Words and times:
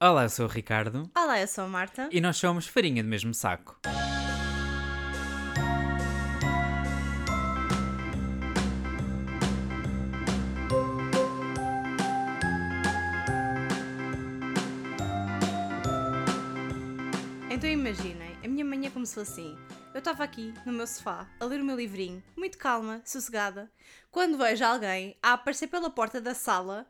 Olá, 0.00 0.22
eu 0.22 0.28
sou 0.28 0.46
o 0.46 0.48
Ricardo 0.48 1.10
Olá, 1.12 1.40
eu 1.40 1.48
sou 1.48 1.64
a 1.64 1.66
Marta. 1.66 2.08
e 2.12 2.20
nós 2.20 2.36
somos 2.36 2.68
farinha 2.68 3.02
do 3.02 3.08
mesmo 3.08 3.34
saco. 3.34 3.80
Então 17.50 17.68
imaginem, 17.68 18.36
a 18.44 18.46
minha 18.46 18.64
manhã 18.64 18.88
começou 18.90 19.24
assim. 19.24 19.58
Eu 19.92 19.98
estava 19.98 20.22
aqui, 20.22 20.54
no 20.64 20.72
meu 20.72 20.86
sofá, 20.86 21.26
a 21.40 21.44
ler 21.44 21.60
o 21.60 21.64
meu 21.64 21.76
livrinho, 21.76 22.22
muito 22.36 22.56
calma, 22.56 23.02
sossegada, 23.04 23.68
quando 24.12 24.38
vejo 24.38 24.64
alguém 24.64 25.16
a 25.20 25.32
aparecer 25.32 25.66
pela 25.66 25.90
porta 25.90 26.20
da 26.20 26.34
sala, 26.34 26.86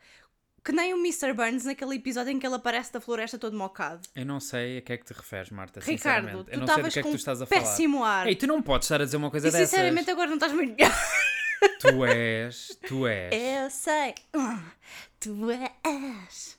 que 0.65 0.73
nem 0.73 0.93
o 0.95 0.99
Mr. 0.99 1.33
Burns 1.33 1.65
naquele 1.65 1.97
episódio 1.97 2.31
em 2.33 2.39
que 2.39 2.47
ele 2.47 2.55
aparece 2.57 2.93
da 2.93 3.01
floresta 3.01 3.39
todo 3.39 3.57
mocado. 3.57 4.01
Eu 4.15 4.27
não 4.27 4.41
sei 4.41 4.79
a 4.79 4.83
que 4.83 4.93
é 4.93 4.97
que 4.97 5.05
te 5.05 5.13
referes, 5.15 5.51
Marta. 5.51 5.81
Ricardo, 5.81 6.27
sinceramente. 6.27 6.45
tu 6.45 6.51
eu 6.53 6.59
não 6.61 6.67
sei 6.67 6.75
do 6.83 6.89
estavas 6.89 6.93
que 6.95 6.99
é 6.99 7.03
que 7.03 7.09
com 7.09 7.15
tu 7.15 7.19
estás 7.19 7.43
a 7.43 7.47
falar. 7.47 7.61
péssimo 7.61 8.05
ar. 8.05 8.27
Ei, 8.27 8.37
tu 8.37 8.47
não 8.47 8.61
podes 8.63 8.87
estar 8.87 9.01
a 9.01 9.05
dizer 9.05 9.17
uma 9.17 9.31
coisa 9.31 9.49
e 9.49 9.51
dessas. 9.51 9.71
sinceramente 9.71 10.11
agora 10.11 10.27
não 10.29 10.35
estás 10.37 10.53
muito... 10.53 10.77
Tu 11.81 12.05
és, 12.05 12.79
tu 12.87 13.07
és. 13.09 13.33
Eu 13.35 13.69
sei. 13.71 14.15
Tu 15.19 15.51
és. 15.51 16.59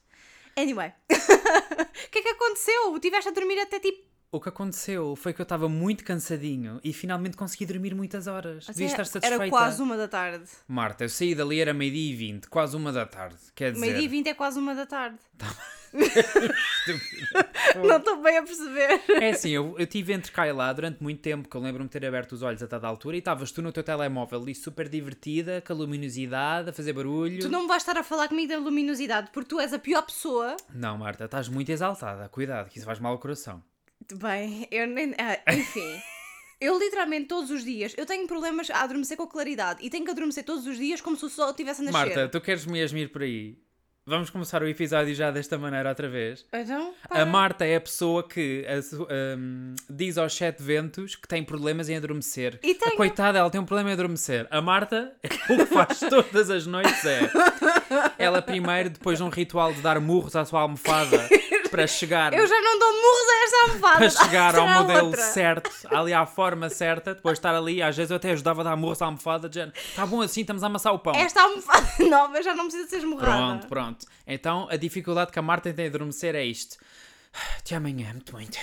Anyway. 0.58 0.92
O 2.08 2.12
que 2.12 2.20
é 2.20 2.22
que 2.22 2.30
aconteceu? 2.30 3.00
Tiveste 3.00 3.30
a 3.30 3.32
dormir 3.32 3.60
até 3.60 3.80
tipo 3.80 4.09
O 4.32 4.40
que 4.40 4.48
aconteceu 4.48 5.16
foi 5.16 5.34
que 5.34 5.42
eu 5.42 5.44
estava 5.44 5.68
muito 5.68 6.04
cansadinho 6.04 6.80
e 6.84 6.94
finalmente 6.94 7.36
consegui 7.36 7.66
dormir 7.66 7.96
muitas 7.96 8.28
horas. 8.28 8.68
Devias 8.68 8.92
estar 8.92 9.02
Era- 9.02 9.06
satisfeita. 9.06 9.44
Era 9.44 9.50
quase 9.50 9.82
uma 9.82 9.98
da 9.98 10.08
tarde. 10.08 10.46
Marta, 10.68 11.04
eu 11.04 11.10
saí 11.10 11.34
dali, 11.34 11.60
era 11.60 11.74
meio-dia 11.74 12.12
e 12.12 12.16
vinte, 12.16 12.48
quase 12.48 12.78
uma 12.78 12.92
da 12.92 13.08
tarde. 13.08 13.38
Quer 13.56 13.72
dizer... 13.72 13.82
Meio-dia 13.82 14.06
e 14.06 14.08
20 14.08 14.28
é 14.28 14.34
quase 14.36 14.60
uma 14.60 14.76
da 14.76 14.86
tarde. 14.86 15.18
Estúpida. 15.92 17.50
Não 17.88 17.98
estou 17.98 18.22
bem 18.22 18.38
a 18.38 18.44
perceber. 18.44 19.02
É 19.20 19.32
assim, 19.32 19.50
eu, 19.50 19.76
eu 19.80 19.88
tive 19.88 20.14
entre 20.14 20.32
cá 20.32 20.48
e 20.48 20.52
lá 20.52 20.72
durante 20.74 21.02
muito 21.02 21.22
tempo, 21.22 21.50
que 21.50 21.58
eu 21.58 21.62
lembro-me 21.62 21.90
de 21.90 21.92
ter 22.00 22.06
aberto 22.06 22.34
os 22.34 22.44
olhos 22.44 22.62
a 22.62 22.68
dada 22.68 22.88
altura 22.88 23.16
e 23.16 23.20
estavas 23.20 23.52
tu 23.52 23.64
no 23.64 23.72
teu 23.72 23.82
telemóvel 23.82 24.44
ali 24.44 24.54
super 24.54 24.88
divertida, 24.88 25.60
com 25.66 25.74
a 25.74 25.76
luminosidade, 25.76 26.70
a 26.70 26.74
fazer 26.74 26.94
barulho. 26.94 27.40
Tu 27.40 27.50
não 27.50 27.64
me 27.64 27.68
vais 27.68 27.82
estar 27.82 27.98
a 27.98 28.04
falar 28.04 28.28
comigo 28.28 28.50
da 28.50 28.60
luminosidade, 28.60 29.32
porque 29.34 29.50
tu 29.50 29.60
és 29.60 29.74
a 29.74 29.80
pior 29.80 30.04
pessoa. 30.04 30.56
Não, 30.72 31.00
Marta, 31.00 31.26
estás 31.26 31.50
muito 31.50 31.72
exaltada. 31.72 32.30
Cuidado, 32.30 32.70
que 32.70 32.78
isso 32.78 32.86
faz 32.86 33.00
mal 33.00 33.14
ao 33.14 33.18
coração. 33.18 33.64
Bem, 34.16 34.68
eu 34.72 34.88
nem. 34.88 35.14
ah, 35.18 35.54
enfim. 35.54 36.00
Eu 36.62 36.78
literalmente 36.78 37.28
todos 37.28 37.50
os 37.52 37.64
dias, 37.64 37.96
eu 37.98 38.06
tenho 38.06 38.28
problemas 38.28 38.70
a 38.70 38.82
adormecer 38.82 39.16
com 39.16 39.26
claridade 39.26 39.80
e 39.82 39.90
tenho 39.90 40.04
que 40.04 40.12
adormecer 40.12 40.44
todos 40.44 40.68
os 40.68 40.78
dias 40.78 41.00
como 41.00 41.16
se 41.16 41.24
o 41.24 41.30
sol 41.30 41.52
estivesse 41.52 41.80
a 41.80 41.86
nascer. 41.86 41.98
Marta, 41.98 42.28
tu 42.28 42.42
queres 42.42 42.66
mesmo 42.66 42.98
ir 42.98 43.10
por 43.14 43.22
aí? 43.22 43.58
Vamos 44.06 44.30
começar 44.30 44.62
o 44.64 44.68
episódio 44.68 45.14
já 45.14 45.30
desta 45.30 45.58
maneira 45.58 45.88
outra 45.88 46.10
vez? 46.10 46.46
Então, 46.52 46.94
A. 47.10 47.24
Marta 47.26 47.64
é 47.64 47.76
a 47.76 47.80
pessoa 47.80 48.28
que 48.28 48.66
a 48.68 49.38
hum, 49.38 49.76
diz 49.90 50.18
aos 50.18 50.34
sete 50.34 50.64
ventos 50.64 51.16
que 51.16 51.28
tem 51.28 51.44
problemas 51.44 51.88
em 51.88 51.96
adormecer. 51.96 52.60
E 52.64 52.72
A 52.72 52.76
tenho. 52.76 52.98
coitada, 52.98 53.38
ela 53.38 53.50
tem 53.50 53.62
um 53.62 53.66
problema 53.66 53.92
em 53.92 53.94
adormecer. 53.94 54.48
A 54.50 54.60
Marta, 54.60 55.16
o 55.50 55.56
que 55.56 55.66
faz 55.68 56.00
todas 56.00 56.50
as 56.50 56.66
noites 56.66 57.06
é. 57.06 57.20
Ela 58.18 58.42
primeiro, 58.42 58.90
depois 58.90 59.20
de 59.20 59.24
um 59.24 59.30
ritual 59.30 59.72
de 59.72 59.80
dar 59.82 59.98
murros 60.02 60.36
à 60.36 60.44
sua 60.44 60.62
almofada 60.62 61.30
para 61.70 61.88
chegar, 61.88 62.34
Eu 62.34 62.48
já 62.48 62.62
não 62.62 62.80
dou 62.80 62.92
murros 62.94 63.30
a 63.30 63.44
esta 63.44 63.58
almofada. 63.62 63.98
para 63.98 64.10
chegar 64.10 64.56
ao 64.56 64.68
modelo 64.68 65.06
outra. 65.08 65.22
certo, 65.22 65.72
ali 65.92 66.14
à 66.14 66.26
forma 66.26 66.70
certa, 66.70 67.16
depois 67.16 67.36
de 67.36 67.40
estar 67.40 67.56
ali, 67.56 67.82
às 67.82 67.96
vezes 67.96 68.12
eu 68.12 68.18
até 68.18 68.32
ajudava 68.32 68.62
a 68.62 68.64
dar 68.64 68.76
murros 68.76 69.02
à 69.02 69.06
almofada, 69.06 69.48
de 69.50 69.60
está 69.60 70.06
bom 70.06 70.22
assim, 70.22 70.42
estamos 70.42 70.64
a 70.64 70.68
amassar 70.68 70.94
o 70.94 71.00
pão. 71.00 71.14
Esta 71.16 71.42
almofada 71.42 71.88
nova 72.10 72.42
já 72.42 72.54
não 72.56 72.66
precisa 72.68 72.90
ser 72.90 72.98
esmurrada. 72.98 73.38
Pronto, 73.38 73.68
pronto. 73.68 74.06
Então 74.28 74.68
a 74.70 74.76
dificuldade 74.76 75.32
que 75.32 75.40
a 75.40 75.42
Marta 75.42 75.72
tem 75.74 75.90
de 75.90 75.96
adormecer 75.96 76.36
é 76.36 76.44
isto. 76.44 76.78
Até 77.60 77.76
amanhã, 77.76 78.12
muito 78.14 78.34
muito. 78.34 78.58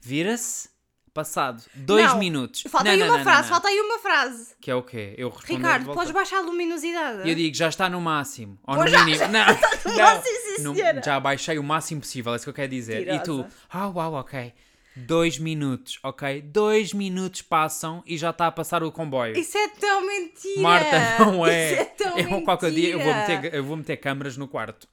Vira-se, 0.00 0.68
passado 1.14 1.62
dois 1.74 2.04
Não, 2.04 2.18
minutos. 2.18 2.64
Falta 2.68 2.84
Não, 2.84 2.90
aí 2.92 2.98
não, 2.98 3.06
uma 3.06 3.16
não, 3.18 3.24
frase, 3.24 3.42
não. 3.42 3.48
falta 3.48 3.68
aí 3.68 3.80
uma 3.80 3.98
frase. 4.00 4.54
Que 4.60 4.70
é 4.70 4.74
o 4.74 4.82
quê? 4.82 5.14
Eu 5.16 5.28
respondo 5.30 5.56
Ricardo, 5.56 5.92
podes 5.94 6.10
baixar 6.12 6.38
a 6.38 6.40
luminosidade? 6.40 7.26
Eu 7.28 7.34
digo, 7.34 7.54
já 7.56 7.68
está 7.68 7.88
no 7.88 8.00
máximo. 8.00 8.58
Ou 8.66 8.74
Pois 8.76 8.90
no 8.92 8.98
já- 8.98 9.04
mínimo. 9.04 9.28
Não, 9.28 9.46
não. 9.96 9.96
máximo, 9.96 10.36
sim, 10.56 10.62
No- 10.62 10.74
senhora. 10.74 11.02
já 11.02 11.20
baixei 11.20 11.58
o 11.58 11.62
máximo 11.62 12.00
possível, 12.00 12.32
é 12.32 12.36
isso 12.36 12.44
que 12.44 12.50
eu 12.50 12.54
quero 12.54 12.68
dizer. 12.70 13.02
E 13.08 13.18
tu, 13.20 13.36
Mentirosa. 13.38 13.48
ah, 13.70 13.88
uau, 13.88 14.12
ok. 14.14 14.52
Dois 14.96 15.38
minutos, 15.38 15.98
ok? 16.04 16.40
Dois 16.40 16.92
minutos 16.92 17.42
passam 17.42 18.00
e 18.06 18.16
já 18.16 18.30
está 18.30 18.46
a 18.46 18.52
passar 18.52 18.82
o 18.84 18.92
comboio. 18.92 19.36
Isso 19.36 19.58
é 19.58 19.68
tão 19.68 20.06
mentira! 20.06 20.60
Marta, 20.60 21.24
não 21.24 21.44
é. 21.46 21.72
Isso 21.72 21.80
é 21.80 21.84
tão 21.84 22.18
eu, 22.18 22.42
qualquer 22.42 22.70
dia 22.70 22.90
eu 22.90 23.00
vou, 23.00 23.12
mentira. 23.12 23.40
meter, 23.40 23.54
eu 23.56 23.64
vou 23.64 23.76
meter 23.76 23.96
câmaras 23.96 24.36
no 24.36 24.46
quarto. 24.46 24.86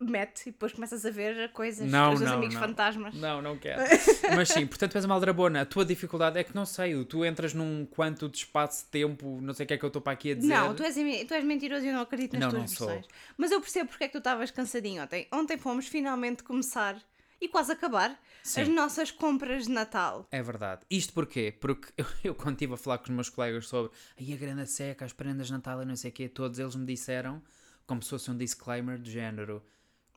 Mete 0.00 0.42
e 0.48 0.52
depois 0.52 0.72
começas 0.72 1.04
a 1.06 1.10
ver 1.10 1.50
coisas 1.52 1.90
Não, 1.90 2.12
dos 2.12 2.20
não, 2.20 2.34
amigos 2.34 2.54
não. 2.54 2.60
fantasmas. 2.60 3.14
Não, 3.14 3.40
não 3.40 3.56
quero. 3.56 3.82
Mas 4.36 4.48
sim, 4.48 4.66
portanto, 4.66 4.94
és 4.96 5.04
uma 5.04 5.14
aldrabona. 5.14 5.62
A 5.62 5.66
tua 5.66 5.84
dificuldade 5.84 6.38
é 6.38 6.44
que 6.44 6.54
não 6.54 6.66
sei, 6.66 7.04
tu 7.04 7.24
entras 7.24 7.54
num 7.54 7.86
quanto 7.86 8.28
de 8.28 8.38
espaço-tempo, 8.38 9.40
não 9.40 9.54
sei 9.54 9.64
o 9.64 9.66
que 9.66 9.74
é 9.74 9.78
que 9.78 9.84
eu 9.84 9.88
estou 9.88 10.02
para 10.02 10.12
aqui 10.12 10.32
a 10.32 10.34
dizer. 10.34 10.48
Não, 10.48 10.74
tu 10.74 10.82
és, 10.82 10.94
tu 11.26 11.34
és 11.34 11.44
mentiroso 11.44 11.84
e 11.84 11.88
eu 11.88 11.94
não 11.94 12.02
acredito 12.02 12.34
nas 12.34 12.40
Não, 12.42 12.50
tuas 12.50 12.60
não 12.62 12.68
sou. 12.68 12.86
versões. 12.88 13.06
Mas 13.36 13.50
eu 13.50 13.60
percebo 13.60 13.88
porque 13.88 14.04
é 14.04 14.08
que 14.08 14.12
tu 14.12 14.18
estavas 14.18 14.50
cansadinho 14.50 15.02
ontem. 15.02 15.26
Ontem 15.32 15.56
fomos 15.56 15.86
finalmente 15.86 16.42
começar 16.42 16.96
e 17.40 17.48
quase 17.48 17.72
acabar 17.72 18.18
Sim. 18.42 18.62
as 18.62 18.68
nossas 18.68 19.10
compras 19.10 19.64
de 19.66 19.70
Natal. 19.72 20.26
É 20.30 20.42
verdade. 20.42 20.82
Isto 20.90 21.12
porquê? 21.12 21.54
Porque 21.60 21.92
eu, 21.96 22.06
eu 22.24 22.34
quando 22.34 22.54
estive 22.54 22.74
a 22.74 22.76
falar 22.76 22.98
com 22.98 23.04
os 23.04 23.10
meus 23.10 23.28
colegas 23.28 23.66
sobre 23.68 23.92
aí 24.18 24.32
a 24.32 24.36
grana 24.36 24.66
seca, 24.66 25.04
as 25.04 25.12
prendas 25.12 25.48
de 25.48 25.52
Natal 25.52 25.82
e 25.82 25.84
não 25.84 25.96
sei 25.96 26.10
o 26.10 26.14
quê, 26.14 26.28
todos 26.28 26.58
eles 26.58 26.74
me 26.74 26.86
disseram, 26.86 27.42
como 27.86 28.02
se 28.02 28.10
fosse 28.10 28.30
um 28.30 28.36
disclaimer 28.36 28.98
do 28.98 29.10
género. 29.10 29.62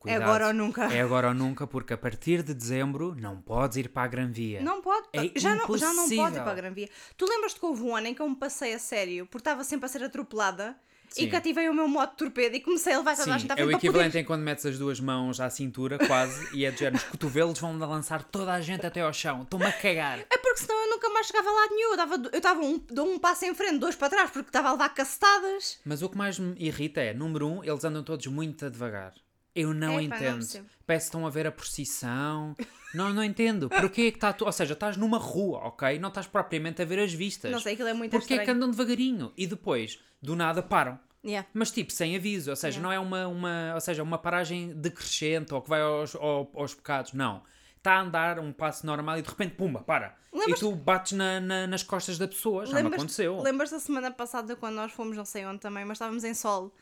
É 0.06 0.14
Cuidado, 0.14 0.24
agora 0.24 0.48
ou 0.48 0.54
nunca. 0.54 0.86
É 0.86 1.02
agora 1.02 1.28
ou 1.28 1.34
nunca, 1.34 1.68
porque 1.68 1.94
a 1.94 1.98
partir 1.98 2.42
de 2.42 2.54
dezembro 2.54 3.16
não 3.20 3.42
podes 3.42 3.78
ir 3.78 3.90
para 3.90 4.04
a 4.04 4.08
Gran 4.08 4.32
Via. 4.32 4.62
Não 4.62 4.82
pode. 4.82 5.08
É 5.12 5.38
já, 5.38 5.56
não, 5.56 5.78
já 5.78 5.94
não 5.94 6.10
pode 6.10 6.38
ir 6.38 6.42
para 6.42 6.52
a 6.52 6.56
Gran 6.56 6.72
Via. 6.72 6.90
Tu 7.18 7.26
lembras-te 7.26 7.60
que 7.60 7.66
houve 7.66 7.84
um 7.84 7.96
ano 7.96 8.08
em 8.08 8.14
que 8.14 8.22
eu 8.22 8.30
me 8.30 8.36
passei 8.36 8.74
a 8.74 8.80
sério 8.80 9.26
porque 9.26 9.42
estava 9.42 9.64
sempre 9.64 9.86
a 9.88 9.90
ser 9.90 10.04
atropelada 10.04 10.78
Sim. 11.10 11.24
e 11.24 11.28
cativei 11.30 11.68
o 11.68 11.74
meu 11.74 11.88
modo 11.88 12.12
de 12.12 12.18
torpedo 12.18 12.56
e 12.56 12.62
comecei 12.62 12.94
a 12.94 13.00
levar 13.00 13.18
toda 13.18 13.34
a 13.34 13.38
gente 13.38 13.52
à 13.52 13.56
é 13.56 13.66
o 13.66 13.72
equivalente 13.72 14.12
poder... 14.12 14.20
em 14.20 14.24
quando 14.24 14.42
metes 14.42 14.66
as 14.66 14.78
duas 14.78 15.00
mãos 15.00 15.40
à 15.40 15.50
cintura, 15.50 15.98
quase, 15.98 16.56
e 16.56 16.66
é 16.66 16.72
de 16.72 16.80
género, 16.80 16.98
os 16.98 17.04
cotovelos 17.04 17.60
vão 17.60 17.78
lançar 17.78 18.24
toda 18.24 18.54
a 18.54 18.62
gente 18.62 18.86
até 18.86 19.02
ao 19.02 19.12
chão. 19.12 19.42
Estou-me 19.42 19.66
a 19.66 19.72
cagar. 19.72 20.20
É 20.20 20.38
porque 20.38 20.60
senão 20.60 20.82
eu 20.84 20.90
nunca 20.92 21.10
mais 21.10 21.28
chegava 21.28 21.50
a 21.50 21.52
lado 21.52 21.76
nenhum. 21.76 21.92
Eu 21.92 21.98
dava, 21.98 22.16
eu 22.32 22.42
dava 22.42 22.62
um, 22.62 22.78
dou 22.90 23.08
um 23.08 23.20
passo 23.20 23.46
em 23.46 23.54
frente, 23.56 23.80
dois 23.80 23.96
para 23.96 24.10
trás, 24.10 24.30
porque 24.32 24.50
estava 24.50 24.70
a 24.70 24.72
levar 24.72 24.90
cacetadas. 24.90 25.80
Mas 25.84 26.02
o 26.02 26.10
que 26.10 26.18
mais 26.18 26.38
me 26.38 26.56
irrita 26.58 27.02
é, 27.02 27.14
número 27.14 27.48
um, 27.48 27.64
eles 27.64 27.84
andam 27.84 28.04
todos 28.04 28.26
muito 28.28 28.70
devagar. 28.70 29.14
Eu 29.62 29.74
não 29.74 29.94
não 29.94 30.02
entendo. 30.02 30.36
percebo. 30.38 30.68
Parece 30.86 31.06
que 31.06 31.10
estão 31.10 31.28
a 31.28 31.30
ver 31.30 31.46
a 31.48 31.52
procissão. 31.52 32.56
não, 32.94 33.14
não 33.14 33.24
entendo. 33.24 33.70
Porquê 33.70 34.02
é 34.04 34.12
que 34.12 34.18
está 34.18 34.34
tu... 34.34 34.46
Ou 34.46 34.52
seja, 34.52 34.74
estás 34.74 34.98
numa 34.98 35.18
rua, 35.18 35.60
ok? 35.60 36.00
Não 36.00 36.10
estás 36.10 36.28
propriamente 36.28 36.82
a 36.82 36.86
ver 36.86 37.00
as 37.00 37.14
vistas. 37.14 37.52
Não 37.52 37.60
sei, 37.60 37.74
aquilo 37.74 37.90
é 37.90 37.94
muito 37.94 38.12
Porquê 38.12 38.34
é 38.34 38.38
que 38.38 38.44
estranho. 38.44 38.58
andam 38.58 38.72
devagarinho? 38.72 39.34
E 39.38 39.46
depois, 39.48 40.00
do 40.22 40.36
nada, 40.36 40.62
param. 40.64 41.00
Yeah. 41.26 41.48
Mas 41.54 41.70
tipo, 41.72 41.92
sem 41.92 42.16
aviso, 42.16 42.50
ou 42.50 42.56
seja, 42.56 42.80
Yeah. 42.80 42.82
não 42.82 42.94
é 42.94 42.98
uma, 43.00 43.28
uma, 43.28 43.72
ou 43.76 43.82
seja, 43.82 44.02
uma 44.02 44.18
paragem 44.18 44.74
decrescente 44.74 45.54
ou 45.54 45.62
que 45.62 45.70
vai 45.70 45.82
aos, 45.82 46.16
ao- 46.16 46.50
aos 46.56 46.74
pecados, 46.74 47.12
não. 47.14 47.44
Está 47.78 47.94
a 47.96 48.02
andar 48.02 48.40
um 48.40 48.52
passo 48.54 48.86
normal 48.86 49.18
e 49.20 49.22
de 49.22 49.30
repente, 49.30 49.56
pumba, 49.56 49.82
para. 49.82 50.18
Lembras- 50.34 50.58
E 50.58 50.60
tu 50.62 50.72
bates 50.76 51.14
na, 51.14 51.40
na- 51.40 51.68
nas 51.68 51.84
costas 51.84 52.18
da 52.18 52.28
pessoa, 52.28 52.66
já 52.66 52.74
me 52.74 52.84
Lembras- 52.84 53.00
aconteceu. 53.02 53.42
Lembras 53.42 53.70
da 53.70 53.80
semana 53.80 54.12
passada 54.12 54.56
quando 54.56 54.76
nós 54.76 54.92
fomos, 54.92 55.16
não 55.18 55.26
sei 55.26 55.46
onde 55.46 55.60
também, 55.60 55.84
mas 55.86 55.96
estávamos 55.98 56.24
em 56.24 56.34
sol 56.34 56.74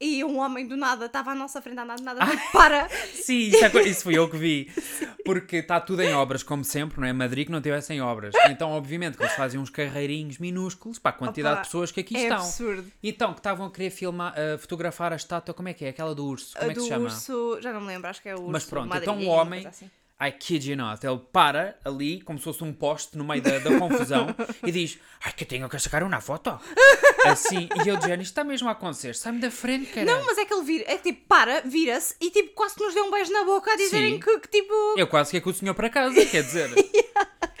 e 0.00 0.24
um 0.24 0.38
homem 0.38 0.66
do 0.66 0.76
nada 0.76 1.06
estava 1.06 1.30
à 1.30 1.34
nossa 1.34 1.62
frente 1.62 1.78
a 1.78 1.82
andar 1.82 1.96
de 1.96 2.02
nada, 2.02 2.26
tipo, 2.26 2.52
para! 2.52 2.88
Sim, 3.14 3.38
isso, 3.48 3.64
é 3.64 3.82
isso 3.82 4.02
fui 4.02 4.18
eu 4.18 4.28
que 4.28 4.36
vi. 4.36 4.70
Porque 5.24 5.56
está 5.56 5.80
tudo 5.80 6.02
em 6.02 6.12
obras, 6.12 6.42
como 6.42 6.64
sempre, 6.64 7.00
não 7.00 7.06
é? 7.06 7.12
Madrid 7.12 7.46
que 7.46 7.52
não 7.52 7.60
tivesse 7.62 7.92
em 7.92 8.00
obras. 8.00 8.34
Então, 8.50 8.70
obviamente, 8.70 9.16
que 9.16 9.22
eles 9.22 9.34
fazem 9.34 9.60
uns 9.60 9.70
carreirinhos 9.70 10.38
minúsculos 10.38 10.98
para 10.98 11.10
a 11.10 11.14
quantidade 11.14 11.54
Opa, 11.54 11.62
de 11.62 11.68
pessoas 11.68 11.92
que 11.92 12.00
aqui 12.00 12.16
é 12.16 12.22
estão. 12.22 12.38
absurdo. 12.38 12.92
Então, 13.00 13.32
que 13.32 13.38
estavam 13.38 13.66
a 13.66 13.70
querer 13.70 13.90
filmar, 13.90 14.34
a 14.36 14.58
fotografar 14.58 15.12
a 15.12 15.16
estátua, 15.16 15.54
como 15.54 15.68
é 15.68 15.74
que 15.74 15.84
é? 15.84 15.90
Aquela 15.90 16.14
do 16.14 16.26
urso, 16.26 16.56
como 16.58 16.70
é 16.70 16.74
que 16.74 16.80
do 16.80 16.82
se 16.82 16.88
chama? 16.88 17.04
urso, 17.04 17.58
já 17.60 17.72
não 17.72 17.80
me 17.80 17.86
lembro, 17.86 18.10
acho 18.10 18.20
que 18.20 18.28
é 18.28 18.34
o 18.34 18.38
urso. 18.40 18.50
Mas 18.50 18.64
pronto, 18.64 18.96
então 18.96 19.16
o 19.16 19.22
uma 19.22 19.32
homem, 19.32 19.66
assim. 19.66 19.88
I 20.24 20.30
kid 20.30 20.70
you 20.70 20.76
not, 20.76 21.04
ele 21.04 21.20
para 21.32 21.76
ali, 21.84 22.20
como 22.20 22.38
se 22.38 22.44
fosse 22.44 22.62
um 22.62 22.72
poste 22.72 23.18
no 23.18 23.24
meio 23.24 23.42
da, 23.42 23.58
da 23.58 23.76
confusão, 23.78 24.28
e 24.64 24.70
diz: 24.70 24.98
Ai, 25.24 25.32
que 25.32 25.44
tenho 25.44 25.68
que 25.68 25.78
sacar 25.80 26.02
uma 26.04 26.20
foto. 26.20 26.58
Assim, 27.24 27.68
e 27.84 27.88
eu 27.88 27.96
dizendo: 27.96 28.22
Isto 28.22 28.30
está 28.32 28.44
mesmo 28.44 28.68
a 28.68 28.72
acontecer, 28.72 29.14
sai-me 29.16 29.40
da 29.40 29.50
frente, 29.50 29.86
cara. 29.92 30.06
Não, 30.06 30.24
mas 30.24 30.38
é 30.38 30.44
que 30.44 30.54
ele 30.54 30.62
vira, 30.64 30.84
é 30.86 30.96
que 30.96 31.12
tipo, 31.12 31.26
para, 31.26 31.60
vira-se 31.62 32.14
e 32.20 32.30
tipo, 32.30 32.54
quase 32.54 32.76
que 32.76 32.84
nos 32.84 32.94
deu 32.94 33.04
um 33.04 33.10
beijo 33.10 33.32
na 33.32 33.44
boca 33.44 33.72
a 33.72 33.76
dizerem 33.76 34.20
que, 34.20 34.38
que 34.40 34.48
tipo. 34.48 34.94
Eu 34.96 35.06
quase 35.08 35.30
que 35.32 35.38
é 35.38 35.40
com 35.40 35.50
o 35.50 35.54
senhor 35.54 35.74
para 35.74 35.90
casa, 35.90 36.24
quer 36.26 36.42
dizer. 36.42 36.70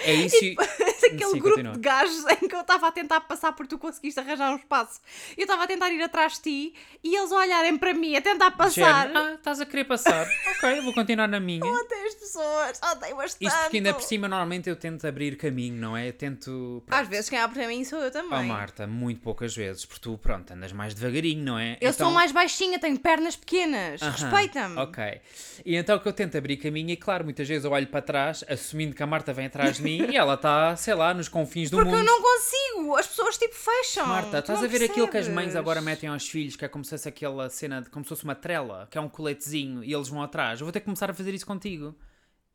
É 0.04 0.12
isso. 0.14 0.44
e- 0.44 0.56
aquele 1.04 1.24
Sim, 1.30 1.38
grupo 1.38 1.50
continua. 1.56 1.72
de 1.74 1.80
gajos 1.80 2.24
em 2.26 2.48
que 2.48 2.54
eu 2.54 2.60
estava 2.60 2.88
a 2.88 2.92
tentar 2.92 3.20
passar 3.22 3.52
porque 3.52 3.70
tu 3.70 3.78
conseguiste 3.78 4.18
arranjar 4.20 4.52
um 4.52 4.56
espaço. 4.56 5.00
Eu 5.36 5.42
estava 5.42 5.64
a 5.64 5.66
tentar 5.66 5.90
ir 5.90 6.02
atrás 6.02 6.34
de 6.34 6.40
ti 6.40 6.74
e 7.02 7.16
eles 7.16 7.32
a 7.32 7.36
olharem 7.36 7.76
para 7.78 7.94
mim, 7.94 8.16
a 8.16 8.20
tentar 8.20 8.50
passar. 8.52 9.08
Género, 9.08 9.18
ah, 9.18 9.34
estás 9.34 9.60
a 9.60 9.66
querer 9.66 9.84
passar? 9.84 10.26
ok, 10.56 10.78
eu 10.78 10.82
vou 10.82 10.94
continuar 10.94 11.26
na 11.28 11.40
minha. 11.40 11.62
Até 11.80 12.06
as 12.06 12.14
pessoas. 12.14 12.80
Odeio 12.92 13.16
bastante. 13.16 13.46
Isto 13.46 13.60
porque 13.62 13.76
ainda 13.78 13.94
por 13.94 14.02
cima, 14.02 14.28
normalmente 14.28 14.68
eu 14.68 14.76
tento 14.76 15.06
abrir 15.06 15.36
caminho, 15.36 15.76
não 15.76 15.96
é? 15.96 16.08
Eu 16.08 16.12
tento. 16.12 16.82
pronto. 16.86 17.00
Às 17.00 17.08
vezes 17.08 17.28
quem 17.28 17.38
abre 17.38 17.66
mim 17.66 17.84
sou 17.84 18.00
eu 18.00 18.10
também. 18.10 18.40
Oh, 18.40 18.42
Marta, 18.44 18.86
muito 18.86 19.20
poucas 19.20 19.54
vezes, 19.54 19.84
porque 19.84 20.00
tu, 20.00 20.18
pronto, 20.18 20.52
andas 20.52 20.72
mais 20.72 20.94
devagarinho, 20.94 21.44
não 21.44 21.58
é? 21.58 21.76
eu 21.80 21.92
sou 21.92 22.10
mais 22.10 22.32
baixinha, 22.32 22.78
tenho 22.78 22.98
pernas 22.98 23.36
pequenas. 23.36 24.02
Aham, 24.02 24.10
Respeita-me. 24.10 24.76
Ok. 24.78 25.20
E 25.64 25.76
então 25.76 25.98
que 25.98 26.08
eu 26.08 26.12
tento 26.12 26.36
abrir 26.36 26.56
caminho 26.56 26.90
e, 26.90 26.96
claro, 26.96 27.24
muitas 27.24 27.48
vezes 27.48 27.64
eu 27.64 27.70
olho 27.70 27.86
para 27.86 28.02
trás, 28.02 28.44
assumindo 28.48 28.94
que 28.94 29.02
a 29.02 29.06
Marta 29.06 29.32
vem 29.32 29.46
atrás 29.46 29.76
de 29.76 29.82
mim 29.82 30.06
e 30.10 30.16
ela 30.16 30.34
está, 30.34 30.76
sei 30.76 30.91
lá, 30.94 31.12
nos 31.14 31.28
confins 31.28 31.70
do 31.70 31.76
Porque 31.78 31.92
eu 31.92 31.98
mundo. 31.98 32.06
não 32.06 32.20
consigo. 32.22 32.96
As 32.96 33.06
pessoas 33.06 33.38
tipo 33.38 33.54
fecham. 33.54 34.06
Marta, 34.06 34.38
estás 34.38 34.62
a 34.62 34.66
ver 34.66 34.84
aquilo 34.84 35.08
que 35.08 35.16
as 35.18 35.26
mães 35.26 35.36
percebes. 35.36 35.56
agora 35.56 35.80
metem 35.80 36.08
aos 36.08 36.28
filhos, 36.28 36.56
que 36.56 36.64
é 36.64 36.68
como 36.68 36.84
se 36.84 36.90
fosse 36.90 37.08
aquela 37.08 37.48
cena, 37.50 37.82
de, 37.82 37.90
como 37.90 38.04
se 38.04 38.08
fosse 38.10 38.24
uma 38.24 38.34
trela, 38.34 38.86
que 38.90 38.98
é 38.98 39.00
um 39.00 39.08
coletezinho 39.08 39.82
e 39.84 39.92
eles 39.92 40.08
vão 40.08 40.22
atrás. 40.22 40.60
Eu 40.60 40.66
vou 40.66 40.72
ter 40.72 40.80
que 40.80 40.86
começar 40.86 41.10
a 41.10 41.14
fazer 41.14 41.32
isso 41.34 41.46
contigo. 41.46 41.94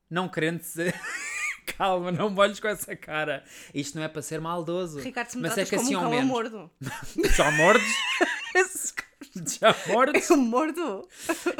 Não 0.09 0.27
querendo 0.29 0.59
dizer. 0.59 0.93
Calma, 1.77 2.11
não 2.13 2.29
me 2.29 2.39
olhes 2.39 2.59
com 2.61 2.67
essa 2.69 2.95
cara. 2.95 3.43
Isto 3.73 3.97
não 3.97 4.03
é 4.05 4.07
para 4.07 4.21
ser 4.21 4.39
maldoso. 4.39 4.99
Ricardo, 5.01 5.29
se 5.29 5.35
me 5.37 5.43
mas 5.43 5.57
é 5.57 5.65
que 5.65 5.71
como 5.71 5.81
assim 5.81 5.95
um 5.97 6.03
eu 6.03 6.09
menos. 6.09 6.25
mordo. 6.27 6.71
Já 7.35 7.51
mordes? 7.51 7.93
Já 9.59 9.75
mordes? 9.87 10.29
Eu 10.29 10.37
mordo. 10.37 11.07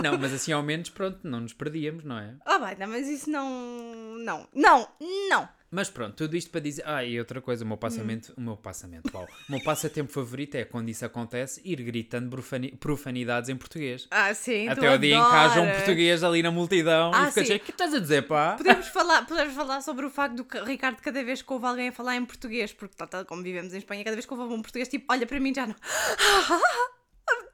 Não, 0.01 0.18
mas 0.18 0.33
assim 0.33 0.51
ao 0.51 0.63
menos, 0.63 0.89
pronto, 0.89 1.19
não 1.24 1.41
nos 1.41 1.53
perdíamos, 1.53 2.03
não 2.06 2.18
é? 2.18 2.35
Ah, 2.45 2.57
vai, 2.57 2.75
não, 2.75 2.88
mas 2.88 3.07
isso 3.07 3.29
não. 3.29 4.15
Não, 4.19 4.47
não, 4.53 4.88
não. 5.29 5.50
Mas 5.69 5.90
pronto, 5.90 6.16
tudo 6.16 6.38
isto 6.38 6.50
para 6.50 6.62
dizer. 6.62 6.84
Ah, 6.86 7.04
e 7.04 7.19
outra 7.19 7.42
coisa, 7.42 7.66
o 7.66 7.68
meu 7.68 7.75
passamento. 7.75 8.34
O 8.38 8.42
meu 8.42 8.56
passamento, 8.56 9.12
uau. 9.14 9.28
O 9.50 9.52
meu 9.52 9.62
passatempo 9.62 10.12
favorito 10.12 10.56
é 10.56 10.64
quando 10.64 10.88
isso 10.88 11.06
acontece, 11.06 11.62
ir 11.66 11.75
gritando 11.84 12.30
profani- 12.30 12.72
profanidades 12.72 13.50
em 13.50 13.56
português. 13.58 14.08
Ah, 14.10 14.34
sim. 14.34 14.69
Até 14.69 14.90
o 14.94 14.98
dia 14.98 15.16
em 15.16 15.19
que 15.24 15.36
haja 15.36 15.62
um 15.62 15.69
português 15.72 16.24
ali 16.24 16.42
na 16.42 16.52
multidão 16.52 17.12
Ah, 17.14 17.28
e 17.28 17.31
fica 17.31 17.56
O 17.56 17.60
que 17.60 17.72
estás 17.72 17.94
a 17.94 18.00
dizer, 18.00 18.22
pá? 18.28 18.54
Podemos 18.56 18.88
falar, 18.88 19.25
podemos 19.25 19.54
falar 19.54 19.81
sobre 19.81 20.06
o 20.06 20.10
facto 20.10 20.36
do 20.36 20.46
que 20.46 20.58
Ricardo, 20.62 21.02
cada 21.02 21.22
vez 21.24 21.42
que 21.42 21.52
houve 21.52 21.66
alguém 21.66 21.90
a 21.90 21.92
falar 21.92 22.16
em 22.16 22.24
português, 22.25 22.72
porque 22.72 22.96
tá, 22.96 23.06
tá, 23.06 23.25
como 23.25 23.44
vivemos 23.44 23.74
em 23.74 23.78
Espanha, 23.78 24.04
cada 24.06 24.16
vez 24.16 24.25
que 24.25 24.34
houve 24.34 24.54
um 24.54 24.62
português, 24.62 24.88
tipo, 24.88 25.06
olha 25.12 25.28
para 25.28 25.40
mim 25.40 25.54
já 25.54 25.68
não. 25.68 25.75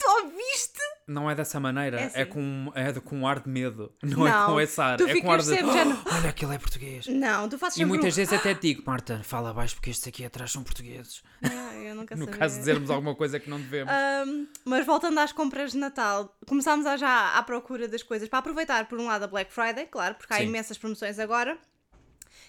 Tu 0.03 0.09
ouviste? 0.23 0.79
Não 1.07 1.29
é 1.29 1.35
dessa 1.35 1.59
maneira, 1.59 1.99
É 1.99 2.03
é, 2.03 2.05
assim. 2.21 2.25
com, 2.27 2.71
é 2.75 2.91
de- 2.91 3.01
com 3.01 3.17
um 3.19 3.27
ar 3.27 3.39
de 3.41 3.49
medo, 3.49 3.91
não, 4.01 4.25
é 4.25 4.31
Não, 4.31 4.45
com 4.53 4.61
esse 4.61 4.79
ar, 4.81 4.99
é 5.01 5.21
com 5.21 5.27
um 5.27 5.31
ar 5.31 5.39
de. 5.39 5.45
sempre 5.45 5.65
"Oh, 5.71 6.15
olha, 6.15 6.29
aquele 6.29 6.55
é 6.55 6.57
português. 6.57 7.07
Não, 7.07 7.49
tu 7.49 7.57
fazes 7.57 7.77
E 7.77 7.85
muitas 7.85 8.13
um- 8.13 8.15
vezes 8.17 8.33
até 8.33 8.53
digo, 8.55 8.83
Marta, 8.85 9.21
fala 9.23 9.53
baixo 9.53 9.75
porque 9.75 9.89
estes 9.89 10.07
aqui 10.07 10.23
atrás 10.23 10.51
são 10.51 10.63
portugueses. 10.63 11.21
Ah, 11.43 11.73
eu 11.75 11.93
nunca 11.95 12.15
No 12.15 12.25
sabia. 12.25 12.39
caso 12.39 12.53
de 12.55 12.59
dizermos 12.61 12.89
alguma 12.89 13.15
coisa 13.15 13.39
que 13.39 13.49
não 13.49 13.59
devemos. 13.59 13.91
Ahm, 13.93 14.47
mas 14.63 14.85
voltando 14.85 15.19
às 15.19 15.31
compras 15.33 15.71
de 15.73 15.77
Natal, 15.77 16.33
começámos 16.47 16.85
já 16.99 17.37
à 17.37 17.43
procura 17.43 17.87
das 17.87 18.01
coisas 18.03 18.29
para 18.29 18.39
aproveitar, 18.39 18.87
por 18.87 18.97
um 18.99 19.05
lado, 19.07 19.23
a 19.23 19.27
Black 19.27 19.51
Friday, 19.53 19.85
claro, 19.87 20.15
porque 20.15 20.33
há 20.33 20.37
Sim. 20.37 20.43
imensas 20.45 20.77
promoções 20.77 21.19
agora. 21.19 21.57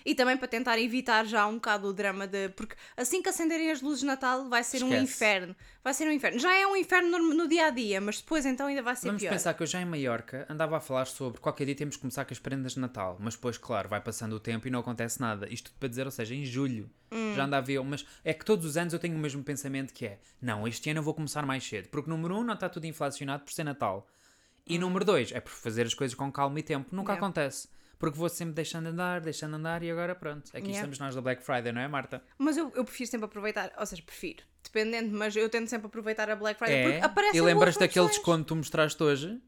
E 0.04 0.14
também 0.14 0.36
para 0.36 0.48
tentar 0.48 0.78
evitar 0.78 1.24
já 1.26 1.46
um 1.46 1.54
bocado 1.54 1.88
o 1.88 1.92
drama 1.92 2.26
de. 2.26 2.48
Porque 2.50 2.74
assim 2.96 3.22
que 3.22 3.28
acenderem 3.28 3.70
as 3.70 3.80
luzes 3.82 4.00
de 4.00 4.06
Natal 4.06 4.48
vai 4.48 4.62
ser 4.64 4.82
um 4.82 4.88
Esquece. 4.88 5.02
inferno. 5.04 5.56
Vai 5.82 5.92
ser 5.94 6.06
um 6.08 6.12
inferno. 6.12 6.38
Já 6.38 6.54
é 6.54 6.66
um 6.66 6.76
inferno 6.76 7.18
no, 7.18 7.34
no 7.34 7.48
dia 7.48 7.66
a 7.66 7.70
dia, 7.70 8.00
mas 8.00 8.20
depois 8.20 8.44
então 8.46 8.66
ainda 8.66 8.82
vai 8.82 8.96
ser 8.96 9.06
Vamos 9.08 9.22
pior. 9.22 9.30
pensar 9.32 9.54
que 9.54 9.62
eu 9.62 9.66
já 9.66 9.80
em 9.80 9.84
Maiorca 9.84 10.46
andava 10.48 10.76
a 10.76 10.80
falar 10.80 11.06
sobre 11.06 11.40
qualquer 11.40 11.64
dia 11.66 11.74
temos 11.74 11.96
que 11.96 12.00
começar 12.02 12.24
com 12.24 12.32
as 12.32 12.38
prendas 12.38 12.72
de 12.72 12.80
Natal, 12.80 13.16
mas 13.20 13.34
depois, 13.34 13.58
claro, 13.58 13.88
vai 13.88 14.00
passando 14.00 14.34
o 14.34 14.40
tempo 14.40 14.66
e 14.66 14.70
não 14.70 14.80
acontece 14.80 15.20
nada. 15.20 15.46
Isto 15.52 15.72
para 15.78 15.88
dizer, 15.88 16.04
ou 16.06 16.10
seja, 16.12 16.34
em 16.34 16.44
julho 16.44 16.90
Hum. 17.12 17.32
já 17.36 17.44
anda 17.44 17.58
a 17.58 17.60
ver, 17.60 17.80
mas 17.84 18.04
é 18.24 18.34
que 18.34 18.44
todos 18.44 18.64
os 18.66 18.76
anos 18.76 18.92
eu 18.92 18.98
tenho 18.98 19.14
o 19.14 19.18
mesmo 19.18 19.40
pensamento 19.44 19.92
que 19.94 20.04
é, 20.04 20.18
não, 20.42 20.66
este 20.66 20.90
ano 20.90 20.98
eu 20.98 21.02
vou 21.04 21.14
começar 21.14 21.46
mais 21.46 21.62
cedo, 21.62 21.88
porque 21.88 22.10
número 22.10 22.36
um 22.36 22.42
não 22.42 22.54
está 22.54 22.68
tudo 22.68 22.86
inflacionado 22.86 23.44
por 23.44 23.52
ser 23.52 23.62
Natal. 23.62 24.06
E 24.66 24.78
número 24.78 25.04
dois 25.04 25.30
é 25.30 25.38
por 25.40 25.52
fazer 25.52 25.86
as 25.86 25.94
coisas 25.94 26.14
com 26.14 26.32
calma 26.32 26.58
e 26.58 26.62
tempo. 26.62 26.88
Nunca 26.90 27.12
Hum. 27.12 27.14
Yeah. 27.14 27.26
acontece. 27.26 27.68
Porque 27.98 28.18
vou 28.18 28.28
sempre 28.28 28.54
deixando 28.54 28.86
andar, 28.88 29.20
deixando 29.20 29.54
andar 29.56 29.82
e 29.82 29.90
agora 29.90 30.14
pronto. 30.14 30.48
Aqui 30.48 30.58
Yeah. 30.68 30.72
estamos 30.74 30.98
nós 30.98 31.14
da 31.14 31.20
Black 31.20 31.42
Friday, 31.42 31.72
não 31.72 31.80
é, 31.80 31.88
Marta? 31.88 32.22
Mas 32.36 32.56
eu, 32.56 32.72
eu 32.74 32.84
prefiro 32.84 33.10
sempre 33.10 33.24
aproveitar, 33.26 33.72
ou 33.78 33.86
seja, 33.86 34.02
prefiro, 34.02 34.42
dependente, 34.62 35.10
mas 35.10 35.34
eu 35.36 35.48
tento 35.48 35.68
sempre 35.68 35.86
aproveitar 35.86 36.28
a 36.30 36.36
Black 36.36 36.58
Friday 36.58 36.76
É. 36.76 36.82
porque 36.92 37.04
aparecem 37.06 37.38
E 37.38 37.40
lembras 37.42 37.74
boas 37.76 37.88
daquele 37.88 38.08
desconto 38.08 38.42
que 38.42 38.48
tu 38.48 38.56
mostraste 38.56 39.02
hoje? 39.02 39.40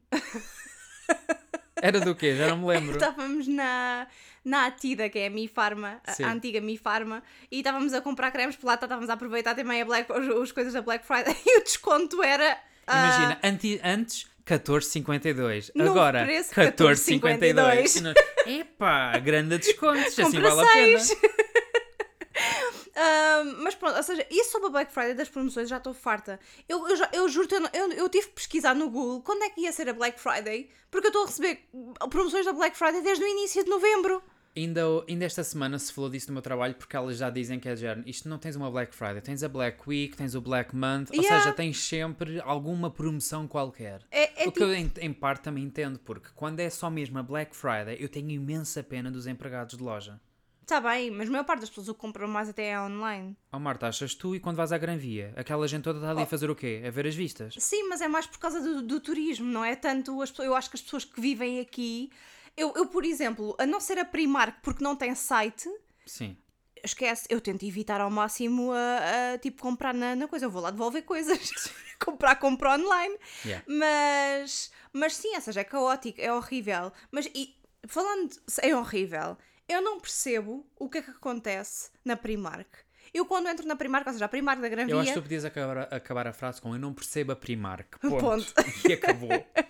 Era 1.79 1.99
do 1.99 2.15
quê? 2.15 2.35
Já 2.35 2.47
não 2.49 2.57
me 2.57 2.65
lembro. 2.67 2.93
Estávamos 2.97 3.47
na, 3.47 4.07
na 4.43 4.65
Atida, 4.65 5.09
que 5.09 5.19
é 5.19 5.27
a 5.27 5.29
Mi 5.29 5.47
Pharma, 5.47 6.01
a- 6.05 6.23
a 6.27 6.31
antiga 6.31 6.59
Mi 6.59 6.75
Pharma, 6.77 7.21
e 7.51 7.57
estávamos 7.59 7.93
a 7.93 8.01
comprar 8.01 8.31
cremes, 8.31 8.55
por 8.55 8.65
lá 8.65 8.73
estávamos 8.73 9.09
a 9.09 9.13
aproveitar 9.13 9.53
também 9.55 9.81
a 9.81 9.85
Black, 9.85 10.11
os, 10.11 10.27
as 10.43 10.51
coisas 10.51 10.73
da 10.73 10.81
Black 10.81 11.05
Friday, 11.05 11.35
e 11.45 11.59
o 11.59 11.63
desconto 11.63 12.23
era. 12.23 12.57
ah, 12.87 12.97
Imagina, 12.97 13.39
anti, 13.43 13.79
antes 13.83 14.27
14,52, 14.47 15.71
Novo 15.75 15.91
agora 15.91 16.23
preço, 16.23 16.53
14,52. 16.55 18.13
Epá, 18.45 19.17
grande 19.19 19.57
desconto, 19.57 19.99
assim 19.99 20.23
Compra 20.23 20.55
vale 20.55 20.61
a 20.69 20.73
pena. 20.73 20.99
ah, 22.95 23.43
mas 23.57 23.75
pronto, 23.75 23.97
ou 23.97 24.03
seja, 24.03 24.25
isso 24.31 24.51
sobre 24.51 24.67
a 24.67 24.71
Black 24.71 24.93
Friday 24.93 25.13
das 25.13 25.29
promoções 25.29 25.69
já 25.69 25.77
estou 25.77 25.93
farta. 25.93 26.39
Eu, 26.67 26.87
eu, 26.87 26.95
já- 26.95 27.09
eu 27.13 27.27
juro-te, 27.29 27.55
eu, 27.55 27.61
eu, 27.73 27.91
eu 27.93 28.09
tive 28.09 28.27
que 28.27 28.33
pesquisar 28.33 28.73
no 28.73 28.89
Google 28.89 29.21
quando 29.21 29.43
é 29.43 29.49
que 29.49 29.61
ia 29.61 29.71
ser 29.71 29.89
a 29.89 29.93
Black 29.93 30.19
Friday, 30.19 30.69
porque 30.89 31.07
eu 31.07 31.09
estou 31.09 31.23
a 31.23 31.27
receber 31.27 31.67
promoções 32.09 32.45
da 32.45 32.53
Black 32.53 32.77
Friday 32.77 33.01
desde 33.01 33.23
o 33.23 33.27
início 33.27 33.63
de 33.63 33.69
novembro. 33.69 34.21
Ainda, 34.57 34.81
ainda 35.07 35.23
esta 35.23 35.43
semana 35.43 35.77
se 35.77 35.93
falou 35.93 36.09
disso 36.09 36.27
no 36.29 36.33
meu 36.33 36.41
trabalho 36.41 36.73
porque 36.73 36.95
elas 36.95 37.17
já 37.17 37.29
dizem 37.29 37.59
que 37.59 37.69
é 37.69 37.75
género. 37.75 38.09
Isto 38.09 38.27
não 38.27 38.39
tens 38.39 38.55
uma 38.55 38.71
Black 38.71 38.95
Friday, 38.95 39.21
tens 39.21 39.43
a 39.43 39.47
Black 39.47 39.77
Week, 39.87 40.17
tens 40.17 40.33
o 40.33 40.41
Black 40.41 40.75
Month, 40.75 41.11
ou 41.11 41.21
Yeah. 41.21 41.43
seja, 41.43 41.53
tens 41.55 41.77
sempre 41.79 42.41
alguma 42.41 42.89
promoção 42.89 43.47
qualquer. 43.47 44.01
É, 44.09 44.43
é 44.45 44.47
o 44.47 44.51
que 44.51 44.63
eu 44.63 44.73
em, 44.73 44.91
em 44.99 45.13
parte 45.13 45.43
também 45.43 45.63
entendo, 45.63 45.99
porque 45.99 46.29
quando 46.33 46.59
é 46.59 46.69
só 46.71 46.89
mesmo 46.89 47.19
a 47.19 47.23
Black 47.23 47.55
Friday, 47.55 47.97
eu 47.99 48.09
tenho 48.09 48.31
imensa 48.31 48.81
pena 48.81 49.11
dos 49.11 49.27
empregados 49.27 49.77
de 49.77 49.83
loja. 49.83 50.19
Está 50.63 50.81
bem, 50.81 51.09
mas 51.11 51.29
a 51.29 51.31
maior 51.31 51.45
parte 51.45 51.61
das 51.61 51.69
pessoas 51.69 51.87
o 51.87 51.93
que 51.93 51.99
compram 52.01 52.27
mais 52.27 52.49
até 52.49 52.71
é 52.71 52.81
online. 52.81 53.37
Oh 53.53 53.59
Marta, 53.59 53.87
achas 53.87 54.13
tu 54.13 54.35
e 54.35 54.39
quando 54.39 54.57
vais 54.57 54.73
à 54.73 54.77
Gran 54.77 54.97
Via? 54.97 55.31
Aquela 55.37 55.65
gente 55.65 55.83
toda 55.83 55.99
está 55.99 56.11
ali 56.11 56.23
a 56.23 56.25
fazer 56.25 56.49
o 56.49 56.55
quê? 56.55 56.83
A 56.85 56.89
ver 56.91 57.07
as 57.07 57.15
vistas? 57.15 57.55
Sim, 57.57 57.87
mas 57.87 58.01
é 58.01 58.07
mais 58.09 58.25
por 58.27 58.37
causa 58.37 58.59
do, 58.59 58.81
do 58.81 58.99
turismo, 58.99 59.45
não 59.45 59.63
é 59.63 59.77
tanto 59.77 60.21
as. 60.21 60.37
Eu 60.39 60.53
acho 60.53 60.69
que 60.69 60.75
as 60.75 60.81
pessoas 60.81 61.05
que 61.05 61.21
vivem 61.21 61.61
aqui. 61.61 62.09
Eu, 62.57 62.73
eu, 62.75 62.87
por 62.87 63.05
exemplo, 63.05 63.55
a 63.59 63.65
não 63.65 63.79
ser 63.79 63.99
a 63.99 64.05
Primark 64.05 64.57
porque 64.63 64.83
não 64.83 64.95
tem 64.95 65.13
site, 65.13 65.69
Sim. 66.05 66.35
esquece, 66.83 67.27
eu 67.29 67.39
tento 67.39 67.63
evitar 67.63 68.01
ao 68.01 68.09
máximo 68.09 68.71
a, 68.71 69.33
a, 69.33 69.37
tipo 69.37 69.61
comprar 69.61 69.93
na, 69.93 70.15
na 70.15 70.27
coisa. 70.27 70.47
Eu 70.47 70.49
vou 70.49 70.61
lá 70.61 70.71
devolver 70.71 71.03
coisas. 71.03 71.71
comprar, 72.03 72.35
compro 72.37 72.69
online. 72.69 73.15
Yeah. 73.45 73.63
Mas, 73.67 74.71
mas 74.91 75.15
sim, 75.15 75.35
ou 75.35 75.41
seja, 75.41 75.61
é 75.61 75.63
caótico, 75.63 76.19
é 76.19 76.33
horrível. 76.33 76.91
Mas 77.11 77.29
e, 77.33 77.55
falando, 77.87 78.29
é 78.61 78.75
horrível. 78.75 79.37
Eu 79.67 79.81
não 79.81 79.99
percebo 79.99 80.65
o 80.79 80.89
que 80.89 80.99
é 80.99 81.01
que 81.01 81.11
acontece 81.11 81.91
na 82.03 82.15
Primark. 82.15 82.86
Eu 83.17 83.25
quando 83.25 83.47
entro 83.47 83.67
na 83.67 83.75
Primark, 83.75 84.05
ou 84.05 84.13
seja, 84.13 84.25
a 84.25 84.27
Primark 84.27 84.61
da 84.61 84.69
Gran 84.69 84.83
Eu 84.87 84.97
acho 84.99 85.05
Via, 85.05 85.13
que 85.13 85.19
tu 85.19 85.23
podias 85.23 85.43
acabar, 85.45 85.77
acabar 85.91 86.27
a 86.27 86.33
frase 86.33 86.61
com 86.61 86.73
eu 86.73 86.79
não 86.79 86.93
percebo 86.93 87.31
a 87.31 87.35
Primark. 87.35 87.97
Ponto. 88.01 88.19
Ponto. 88.19 88.53
E 88.87 88.93
acabou. 88.93 89.29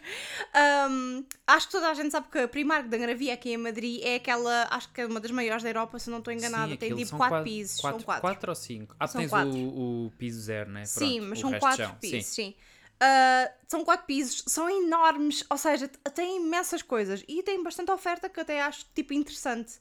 Hum, 0.90 1.26
acho 1.46 1.68
que 1.68 1.72
toda 1.74 1.90
a 1.90 1.94
gente 1.94 2.12
sabe 2.12 2.30
que 2.32 2.38
a 2.40 2.48
Primark 2.48 2.88
da 2.88 2.98
Gravia 2.98 3.34
aqui 3.34 3.52
em 3.52 3.58
Madrid 3.58 4.02
é 4.04 4.16
aquela, 4.16 4.68
acho 4.72 4.90
que 4.92 5.02
é 5.02 5.06
uma 5.06 5.20
das 5.20 5.30
maiores 5.32 5.62
da 5.62 5.70
Europa, 5.70 6.00
se 6.00 6.10
não 6.10 6.20
estou 6.20 6.34
enganada. 6.34 6.72
Sim, 6.72 6.78
tem 6.78 6.96
tipo 6.96 7.10
são 7.10 7.18
4 7.18 7.36
quatro- 7.36 7.44
pisos. 7.52 7.82
Quatro, 7.82 8.00
são 8.00 8.06
4. 8.06 8.22
quatro 8.22 8.52
ou 8.52 8.56
cinco? 8.56 8.96
Ah, 9.00 9.08
São 9.08 9.22
tens 9.22 9.30
quatro. 9.30 9.52
o, 9.54 10.06
o 10.08 10.12
piso 10.12 10.40
zero, 10.42 10.72
né? 10.72 10.86
Sim, 10.86 11.18
Pronto, 11.18 11.30
mas 11.30 11.38
o 11.38 11.42
são 11.42 11.50
resto 11.52 11.62
4 11.62 11.86
chão. 11.86 11.96
pisos, 12.00 12.26
Sim. 12.26 12.44
sim. 12.54 12.56
Ah, 13.00 13.52
são 13.68 13.84
4 13.84 14.06
pisos, 14.08 14.44
são 14.48 14.70
enormes, 14.70 15.44
ou 15.50 15.58
seja, 15.58 15.88
têm 16.16 16.38
imensas 16.38 16.82
coisas 16.82 17.24
e 17.28 17.44
tem 17.44 17.62
bastante 17.62 17.92
oferta 17.92 18.30
que 18.30 18.40
até 18.40 18.62
acho 18.62 18.86
tipo 18.96 19.14
interessante 19.14 19.74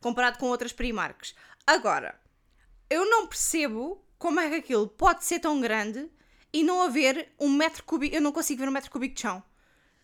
comparado 0.00 0.38
com 0.38 0.46
outras 0.46 0.72
Primarks. 0.72 1.34
Agora, 1.66 2.14
eu 2.90 3.08
não 3.08 3.26
percebo 3.26 4.02
como 4.18 4.40
é 4.40 4.48
que 4.48 4.56
aquilo 4.56 4.88
pode 4.88 5.24
ser 5.24 5.38
tão 5.38 5.60
grande 5.60 6.08
e 6.52 6.62
não 6.64 6.82
haver 6.82 7.28
um 7.38 7.50
metro 7.50 7.84
cúbico. 7.84 8.14
Eu 8.14 8.20
não 8.20 8.32
consigo 8.32 8.60
ver 8.60 8.68
um 8.68 8.72
metro 8.72 8.90
cúbico 8.90 9.14
de 9.14 9.20
chão. 9.20 9.42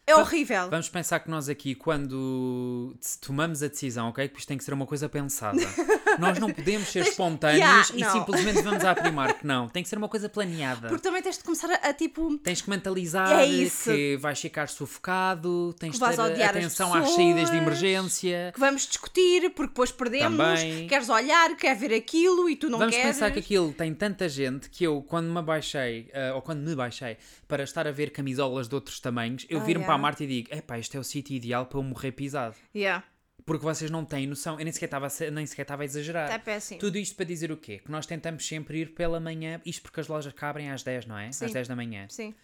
É 0.07 0.15
horrível. 0.15 0.69
Vamos 0.69 0.89
pensar 0.91 1.19
que 1.21 1.31
nós 1.31 1.49
aqui, 1.49 1.75
quando 1.75 2.95
tomamos 3.23 3.63
a 3.63 3.69
decisão, 3.69 4.11
ok? 4.11 4.29
Que 4.29 4.39
isto 4.39 4.49
tem 4.49 4.59
que 4.59 4.65
ser 4.65 4.75
uma 4.75 4.87
coisa 4.87 5.09
pensada. 5.09 5.59
nós 6.19 6.39
não 6.39 6.51
podemos 6.53 6.89
ser 6.89 7.01
espontâneos 7.01 7.59
Yeah, 7.59 7.89
e 7.95 8.05
simplesmente 8.13 8.63
vamos 8.63 8.85
à 8.85 8.95
Primark. 8.95 9.43
Não, 9.45 9.69
tem 9.69 9.83
que 9.83 9.89
ser 9.89 9.97
uma 9.99 10.09
coisa 10.09 10.29
planeada. 10.29 10.89
Porque 10.89 11.03
também 11.03 11.23
tens 11.23 11.39
de 11.39 11.45
começar 11.45 11.71
a, 11.71 11.89
a, 11.89 11.93
tipo. 11.95 12.37
Tens 12.39 12.61
que 12.63 12.71
mentalizar 12.71 13.31
É 13.41 13.47
isso. 13.47 13.91
que 13.91 14.17
vais 14.17 14.41
ficar 14.41 14.69
sufocado, 14.69 15.75
tens 15.79 15.99
Que 15.99 16.05
de 16.07 16.35
ter 16.35 16.43
atenção 16.45 16.95
às 16.95 17.11
saídas 17.11 17.51
de 17.51 17.59
pessoas. 17.59 17.63
emergência. 17.63 18.51
que 18.55 18.61
vamos 18.61 18.87
discutir, 18.87 19.51
porque 19.51 19.69
depois 19.69 19.91
perdemos, 19.93 20.39
Também. 20.61 20.87
queres 20.87 21.09
olhar, 21.09 21.57
quer 21.57 21.75
ver 21.77 21.95
aquilo 21.95 22.49
e 22.49 22.57
tu 22.57 22.69
não 22.69 22.79
Vamos 22.79 22.95
queres. 22.95 23.13
pensar 23.15 23.31
que 23.31 23.39
aquilo 23.39 23.73
tem 23.73 23.93
tanta 23.95 24.29
gente 24.29 24.69
que 24.71 24.85
eu, 24.85 25.03
quando 25.03 25.27
me 25.33 25.43
baixei, 25.43 26.11
ou 26.35 26.43
quando 26.43 26.61
me 26.61 26.75
baixei, 26.75 27.17
para 27.47 27.63
estar 27.65 27.87
a 27.87 27.93
ver 27.93 28.11
camisolas 28.11 28.69
de 28.69 28.75
outros 28.75 28.99
tamanhos, 29.01 29.47
eu 29.49 29.61
Ah, 29.61 29.65
viro-me 29.65 29.85
para 29.85 29.95
a 29.95 29.97
yeah. 29.97 30.03
Marta 30.03 30.25
e 30.25 30.27
digo: 30.27 30.49
epá, 30.55 30.79
este 30.79 30.97
é 30.97 31.01
o 31.01 31.05
sítio 31.05 31.35
ideal 31.37 31.67
para 31.67 31.79
eu 31.79 31.83
morrer 31.83 32.13
pisado. 32.13 32.55
Yeah, 32.75 33.05
Porque 33.47 33.63
vocês 33.65 33.91
não 33.91 34.05
têm 34.05 34.27
noção. 34.27 34.59
Eu 34.59 34.65
nem 34.65 34.73
sequer 34.73 34.87
estava 34.87 35.07
a, 35.07 35.31
nem 35.31 35.45
sequer 35.47 35.63
estava 35.63 35.83
a 35.83 35.85
exagerar. 35.85 36.31
é 36.31 36.39
péssimo. 36.39 36.81
Tudo 36.81 36.97
isto 36.97 37.15
para 37.15 37.27
dizer 37.27 37.53
o 37.53 37.57
quê? 37.59 37.79
Que 37.85 37.91
nós 37.91 38.07
tentamos 38.07 38.47
sempre 38.47 38.79
ir 38.81 38.95
pela 38.95 39.21
manhã, 39.21 39.61
isto 39.67 39.83
porque 39.83 40.01
as 40.01 40.09
lojas 40.09 40.33
cabrem 40.33 40.71
às 40.71 40.83
10, 40.83 41.07
não 41.07 41.19
é? 41.19 41.31
Sim. 41.31 41.45
Às 41.45 41.53
10 41.53 41.69
da 41.69 41.77
manhã. 41.77 42.07
Sim. 42.09 42.35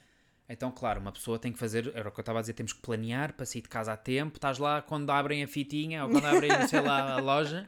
Então, 0.49 0.71
claro, 0.73 1.00
uma 1.00 1.12
pessoa 1.12 1.38
tem 1.38 1.52
que 1.52 1.59
fazer, 1.59 1.92
era 1.95 2.09
o 2.09 2.12
que 2.12 2.19
eu 2.19 2.23
estava 2.23 2.38
a 2.38 2.42
dizer, 2.42 2.54
temos 2.54 2.73
que 2.73 2.80
planear 2.83 3.33
para 3.33 3.47
sair 3.47 3.62
de 3.62 3.69
casa 3.69 3.92
a 3.92 3.97
tempo. 3.97 4.37
Estás 4.37 4.59
lá 4.59 4.83
quando 4.83 5.09
abrem 5.11 5.42
a 5.45 5.49
fitinha 5.49 6.04
ou 6.04 6.11
quando 6.11 6.25
abrem, 6.26 6.50
sei 6.69 6.80
lá, 6.80 7.12
a 7.14 7.21
loja. 7.21 7.66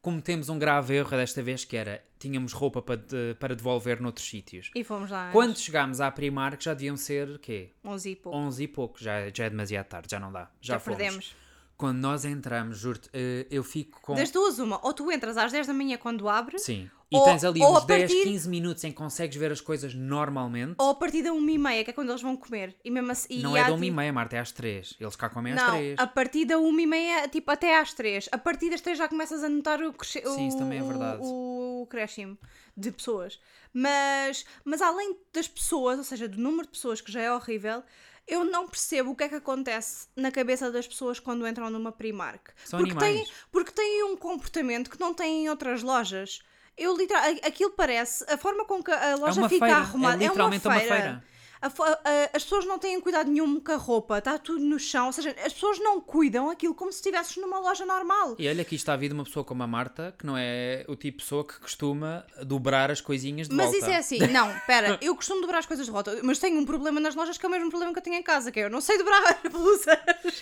Cometemos 0.00 0.48
um 0.48 0.56
grave 0.58 0.94
erro 0.94 1.10
desta 1.10 1.42
vez 1.42 1.64
que 1.64 1.76
era, 1.76 2.00
tínhamos 2.18 2.52
roupa 2.52 2.80
para, 2.80 2.96
de- 2.96 3.34
para 3.40 3.56
devolver 3.56 4.00
noutros 4.00 4.24
sítios. 4.26 4.70
E 4.74 4.84
fomos 4.84 5.10
lá. 5.10 5.30
Quando 5.32 5.58
chegámos 5.58 6.00
à 6.00 6.08
Primark 6.12 6.62
já 6.62 6.74
deviam 6.74 6.96
ser, 6.96 7.38
quê? 7.40 7.72
11 7.84 8.10
e 8.12 8.16
pouco. 8.16 8.38
11 8.38 8.62
e 8.62 8.68
pouco, 8.68 9.02
já, 9.02 9.28
já 9.34 9.44
é 9.46 9.50
demasiado 9.50 9.86
tarde, 9.86 10.08
já 10.08 10.20
não 10.20 10.30
dá. 10.30 10.48
Já, 10.60 10.74
Já 10.74 10.78
fomos. 10.78 10.96
perdemos. 10.98 11.34
Quando 11.76 11.98
nós 11.98 12.24
entramos, 12.24 12.78
juro-te, 12.78 13.10
eh, 13.12 13.46
eu 13.50 13.62
fico 13.62 14.00
com... 14.00 14.14
Das 14.14 14.30
duas, 14.30 14.58
uma. 14.58 14.80
Ou 14.84 14.94
tu 14.94 15.12
entras 15.12 15.36
às 15.36 15.52
10 15.52 15.66
da 15.66 15.74
manhã 15.74 15.98
quando 15.98 16.28
abres, 16.28 16.62
Sim. 16.62 16.90
E 17.08 17.16
Ou- 17.16 17.22
tens 17.24 17.44
ali 17.44 17.62
uns 17.62 17.76
a 17.82 17.86
10, 17.86 18.00
partir- 18.10 18.24
15 18.24 18.48
minutos 18.48 18.82
em 18.82 18.90
que 18.90 18.96
consegues 18.96 19.36
ver 19.36 19.52
as 19.52 19.60
coisas 19.60 19.94
normalmente. 19.94 20.74
ou 20.78 20.90
a 20.90 20.94
partir 20.96 21.22
da 21.22 21.32
1 21.32 21.48
e 21.50 21.56
meia, 21.56 21.84
que 21.84 21.90
é 21.90 21.92
quando 21.92 22.08
eles 22.08 22.20
vão 22.20 22.36
comer. 22.36 22.74
E 22.84 22.90
mesmo 22.90 23.12
assim. 23.12 23.28
e 23.38 23.42
não 23.42 23.54
há, 23.54 23.60
é 23.60 23.64
da 23.66 23.72
1 23.74 23.76
e 23.78 23.80
tipo- 23.82 23.96
meia, 23.96 24.12
Marta, 24.12 24.34
é 24.36 24.40
às 24.40 24.50
3. 24.50 24.96
Eles 24.98 25.14
cá 25.14 25.28
comem 25.30 25.52
às 25.52 25.62
Não, 25.62 25.70
3. 25.70 25.98
a 26.00 26.06
partir 26.08 26.44
da 26.46 26.58
1 26.58 26.80
e 26.80 26.86
meia, 26.86 27.28
tipo, 27.28 27.48
até 27.52 27.78
às 27.78 27.92
3. 27.94 28.28
A 28.32 28.38
partir 28.38 28.70
das 28.70 28.80
3 28.80 28.98
já 28.98 29.06
começas 29.06 29.44
a 29.44 29.48
notar 29.48 29.80
o 29.82 29.92
cresce... 29.92 30.20
Sim, 30.26 30.48
isso 30.48 30.58
também 30.58 30.80
é 30.80 30.82
verdade. 30.82 31.20
O, 31.22 31.82
o 31.82 31.86
crescimo 31.86 32.36
de 32.76 32.90
pessoas. 32.90 33.38
Mas, 33.72 34.44
mas 34.64 34.82
além 34.82 35.16
das 35.32 35.46
pessoas, 35.46 35.98
ou 35.98 36.04
seja, 36.04 36.26
do 36.26 36.38
número 36.40 36.62
de 36.64 36.70
pessoas 36.70 37.00
que 37.00 37.12
já 37.12 37.20
é 37.20 37.32
horrível, 37.32 37.84
eu 38.26 38.44
não 38.44 38.66
percebo 38.66 39.10
o 39.10 39.16
que 39.16 39.24
é 39.24 39.28
que 39.28 39.36
acontece 39.36 40.08
na 40.16 40.30
cabeça 40.30 40.70
das 40.70 40.86
pessoas 40.86 41.20
quando 41.20 41.46
entram 41.46 41.70
numa 41.70 41.92
Primark. 41.92 42.50
São 42.64 42.80
porque 42.80 42.94
têm, 42.96 43.08
animais. 43.08 43.32
porque 43.52 43.72
têm 43.72 44.04
um 44.04 44.16
comportamento 44.16 44.90
que 44.90 44.98
não 44.98 45.14
têm 45.14 45.44
em 45.44 45.48
outras 45.48 45.82
lojas. 45.82 46.40
Eu 46.76 46.96
literal, 46.96 47.22
aquilo 47.42 47.70
parece, 47.70 48.24
a 48.30 48.36
forma 48.36 48.64
com 48.64 48.82
que 48.82 48.90
a 48.90 49.14
loja 49.16 49.40
uma 49.40 49.48
fica 49.48 49.66
feira, 49.66 49.80
é 49.80 49.82
arrumada 49.82 50.16
literalmente 50.16 50.66
é 50.66 50.68
uma 50.68 50.76
uma 50.76 50.80
feira. 50.80 51.24
A 51.60 51.66
a- 51.68 52.30
as 52.34 52.42
pessoas 52.44 52.64
não 52.66 52.78
têm 52.78 53.00
cuidado 53.00 53.30
nenhum 53.30 53.58
com 53.60 53.72
a 53.72 53.76
roupa, 53.76 54.18
está 54.18 54.38
tudo 54.38 54.60
no 54.60 54.78
chão, 54.78 55.06
ou 55.06 55.12
seja, 55.12 55.34
as 55.44 55.52
pessoas 55.52 55.78
não 55.78 56.00
cuidam 56.00 56.50
aquilo 56.50 56.74
como 56.74 56.92
se 56.92 56.98
estivesses 56.98 57.36
numa 57.36 57.58
loja 57.58 57.84
normal. 57.86 58.36
E 58.38 58.48
olha 58.48 58.62
isto 58.62 58.74
está 58.74 58.92
a 58.92 58.96
vir 58.96 59.08
de 59.08 59.14
uma 59.14 59.24
pessoa 59.24 59.44
como 59.44 59.62
a 59.62 59.66
Marta, 59.66 60.14
que 60.18 60.26
não 60.26 60.36
é 60.36 60.84
o 60.88 60.94
tipo 60.96 61.18
de 61.18 61.24
pessoa 61.24 61.44
que 61.46 61.58
costuma 61.60 62.24
dobrar 62.42 62.90
as 62.90 63.00
coisinhas 63.00 63.48
de 63.48 63.54
Mas 63.54 63.66
volta. 63.66 63.78
isso 63.78 63.90
é 63.90 63.96
assim, 63.96 64.18
não, 64.28 64.52
pera, 64.66 64.98
eu 65.00 65.14
costumo 65.16 65.40
dobrar 65.40 65.58
as 65.58 65.66
coisas 65.66 65.86
de 65.86 65.92
volta, 65.92 66.18
mas 66.22 66.38
tenho 66.38 66.58
um 66.58 66.64
problema 66.64 67.00
nas 67.00 67.14
lojas 67.14 67.38
que 67.38 67.46
é 67.46 67.48
o 67.48 67.52
mesmo 67.52 67.70
problema 67.70 67.92
que 67.92 67.98
eu 67.98 68.02
tenho 68.02 68.16
em 68.16 68.22
casa, 68.22 68.52
que 68.52 68.60
é 68.60 68.64
eu 68.64 68.70
não 68.70 68.80
sei 68.80 68.98
dobrar 68.98 69.22
blusas. 69.50 69.96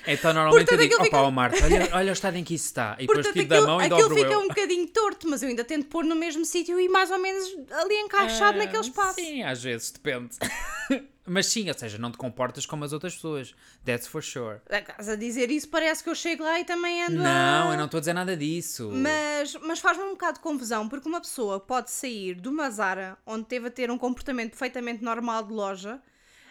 Então 0.06 0.32
normalmente 0.32 0.66
Portanto, 0.66 0.80
eu 0.80 0.88
digo, 0.88 0.94
opa, 0.96 1.04
fica- 1.04 1.22
ó 1.22 1.30
Marta, 1.30 1.64
olha, 1.64 1.88
olha 1.92 2.10
o 2.10 2.12
estado 2.12 2.36
em 2.36 2.44
que 2.44 2.54
isso 2.54 2.66
está. 2.66 2.94
E 2.98 3.06
depois 3.06 3.18
Portanto, 3.18 3.32
tiro 3.34 3.48
da 3.48 3.56
aquilo, 3.56 3.70
mão 3.70 3.82
e 3.82 3.88
dobro 3.88 4.14
fica 4.16 4.32
eu. 4.32 4.40
um 4.40 4.48
bocadinho 4.48 4.86
torto, 4.88 5.28
mas 5.28 5.42
eu 5.42 5.48
ainda 5.48 5.64
tento 5.64 5.86
pôr 5.86 6.04
no 6.04 6.16
mesmo 6.16 6.44
sítio 6.44 6.78
e 6.80 6.88
mais 6.88 7.10
ou 7.10 7.18
menos 7.18 7.44
ali 7.70 7.94
encaixado 8.00 8.58
Ah, 8.58 8.64
naquele 8.64 8.82
espaço. 8.82 9.14
Sim, 9.14 9.42
às 9.44 9.62
vezes, 9.62 9.90
depende. 9.92 10.36
Mas 11.26 11.46
sim, 11.46 11.68
ou 11.68 11.74
seja, 11.74 11.96
não 11.96 12.10
te 12.10 12.18
comportas 12.18 12.66
como 12.66 12.84
as 12.84 12.92
outras 12.92 13.14
pessoas. 13.14 13.54
That's 13.84 14.06
for 14.06 14.22
sure. 14.22 14.60
Estás 14.70 15.08
a 15.08 15.16
dizer 15.16 15.50
isso, 15.50 15.68
parece 15.68 16.02
que 16.04 16.10
eu 16.10 16.14
chego 16.14 16.44
lá 16.44 16.60
e 16.60 16.64
também 16.64 17.02
ando 17.02 17.16
Não, 17.16 17.70
a... 17.70 17.72
eu 17.72 17.78
não 17.78 17.86
estou 17.86 17.98
a 17.98 18.00
dizer 18.00 18.12
nada 18.12 18.36
disso. 18.36 18.90
Mas, 18.92 19.54
mas 19.62 19.78
faz-me 19.78 20.04
um 20.04 20.10
bocado 20.10 20.34
de 20.34 20.40
confusão, 20.40 20.88
porque 20.88 21.08
uma 21.08 21.20
pessoa 21.20 21.58
pode 21.58 21.90
sair 21.90 22.34
de 22.40 22.48
uma 22.48 22.68
Zara, 22.70 23.16
onde 23.26 23.44
teve 23.46 23.68
a 23.68 23.70
ter 23.70 23.90
um 23.90 23.98
comportamento 23.98 24.50
perfeitamente 24.50 25.02
normal 25.02 25.44
de 25.44 25.52
loja, 25.52 26.00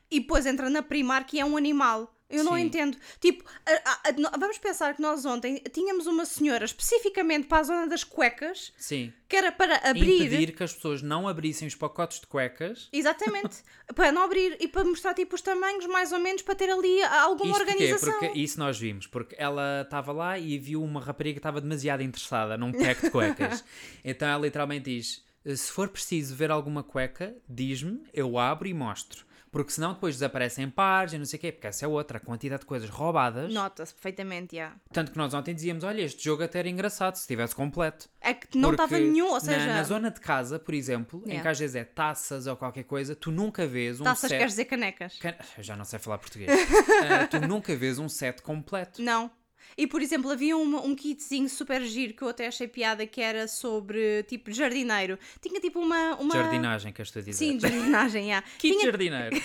e 0.10 0.20
depois 0.20 0.46
entra 0.46 0.70
na 0.70 0.82
Primark 0.82 1.34
e 1.34 1.40
é 1.40 1.46
um 1.46 1.58
animal. 1.58 2.14
Eu 2.34 2.44
não 2.44 2.56
Sim. 2.56 2.62
entendo. 2.62 2.98
Tipo, 3.20 3.44
a- 3.66 3.72
a- 3.92 4.00
a- 4.34 4.38
vamos 4.38 4.58
pensar 4.58 4.96
que 4.96 5.02
nós 5.02 5.26
ontem 5.26 5.62
tínhamos 5.72 6.08
uma 6.08 6.26
senhora 6.26 6.66
especificamente 6.66 7.48
para 7.48 7.60
a 7.60 7.64
zona 7.64 7.88
das 7.88 8.04
cuecas, 8.04 8.74
Sim. 8.78 9.14
que 9.30 9.36
era 9.36 9.52
para 9.52 9.78
abrir. 9.90 10.26
Impedir 10.26 10.52
que 10.56 10.64
as 10.64 10.74
pessoas 10.74 11.02
não 11.02 11.28
abrissem 11.28 11.68
os 11.68 11.76
pacotes 11.76 12.20
de 12.20 12.28
cuecas. 12.28 12.90
Exatamente. 12.92 13.58
para 13.96 14.12
não 14.12 14.24
abrir 14.24 14.58
e 14.60 14.68
para 14.68 14.84
mostrar 14.84 15.14
tipo 15.14 15.36
os 15.36 15.42
tamanhos, 15.42 15.86
mais 15.86 16.12
ou 16.12 16.20
menos, 16.20 16.42
para 16.42 16.56
ter 16.56 16.70
ali 16.70 17.02
alguma 17.04 17.52
Isto 17.52 17.58
porquê? 17.66 17.72
organização. 17.74 18.20
Porque 18.20 18.40
isso 18.40 18.60
nós 18.60 18.78
vimos. 18.80 19.08
Porque 19.08 19.36
ela 19.38 19.82
estava 19.84 20.12
lá 20.12 20.38
e 20.40 20.58
viu 20.58 20.84
uma 20.84 21.00
rapariga 21.02 21.34
que 21.36 21.40
estava 21.40 21.62
demasiado 21.62 22.02
interessada 22.02 22.58
num 22.58 22.72
pack 22.72 23.02
de 23.04 23.10
cuecas. 23.12 23.64
então 24.04 24.28
ela 24.28 24.42
literalmente 24.46 24.86
diz: 24.86 25.24
se 25.46 25.72
for 25.72 25.88
preciso 25.90 26.36
ver 26.36 26.50
alguma 26.52 26.84
cueca, 26.84 27.36
diz-me, 27.48 28.02
eu 28.14 28.38
abro 28.38 28.68
e 28.68 28.74
mostro. 28.74 29.26
Porque 29.54 29.72
senão 29.72 29.94
depois 29.94 30.16
desaparecem 30.16 30.68
pares 30.70 31.14
e 31.14 31.18
não 31.20 31.26
sei 31.26 31.38
o 31.38 31.40
quê. 31.42 31.52
Porque 31.52 31.68
essa 31.68 31.86
é 31.86 31.88
outra, 31.88 32.18
a 32.18 32.20
quantidade 32.20 32.62
de 32.62 32.66
coisas 32.66 32.90
roubadas. 32.90 33.54
Nota-se 33.54 33.94
perfeitamente, 33.94 34.56
já. 34.56 34.74
Tanto 34.92 35.12
que 35.12 35.18
nós 35.18 35.34
ontem 35.34 35.54
dizíamos: 35.54 35.84
olha, 35.84 36.02
este 36.02 36.24
jogo 36.24 36.44
até 36.44 36.58
era 36.60 36.68
engraçado 36.68 37.14
se 37.16 37.22
estivesse 37.22 37.56
completo. 37.56 38.10
É 38.20 38.34
que 38.34 38.58
não 38.58 38.72
estava 38.72 38.98
nenhum, 39.00 39.28
ou 39.28 39.34
na- 39.36 39.40
seja, 39.40 39.66
Na, 39.68 39.84
zona 39.84 40.10
de 40.12 40.20
casa, 40.20 40.58
por 40.60 40.74
exemplo, 40.74 41.20
em 41.26 41.30
Yeah. 41.30 41.42
que 41.44 41.48
às 41.50 41.60
vezes 41.60 41.76
é 41.76 41.84
taças 41.84 42.48
ou 42.48 42.58
qualquer 42.58 42.84
coisa, 42.84 43.16
tu 43.16 43.32
nunca 43.32 43.68
vês 43.68 44.02
um 44.02 44.04
taças 44.04 44.28
set. 44.30 44.40
queres 44.40 44.54
dizer 44.54 44.66
canecas. 44.66 45.18
Can- 45.20 45.36
Eu 45.58 45.64
já 45.64 45.76
não 45.76 45.86
sei 45.86 46.00
falar 46.00 46.18
português. 46.18 46.50
Ah, 47.24 47.28
tu 47.28 47.40
nunca 47.48 47.76
vês 47.76 48.00
um 48.00 48.10
set 48.10 48.42
completo. 48.42 49.02
Não. 49.04 49.30
E, 49.78 49.88
por 49.88 50.02
exemplo, 50.02 50.30
havia 50.32 50.56
uma- 50.58 50.82
um 50.82 50.96
kitzinho 50.96 51.50
super 51.50 51.82
giro 51.84 52.14
que 52.14 52.22
eu 52.22 52.30
até 52.30 52.48
achei 52.48 52.68
piada 52.68 53.06
que 53.08 53.22
era 53.22 53.48
sobre, 53.48 54.24
tipo, 54.24 54.52
jardineiro. 54.52 55.18
Tinha, 55.42 55.60
tipo, 55.60 55.80
uma... 55.80 56.16
uma... 56.18 56.34
Jardinagem, 56.36 56.92
que 56.94 57.02
estou 57.02 57.22
a 57.22 57.24
dizer. 57.26 57.34
Sim, 57.38 57.60
jardinagem, 57.60 58.28
já. 58.30 58.42
Kit 58.60 58.74
Tinha... 58.78 58.86
jardineiro. 58.86 59.36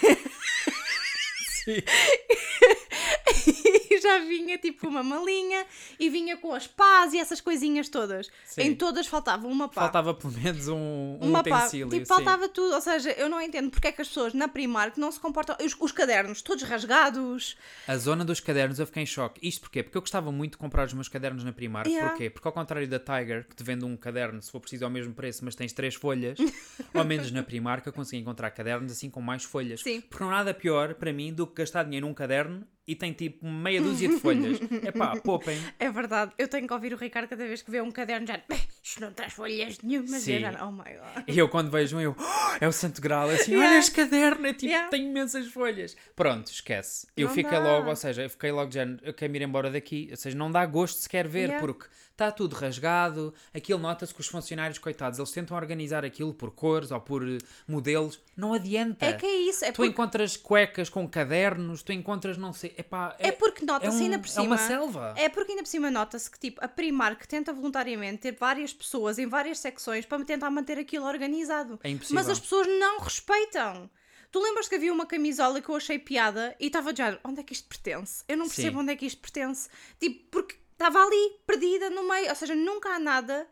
Sim. 1.64 1.82
E 3.90 4.00
já 4.00 4.18
vinha, 4.18 4.58
tipo, 4.58 4.86
uma 4.86 5.02
malinha 5.02 5.64
e 5.98 6.10
vinha 6.10 6.36
com 6.36 6.52
as 6.52 6.66
pás 6.66 7.14
e 7.14 7.18
essas 7.18 7.40
coisinhas 7.40 7.88
todas. 7.88 8.30
Sim. 8.44 8.62
Em 8.62 8.74
todas 8.74 9.06
faltava 9.06 9.46
uma 9.46 9.66
pá. 9.66 9.82
Faltava 9.82 10.12
pelo 10.12 10.32
menos 10.34 10.68
um, 10.68 10.76
um 10.76 11.18
uma 11.20 11.42
pá. 11.42 11.56
utensílio. 11.56 11.88
Tipo, 11.88 12.00
sim. 12.00 12.04
faltava 12.04 12.48
tudo. 12.48 12.74
Ou 12.74 12.80
seja, 12.80 13.10
eu 13.12 13.28
não 13.28 13.40
entendo 13.40 13.70
porque 13.70 13.88
é 13.88 13.92
que 13.92 14.02
as 14.02 14.08
pessoas 14.08 14.34
na 14.34 14.46
Primark 14.46 14.98
não 14.98 15.10
se 15.10 15.18
comportam... 15.18 15.56
Os, 15.64 15.74
os 15.80 15.90
cadernos 15.90 16.42
todos 16.42 16.62
rasgados. 16.64 17.56
A 17.86 17.96
zona 17.96 18.24
dos 18.24 18.40
cadernos 18.40 18.78
eu 18.78 18.86
fiquei 18.86 19.04
em 19.04 19.06
choque. 19.06 19.46
Isto 19.46 19.62
porquê? 19.62 19.82
Porque 19.82 19.96
eu 19.96 20.02
gostava 20.02 20.30
muito 20.30 20.52
de 20.52 20.58
comprar 20.58 20.86
os 20.86 20.92
meus 20.92 21.08
cadernos 21.08 21.42
na 21.42 21.52
Primark. 21.52 21.88
Yeah. 21.88 22.10
Porquê? 22.10 22.30
Porque 22.30 22.46
ao 22.46 22.52
contrário 22.52 22.86
da 22.86 22.98
Tiger, 22.98 23.48
que 23.48 23.56
te 23.56 23.64
vende 23.64 23.84
um 23.84 23.96
caderno 23.96 24.40
se 24.42 24.50
for 24.50 24.60
preciso 24.60 24.84
ao 24.84 24.90
mesmo 24.90 25.14
preço, 25.14 25.44
mas 25.44 25.54
tens 25.54 25.72
três 25.72 25.94
folhas, 25.94 26.38
ao 26.92 27.04
menos 27.04 27.30
na 27.30 27.42
Primark 27.42 27.86
eu 27.86 27.92
consegui 27.92 28.20
encontrar 28.20 28.50
cadernos 28.50 28.92
assim 28.92 29.08
com 29.08 29.20
mais 29.20 29.44
folhas. 29.44 29.80
Sim. 29.80 30.00
Porque 30.00 30.22
não 30.22 30.30
há 30.30 30.38
nada 30.38 30.54
pior 30.54 30.94
para 30.94 31.12
mim 31.12 31.32
do 31.32 31.46
que 31.46 31.54
gastar 31.54 31.84
dinheiro 31.84 32.06
num 32.06 32.14
caderno 32.14 32.66
e 32.88 32.96
tem 32.96 33.12
tipo 33.12 33.46
meia 33.46 33.80
dúzia 33.82 34.08
de 34.08 34.18
folhas. 34.18 34.58
Epá, 34.82 35.14
poupem. 35.20 35.56
É 35.78 35.90
verdade. 35.90 36.32
Eu 36.38 36.48
tenho 36.48 36.66
que 36.66 36.72
ouvir 36.72 36.92
o 36.94 36.96
Ricardo 36.96 37.28
cada 37.28 37.46
vez 37.46 37.60
que 37.60 37.70
vê 37.70 37.80
um 37.82 37.90
caderno 37.90 38.26
já... 38.26 38.40
Isto 38.82 39.02
não 39.02 39.12
traz 39.12 39.34
folhas 39.34 39.78
nenhumas. 39.82 40.22
Sim. 40.22 40.40
Já... 40.40 40.66
Oh, 40.66 40.72
my 40.72 40.78
God. 40.78 41.24
E 41.28 41.38
eu 41.38 41.48
quando 41.48 41.70
vejo 41.70 41.98
um, 41.98 42.00
eu, 42.00 42.16
"Oh, 42.18 42.56
é 42.64 42.66
o 42.66 42.72
Santo 42.72 43.00
Grau, 43.02 43.28
assim, 43.28 43.52
Yeah. 43.52 43.70
olha 43.70 43.78
este 43.78 43.90
caderno, 43.92 44.46
é 44.46 44.52
tipo, 44.54 44.66
Yeah. 44.66 44.88
tem 44.88 45.04
imensas 45.06 45.46
folhas. 45.48 45.94
Pronto, 46.16 46.46
esquece. 46.50 47.06
Eu 47.14 47.28
Não 47.28 47.34
fiquei 47.34 47.52
dá. 47.52 47.60
logo, 47.62 47.90
ou 47.90 47.96
seja, 47.96 48.22
eu 48.22 48.30
fiquei 48.30 48.50
logo, 48.50 48.70
já, 48.72 48.84
eu 49.02 49.12
quero 49.12 49.36
ir 49.36 49.42
embora 49.42 49.70
daqui. 49.70 50.08
Ou 50.10 50.16
seja, 50.16 50.36
não 50.36 50.50
dá 50.50 50.64
gosto 50.64 50.96
sequer 50.98 51.28
ver, 51.28 51.48
Yeah. 51.50 51.60
porque 51.60 51.86
está 52.18 52.32
tudo 52.32 52.56
rasgado, 52.56 53.32
aquilo 53.54 53.78
nota-se 53.78 54.12
que 54.12 54.20
os 54.20 54.26
funcionários, 54.26 54.76
coitados, 54.76 55.20
eles 55.20 55.30
tentam 55.30 55.56
organizar 55.56 56.04
aquilo 56.04 56.34
por 56.34 56.50
cores 56.50 56.90
ou 56.90 57.00
por 57.00 57.22
eh, 57.26 57.38
modelos, 57.66 58.20
não 58.36 58.52
adianta. 58.52 59.06
É 59.06 59.12
que 59.12 59.24
é 59.24 59.36
isso. 59.36 59.64
É 59.64 59.70
Tu 59.70 59.76
porque, 59.76 59.90
encontras 59.92 60.36
cuecas 60.36 60.88
com 60.88 61.08
cadernos, 61.08 61.80
tu 61.84 61.92
encontras 61.92 62.36
não 62.36 62.52
sei, 62.52 62.74
epá, 62.76 63.14
é 63.20 63.30
porque 63.30 63.62
é, 63.62 63.66
nota-se 63.66 63.96
um- 63.96 64.00
ainda 64.04 64.18
por 64.18 64.26
é 64.26 64.30
cima. 64.30 64.44
uma 64.46 64.58
selva. 64.58 65.14
É 65.16 65.28
porque 65.28 65.52
ainda 65.52 65.62
por 65.62 65.68
cima 65.68 65.90
nota-se 65.92 66.28
que 66.28 66.40
tipo, 66.40 66.62
a 66.62 66.66
Primark 66.66 67.24
tenta 67.28 67.52
voluntariamente 67.52 68.18
ter 68.22 68.32
várias 68.36 68.72
pessoas 68.74 69.16
em 69.18 69.26
várias 69.26 69.60
secções 69.60 70.04
para 70.04 70.24
tentar 70.24 70.50
manter 70.50 70.76
aquilo 70.76 71.06
organizado. 71.06 71.78
É 71.84 71.90
impossível. 71.90 72.16
Mas 72.16 72.28
as 72.28 72.40
pessoas 72.40 72.66
não 72.66 72.98
respeitam. 72.98 73.88
Tu 74.32 74.40
lembras 74.42 74.68
que 74.68 74.74
havia 74.74 74.92
uma 74.92 75.06
camisola 75.06 75.60
que 75.62 75.68
eu 75.68 75.76
achei 75.76 75.98
piada 76.00 76.54
e 76.60 76.66
estava 76.66 76.94
já, 76.94 77.16
onde 77.24 77.40
é 77.40 77.42
que 77.44 77.52
isto 77.52 77.68
pertence? 77.68 78.24
Eu 78.28 78.36
não 78.36 78.46
percebo 78.46 78.76
Sim. 78.78 78.82
onde 78.82 78.92
é 78.92 78.96
que 78.96 79.06
isto 79.06 79.20
pertence. 79.20 79.68
Tipo, 80.00 80.24
porque 80.30 80.56
estava 80.78 81.02
ali, 81.04 81.40
perdida 81.44 81.90
no 81.90 82.04
meio, 82.04 82.28
ou 82.30 82.36
seja, 82.36 82.54
nunca 82.54 82.90
há 82.90 82.98
nada 83.00 83.48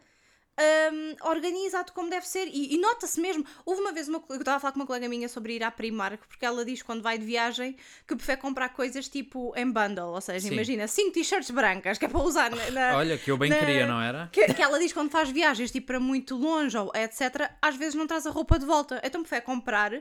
hum, 0.58 1.16
organizado 1.28 1.92
como 1.92 2.08
deve 2.10 2.26
ser. 2.26 2.46
E, 2.48 2.74
e 2.74 2.78
nota-se 2.78 3.20
mesmo. 3.20 3.44
Houve 3.64 3.80
uma 3.80 3.92
vez 3.92 4.08
uma, 4.08 4.22
eu 4.30 4.36
estava 4.38 4.56
a 4.56 4.60
falar 4.60 4.72
com 4.72 4.80
uma 4.80 4.86
colega 4.86 5.08
minha 5.08 5.28
sobre 5.28 5.54
ir 5.56 5.62
à 5.62 5.70
Primark, 5.70 6.26
porque 6.28 6.44
ela 6.44 6.64
diz 6.64 6.82
quando 6.82 7.02
vai 7.02 7.18
de 7.18 7.24
viagem 7.24 7.76
que 8.06 8.14
prefere 8.16 8.40
comprar 8.40 8.70
coisas 8.70 9.08
tipo 9.08 9.52
em 9.56 9.70
bundle. 9.70 10.08
Ou 10.14 10.20
seja, 10.20 10.48
Sim. 10.48 10.54
imagina, 10.54 10.86
5 10.86 11.12
t-shirts 11.12 11.50
brancas 11.50 11.98
que 11.98 12.04
é 12.04 12.08
para 12.08 12.20
usar 12.22 12.50
na. 12.50 12.70
na- 12.70 12.96
Olha, 12.96 13.18
que 13.18 13.30
eu 13.30 13.36
bem 13.36 13.50
na- 13.50 13.58
queria, 13.58 13.86
não 13.86 14.00
era? 14.00 14.28
que, 14.32 14.52
que 14.54 14.62
ela 14.62 14.78
diz 14.78 14.92
quando 14.92 15.10
faz 15.10 15.28
viagens 15.30 15.70
tipo 15.70 15.86
para 15.88 16.00
muito 16.00 16.36
longe 16.36 16.76
ou 16.76 16.90
etc, 16.94 17.50
às 17.60 17.76
vezes 17.76 17.94
não 17.94 18.06
traz 18.06 18.26
a 18.26 18.30
roupa 18.30 18.58
de 18.58 18.64
volta. 18.66 19.00
Então 19.04 19.20
prefere 19.22 19.42
comprar 19.42 19.92
hum, 19.94 20.00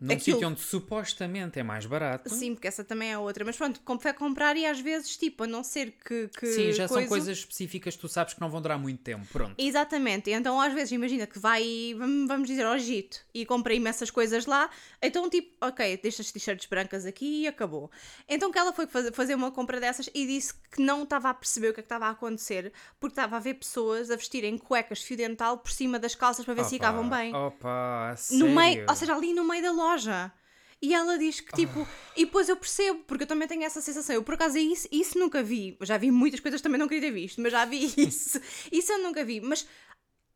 Num 0.00 0.12
aquilo. 0.14 0.20
sítio 0.36 0.48
onde 0.48 0.60
supostamente 0.60 1.58
é 1.58 1.62
mais 1.62 1.86
barato. 1.86 2.28
Sim, 2.30 2.54
porque 2.54 2.68
essa 2.68 2.84
também 2.84 3.12
é 3.12 3.18
outra. 3.18 3.44
Mas 3.44 3.56
pronto, 3.56 3.80
prefere 3.80 4.16
comprar 4.16 4.56
e 4.56 4.66
às 4.66 4.80
vezes, 4.80 5.16
tipo, 5.16 5.44
a 5.44 5.46
não 5.46 5.62
ser 5.62 5.92
que. 6.04 6.28
que 6.28 6.46
Sim, 6.46 6.72
já 6.72 6.86
são 6.88 6.96
coisa- 6.96 7.08
coisas 7.08 7.38
específicas 7.38 7.94
que 7.94 8.00
tu 8.00 8.08
sabes 8.08 8.34
que 8.34 8.40
não 8.40 8.50
vão 8.50 8.60
durar 8.60 8.78
muito 8.78 9.02
tempo. 9.02 9.26
Pronto. 9.32 9.49
Exatamente, 9.58 10.30
então 10.30 10.60
às 10.60 10.72
vezes 10.72 10.92
imagina 10.92 11.26
que 11.26 11.38
vai, 11.38 11.94
vamos 12.26 12.48
dizer, 12.48 12.64
ao 12.64 12.74
Egito 12.74 13.18
e 13.32 13.44
compra 13.46 13.74
imensas 13.74 14.10
coisas 14.10 14.46
lá, 14.46 14.68
então 15.02 15.28
tipo, 15.28 15.54
ok, 15.60 15.98
deixa 16.02 16.22
as 16.22 16.30
t-shirts 16.30 16.66
brancas 16.66 17.04
aqui 17.06 17.42
e 17.42 17.48
acabou. 17.48 17.90
Então 18.28 18.50
que 18.50 18.58
ela 18.58 18.72
foi 18.72 18.86
fazer, 18.86 19.34
uma 19.34 19.50
compra 19.50 19.80
dessas 19.80 20.08
e 20.14 20.26
disse 20.26 20.54
que 20.70 20.82
não 20.82 21.02
estava 21.02 21.30
a 21.30 21.34
perceber 21.34 21.70
o 21.70 21.74
que 21.74 21.80
é 21.80 21.82
que 21.82 21.86
estava 21.86 22.06
a 22.06 22.10
acontecer, 22.10 22.72
porque 22.98 23.12
estava 23.12 23.36
a 23.36 23.40
ver 23.40 23.54
pessoas 23.54 24.10
a 24.10 24.16
vestirem 24.16 24.58
cuecas 24.58 25.02
fio 25.02 25.16
dental 25.16 25.58
por 25.58 25.70
cima 25.70 25.98
das 25.98 26.14
calças 26.14 26.44
para 26.44 26.54
ver 26.54 26.64
se 26.64 26.76
Opa, 26.76 26.86
ficavam 26.86 27.08
bem. 27.08 27.34
Opa, 27.34 28.12
a 28.12 28.14
No 28.30 28.48
meio, 28.48 28.72
sério? 28.74 28.86
ou 28.88 28.96
seja, 28.96 29.14
ali 29.14 29.32
no 29.32 29.44
meio 29.44 29.62
da 29.62 29.72
loja. 29.72 30.32
E 30.82 30.94
ela 30.94 31.18
diz 31.18 31.40
que 31.40 31.52
tipo. 31.52 31.86
E 32.16 32.24
depois 32.24 32.48
eu 32.48 32.56
percebo, 32.56 33.00
porque 33.06 33.24
eu 33.24 33.28
também 33.28 33.46
tenho 33.46 33.62
essa 33.64 33.80
sensação. 33.82 34.14
Eu 34.14 34.22
por 34.22 34.34
acaso 34.34 34.56
isso, 34.56 34.88
isso 34.90 35.18
nunca 35.18 35.42
vi. 35.42 35.76
Eu 35.78 35.84
já 35.86 35.98
vi 35.98 36.10
muitas 36.10 36.40
coisas 36.40 36.60
que 36.60 36.62
também 36.62 36.78
não 36.78 36.88
queria 36.88 37.08
ter 37.08 37.14
visto, 37.14 37.40
mas 37.40 37.52
já 37.52 37.64
vi 37.66 37.84
isso. 37.98 38.40
Isso 38.72 38.92
eu 38.92 38.98
nunca 39.02 39.22
vi. 39.24 39.40
Mas 39.42 39.66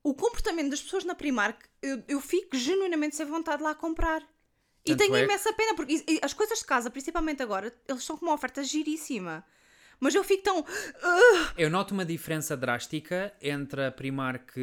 o 0.03 0.13
comportamento 0.15 0.69
das 0.71 0.83
pessoas 0.83 1.05
na 1.05 1.15
Primark, 1.15 1.65
eu, 1.81 2.03
eu 2.07 2.21
fico 2.21 2.57
genuinamente 2.57 3.17
sem 3.17 3.25
vontade 3.25 3.59
de 3.59 3.65
lá 3.65 3.75
comprar. 3.75 4.21
E 4.85 4.91
Tanto 4.91 4.99
tenho 4.99 5.17
é- 5.17 5.25
imensa 5.25 5.51
pena, 5.55 5.75
porque 5.75 5.95
e- 6.07 6.15
e 6.17 6.21
as 6.23 6.35
coisas 6.35 6.59
de 6.59 6.65
casa, 6.67 6.91
principalmente 6.91 7.43
agora, 7.43 7.75
eles 7.89 8.03
estão 8.03 8.19
com 8.19 8.27
uma 8.27 8.35
oferta 8.35 8.63
giríssima. 8.63 9.43
Mas 9.99 10.15
eu 10.15 10.23
fico 10.23 10.43
tão. 10.43 10.59
"Ugh". 10.59 11.53
Eu 11.57 11.71
noto 11.71 11.95
uma 11.95 12.05
diferença 12.05 12.55
drástica 12.55 13.33
entre 13.41 13.87
a 13.87 13.91
Primark 13.91 14.55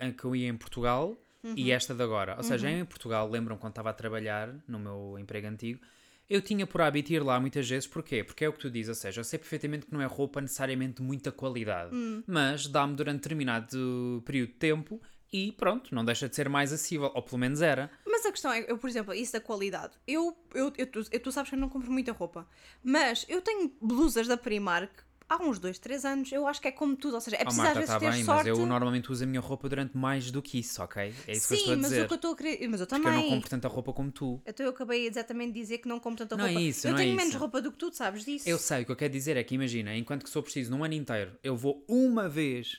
em 0.00 0.12
que 0.12 0.24
eu 0.24 0.34
ia 0.34 0.48
em 0.48 0.56
Portugal 0.56 1.20
Uhum. 1.42 1.54
e 1.56 1.70
esta 1.70 1.94
de 1.94 2.02
agora. 2.02 2.34
Ou 2.36 2.42
seja, 2.42 2.68
em 2.70 2.84
Portugal, 2.84 3.28
lembram 3.30 3.56
quando 3.56 3.72
estava 3.72 3.90
a 3.90 3.92
trabalhar 3.92 4.52
no 4.66 4.78
meu 4.78 5.16
emprego 5.18 5.46
antigo, 5.46 5.80
eu 6.28 6.42
tinha 6.42 6.66
por 6.66 6.80
hábito 6.80 7.12
ir 7.12 7.22
lá 7.22 7.38
muitas 7.40 7.68
vezes. 7.68 7.86
Porquê? 7.86 8.22
Porque 8.24 8.44
é 8.44 8.48
o 8.48 8.52
que 8.52 8.58
tu 8.58 8.68
dizes, 8.70 8.88
ou 8.88 8.94
seja, 8.94 9.20
eu 9.20 9.24
sei 9.24 9.38
perfeitamente 9.38 9.86
que 9.86 9.92
não 9.92 10.00
é 10.02 10.06
roupa 10.06 10.40
necessariamente 10.40 10.96
de 10.96 11.02
muita 11.02 11.30
qualidade, 11.32 11.94
Hum. 11.94 12.22
mas 12.26 12.66
dá-me 12.66 12.94
durante 12.96 13.22
determinado 13.22 14.22
período 14.26 14.48
de 14.50 14.54
tempo 14.56 15.00
e 15.32 15.52
pronto, 15.52 15.94
não 15.94 16.04
deixa 16.04 16.28
de 16.28 16.34
ser 16.34 16.48
mais 16.48 16.72
acessível, 16.72 17.10
ou 17.14 17.22
pelo 17.22 17.38
menos 17.38 17.60
era. 17.62 17.90
Mas 18.06 18.24
a 18.26 18.32
questão 18.32 18.50
é, 18.52 18.64
eu, 18.70 18.76
por 18.78 18.88
exemplo, 18.90 19.14
isso 19.14 19.32
da 19.32 19.40
qualidade. 19.40 19.92
Eu, 20.06 20.36
eu, 20.54 20.72
eu, 20.76 20.86
tu, 20.86 21.02
eu- 21.10 21.20
tu 21.20 21.30
sabes 21.32 21.50
que 21.50 21.54
eu 21.56 21.60
não 21.60 21.68
compro 21.68 21.90
muita 21.92 22.12
roupa, 22.12 22.46
mas 22.82 23.24
eu 23.28 23.40
tenho 23.40 23.72
blusas 23.80 24.26
da 24.26 24.36
Primark 24.36 24.90
há 25.28 25.42
uns 25.42 25.58
2, 25.58 25.78
3 25.78 26.04
anos. 26.04 26.32
Eu 26.32 26.46
acho 26.46 26.60
que 26.60 26.68
é 26.68 26.72
como 26.72 26.96
tudo, 26.96 27.14
ou 27.14 27.20
seja, 27.20 27.36
é 27.36 27.40
Oh, 27.40 27.44
preciso 27.44 27.62
Marta, 27.62 27.78
às 27.80 27.86
vezes 27.86 27.94
está 27.94 28.00
ter 28.00 28.10
bem, 28.16 28.24
sorte. 28.24 28.48
mas 28.50 28.58
eu 28.58 28.66
normalmente 28.66 29.12
uso 29.12 29.24
a 29.24 29.26
minha 29.26 29.40
roupa 29.40 29.68
durante 29.68 29.96
mais 29.96 30.30
do 30.30 30.40
que 30.40 30.58
isso, 30.58 30.82
ok? 30.82 31.02
É 31.26 31.32
isso 31.32 31.48
que 31.48 31.54
eu 31.54 31.58
Sim, 31.58 31.62
estou 31.62 31.72
a 31.72 31.76
mas 31.76 31.90
dizer. 31.90 32.02
o 32.02 32.06
que 32.06 32.12
eu 32.12 32.16
estou 32.16 32.32
a 32.32 32.36
querer. 32.36 32.68
Mas 32.68 32.80
eu 32.80 32.86
Porque 32.86 33.02
também. 33.02 33.18
eu 33.18 33.22
não 33.22 33.28
compro 33.30 33.50
tanta 33.50 33.68
roupa 33.68 33.92
como 33.92 34.10
tu. 34.10 34.42
Então 34.46 34.64
eu 34.66 34.70
acabei 34.70 35.06
exatamente 35.06 35.52
de 35.52 35.60
dizer 35.60 35.78
que 35.78 35.88
não 35.88 36.00
compro 36.00 36.18
tanta 36.18 36.36
Não 36.36 36.44
é 36.46 36.48
roupa. 36.48 36.60
isso, 36.62 36.86
eu 36.86 36.92
não 36.92 36.98
é 36.98 37.02
tenho 37.02 37.14
isso. 37.14 37.24
menos 37.24 37.34
roupa 37.40 37.60
do 37.60 37.70
que 37.72 37.78
tu, 37.78 37.92
sabes 37.92 38.24
disso. 38.24 38.48
Eu 38.48 38.58
sei, 38.58 38.82
o 38.82 38.86
que 38.86 38.92
eu 38.92 38.96
quero 38.96 39.12
dizer 39.12 39.36
é 39.36 39.44
que 39.44 39.54
imagina, 39.54 39.94
enquanto 39.96 40.24
que 40.24 40.30
sou 40.30 40.42
preciso 40.42 40.70
num 40.70 40.82
ano 40.84 40.94
inteiro, 40.94 41.38
eu 41.42 41.56
vou 41.56 41.84
uma 41.88 42.28
vez 42.28 42.78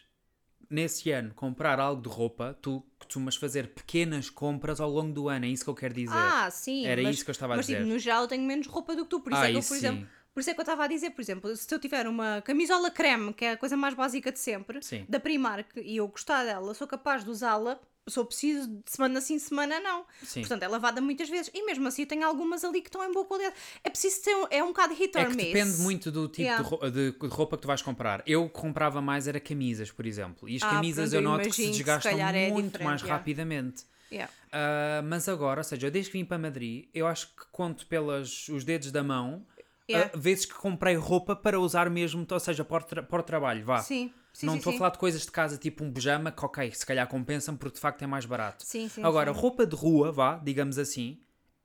nesse 0.69 1.09
ano 1.11 1.33
comprar 1.33 1.79
algo 1.79 2.01
de 2.01 2.07
roupa, 2.09 2.55
tu 2.61 2.85
costumas 2.99 3.35
fazer 3.35 3.69
pequenas 3.73 4.29
compras 4.29 4.79
ao 4.79 4.89
longo 4.89 5.11
do 5.11 5.27
ano, 5.27 5.45
é 5.45 5.49
isso 5.49 5.63
que 5.63 5.69
eu 5.69 5.75
quero 5.75 5.93
dizer. 5.95 6.13
Ah, 6.13 6.49
sim. 6.51 6.85
Era 6.85 7.01
mas, 7.01 7.15
isso 7.15 7.25
que 7.25 7.31
eu 7.31 7.33
estava 7.33 7.53
a 7.53 7.57
mas, 7.57 7.65
dizer. 7.65 7.79
tipo, 7.79 7.89
no 7.89 7.97
geral 7.97 8.21
eu 8.23 8.27
tenho 8.27 8.43
menos 8.43 8.67
roupa 8.67 8.95
do 8.95 9.03
que 9.03 9.09
tu. 9.09 9.19
Por 9.19 9.31
isso 9.31 9.41
Ah, 9.41 9.47
é 9.47 9.49
que 9.51 9.55
eu, 9.55 9.59
isso 9.61 9.69
por 9.69 9.73
sim. 9.77 9.85
exemplo. 9.87 10.07
Por 10.33 10.39
isso 10.41 10.49
é 10.49 10.53
que 10.53 10.59
eu 10.59 10.63
estava 10.63 10.83
a 10.83 10.87
dizer, 10.87 11.09
por 11.11 11.21
exemplo, 11.21 11.55
se 11.55 11.73
eu 11.73 11.79
tiver 11.79 12.07
uma 12.07 12.41
camisola 12.45 12.89
creme, 12.91 13.33
que 13.33 13.45
é 13.45 13.51
a 13.51 13.57
coisa 13.57 13.75
mais 13.75 13.93
básica 13.93 14.31
de 14.31 14.39
sempre, 14.39 14.81
Sim. 14.81 15.05
da 15.09 15.19
Primark, 15.19 15.67
e 15.77 15.97
eu 15.97 16.07
gostar 16.07 16.43
dela, 16.45 16.73
sou 16.73 16.87
capaz 16.87 17.23
de 17.23 17.29
usá-la, 17.29 17.79
sou 18.07 18.25
preciso 18.25 18.67
de 18.67 18.81
semana 18.91 19.21
sim, 19.21 19.37
semana 19.37 19.79
não. 19.79 20.05
Sim. 20.23 20.39
Portanto, 20.41 20.63
é 20.63 20.67
lavada 20.67 20.99
muitas 21.01 21.29
vezes. 21.29 21.51
E 21.53 21.63
mesmo 21.65 21.87
assim 21.87 22.03
eu 22.03 22.07
tenho 22.07 22.25
algumas 22.25 22.63
ali 22.63 22.81
que 22.81 22.87
estão 22.87 23.03
em 23.07 23.11
boa 23.11 23.23
qualidade. 23.25 23.55
É 23.83 23.89
preciso 23.89 24.21
ter 24.23 24.35
um, 24.35 24.47
é 24.49 24.63
um 24.63 24.67
bocado 24.67 24.93
hit 24.95 25.15
or 25.15 25.23
É 25.25 25.27
miss. 25.29 25.37
depende 25.47 25.77
muito 25.81 26.11
do 26.11 26.27
tipo 26.27 26.41
Yeah. 26.41 26.63
de, 26.63 26.69
ro- 26.69 26.89
de- 26.91 27.11
de 27.11 27.27
roupa 27.27 27.55
que 27.57 27.61
tu 27.63 27.67
vais 27.67 27.81
comprar. 27.83 28.23
Eu 28.25 28.49
comprava 28.49 28.99
mais 29.01 29.27
era 29.27 29.39
camisas, 29.39 29.91
por 29.91 30.05
exemplo. 30.07 30.49
E 30.49 30.55
as 30.55 30.63
Ah, 30.63 30.69
camisas 30.71 31.09
pronto, 31.11 31.13
eu 31.13 31.19
eu 31.19 31.37
noto 31.37 31.49
que 31.49 31.55
se 31.55 31.65
se 31.65 31.71
desgastam 31.71 32.11
calhar 32.13 32.33
é 32.35 32.49
muito 32.49 32.81
mais 32.83 33.01
yeah. 33.01 33.15
rapidamente. 33.17 33.83
Yeah. 34.11 34.33
Ah, 34.51 35.01
mas 35.03 35.29
agora, 35.29 35.59
ou 35.59 35.63
seja, 35.63 35.85
eu 35.85 35.91
desde 35.91 36.09
que 36.11 36.17
vim 36.17 36.25
para 36.25 36.39
Madrid, 36.39 36.87
eu 36.93 37.05
acho 37.05 37.27
que 37.27 37.43
conto 37.51 37.85
pelos 37.85 38.49
os 38.49 38.63
dedos 38.63 38.91
da 38.91 39.03
mão 39.03 39.45
Yeah. 39.89 40.11
ah, 40.13 40.17
vezes 40.17 40.45
que 40.45 40.53
comprei 40.53 40.95
roupa 40.95 41.35
para 41.35 41.59
usar 41.59 41.89
mesmo, 41.89 42.25
ou 42.29 42.39
seja, 42.39 42.63
para 42.63 42.83
o, 42.83 42.85
tra- 42.87 43.03
para 43.03 43.19
o 43.19 43.23
trabalho, 43.23 43.65
vá. 43.65 43.79
Sim, 43.79 44.13
sim, 44.31 44.45
não 44.45 44.57
estou 44.57 44.73
a 44.73 44.77
falar 44.77 44.89
de 44.91 44.97
coisas 44.99 45.21
de 45.25 45.31
casa 45.31 45.57
tipo 45.57 45.83
um 45.83 45.91
pijama 45.91 46.31
que, 46.31 46.45
ok, 46.45 46.71
se 46.73 46.85
calhar 46.85 47.07
compensam 47.07 47.55
porque 47.57 47.75
de 47.75 47.81
facto 47.81 48.01
é 48.03 48.07
mais 48.07 48.25
barato. 48.25 48.63
Sim, 48.65 48.87
sim, 48.87 49.03
Agora, 49.03 49.33
sim. 49.33 49.39
roupa 49.39 49.65
de 49.65 49.75
rua, 49.75 50.11
vá, 50.11 50.37
digamos 50.37 50.77
assim, 50.77 51.19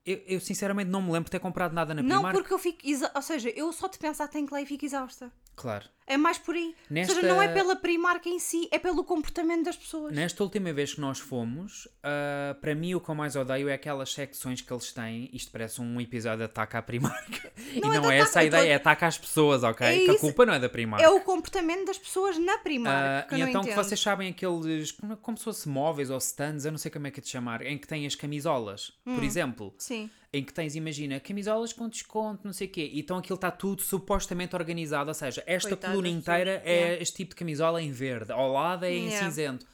eu, 0.05 0.21
eu 0.27 0.39
sinceramente 0.39 0.89
não 0.89 1.01
me 1.01 1.07
lembro 1.11 1.25
de 1.25 1.31
ter 1.31 1.39
comprado 1.39 1.73
nada 1.73 1.93
na 1.93 2.01
Não, 2.01 2.15
Primark. 2.21 2.35
porque 2.37 2.53
eu 2.53 2.59
fico. 2.59 2.79
Ou 3.15 3.21
seja, 3.21 3.49
eu 3.49 3.71
só 3.71 3.87
de 3.87 3.97
pensar 3.97 4.27
tenho 4.27 4.47
que 4.47 4.53
lá 4.53 4.61
e 4.61 4.65
fico 4.65 4.85
exausta. 4.85 5.31
Claro. 5.55 5.85
É 6.07 6.17
mais 6.17 6.37
por 6.37 6.53
aí. 6.53 6.75
Nesta- 6.87 7.13
Ou 7.15 7.19
seja, 7.21 7.33
não 7.33 7.41
é 7.41 7.47
pela 7.47 7.75
Primark 7.75 8.27
em 8.27 8.37
si, 8.37 8.67
é 8.71 8.77
pelo 8.77 9.03
comportamento 9.03 9.63
das 9.65 9.75
pessoas. 9.75 10.13
Nesta 10.13 10.43
última 10.43 10.71
vez 10.71 10.93
que 10.93 11.01
nós 11.01 11.17
fomos, 11.17 11.87
ah, 12.03 12.55
para 12.61 12.75
mim 12.75 12.93
o 12.93 13.01
que 13.01 13.09
eu 13.09 13.15
mais 13.15 13.35
odeio 13.35 13.67
é 13.69 13.73
aquelas 13.73 14.13
secções 14.13 14.61
que 14.61 14.71
eles 14.71 14.91
têm. 14.93 15.31
Isto 15.33 15.51
parece 15.51 15.81
um 15.81 15.99
episódio 15.99 16.39
de 16.39 16.43
ataque 16.43 16.77
à 16.77 16.81
Primark. 16.83 17.41
Não 17.81 17.91
e 17.91 17.97
é 17.97 17.99
não 17.99 18.11
é 18.11 18.19
essa 18.19 18.39
a 18.39 18.41
tô- 18.43 18.47
ideia, 18.49 18.73
é 18.73 18.75
ataque 18.75 19.03
às 19.03 19.17
pessoas, 19.17 19.63
ok? 19.63 19.87
É 19.87 20.05
que 20.05 20.11
a 20.11 20.19
culpa 20.19 20.45
não 20.45 20.53
é 20.53 20.59
da 20.59 20.69
Primark. 20.69 21.03
É 21.03 21.09
o 21.09 21.19
comportamento 21.21 21.85
das 21.87 21.97
pessoas 21.97 22.37
na 22.37 22.59
Primark. 22.59 22.95
Ah, 22.95 23.25
que 23.27 23.33
eu 23.33 23.39
e 23.39 23.41
então 23.49 23.61
que 23.63 23.69
entendo. 23.71 23.83
vocês 23.83 23.99
sabem 23.99 24.29
aqueles, 24.29 24.91
como, 24.91 25.17
como 25.17 25.37
se 25.37 25.43
fosse 25.43 25.67
móveis 25.67 26.11
ou 26.11 26.17
stands, 26.19 26.65
eu 26.65 26.71
não 26.71 26.77
sei 26.77 26.91
como 26.91 27.07
é 27.07 27.11
que 27.11 27.19
é 27.19 27.23
de 27.23 27.29
chamar, 27.29 27.63
em 27.65 27.79
que 27.79 27.87
têm 27.87 28.05
as 28.05 28.13
camisolas, 28.13 28.91
por 29.03 29.23
Hum. 29.23 29.23
exemplo. 29.23 29.73
Sim. 29.79 30.07
Em 30.35 30.43
que 30.43 30.53
tens, 30.53 30.75
imagina, 30.75 31.17
camisolas 31.19 31.71
com 31.71 31.87
desconto, 31.87 32.41
não 32.43 32.51
sei 32.51 32.67
o 32.67 32.69
quê. 32.69 32.89
E 32.91 32.99
então 32.99 33.17
aquilo 33.17 33.35
está 33.35 33.49
tudo 33.49 33.81
supostamente 33.81 34.53
organizado. 34.53 35.09
Ou 35.09 35.13
seja, 35.13 35.41
esta 35.47 35.69
Coitadas 35.69 35.95
coluna 35.95 36.09
inteira 36.09 36.61
é 36.65 36.73
yeah. 36.73 37.01
este 37.01 37.15
tipo 37.15 37.29
de 37.29 37.35
camisola 37.37 37.81
em 37.81 37.91
verde. 37.91 38.33
Ao 38.33 38.51
lado 38.51 38.83
é 38.83 38.91
em 38.91 39.05
Yeah. 39.05 39.25
cinzento. 39.25 39.65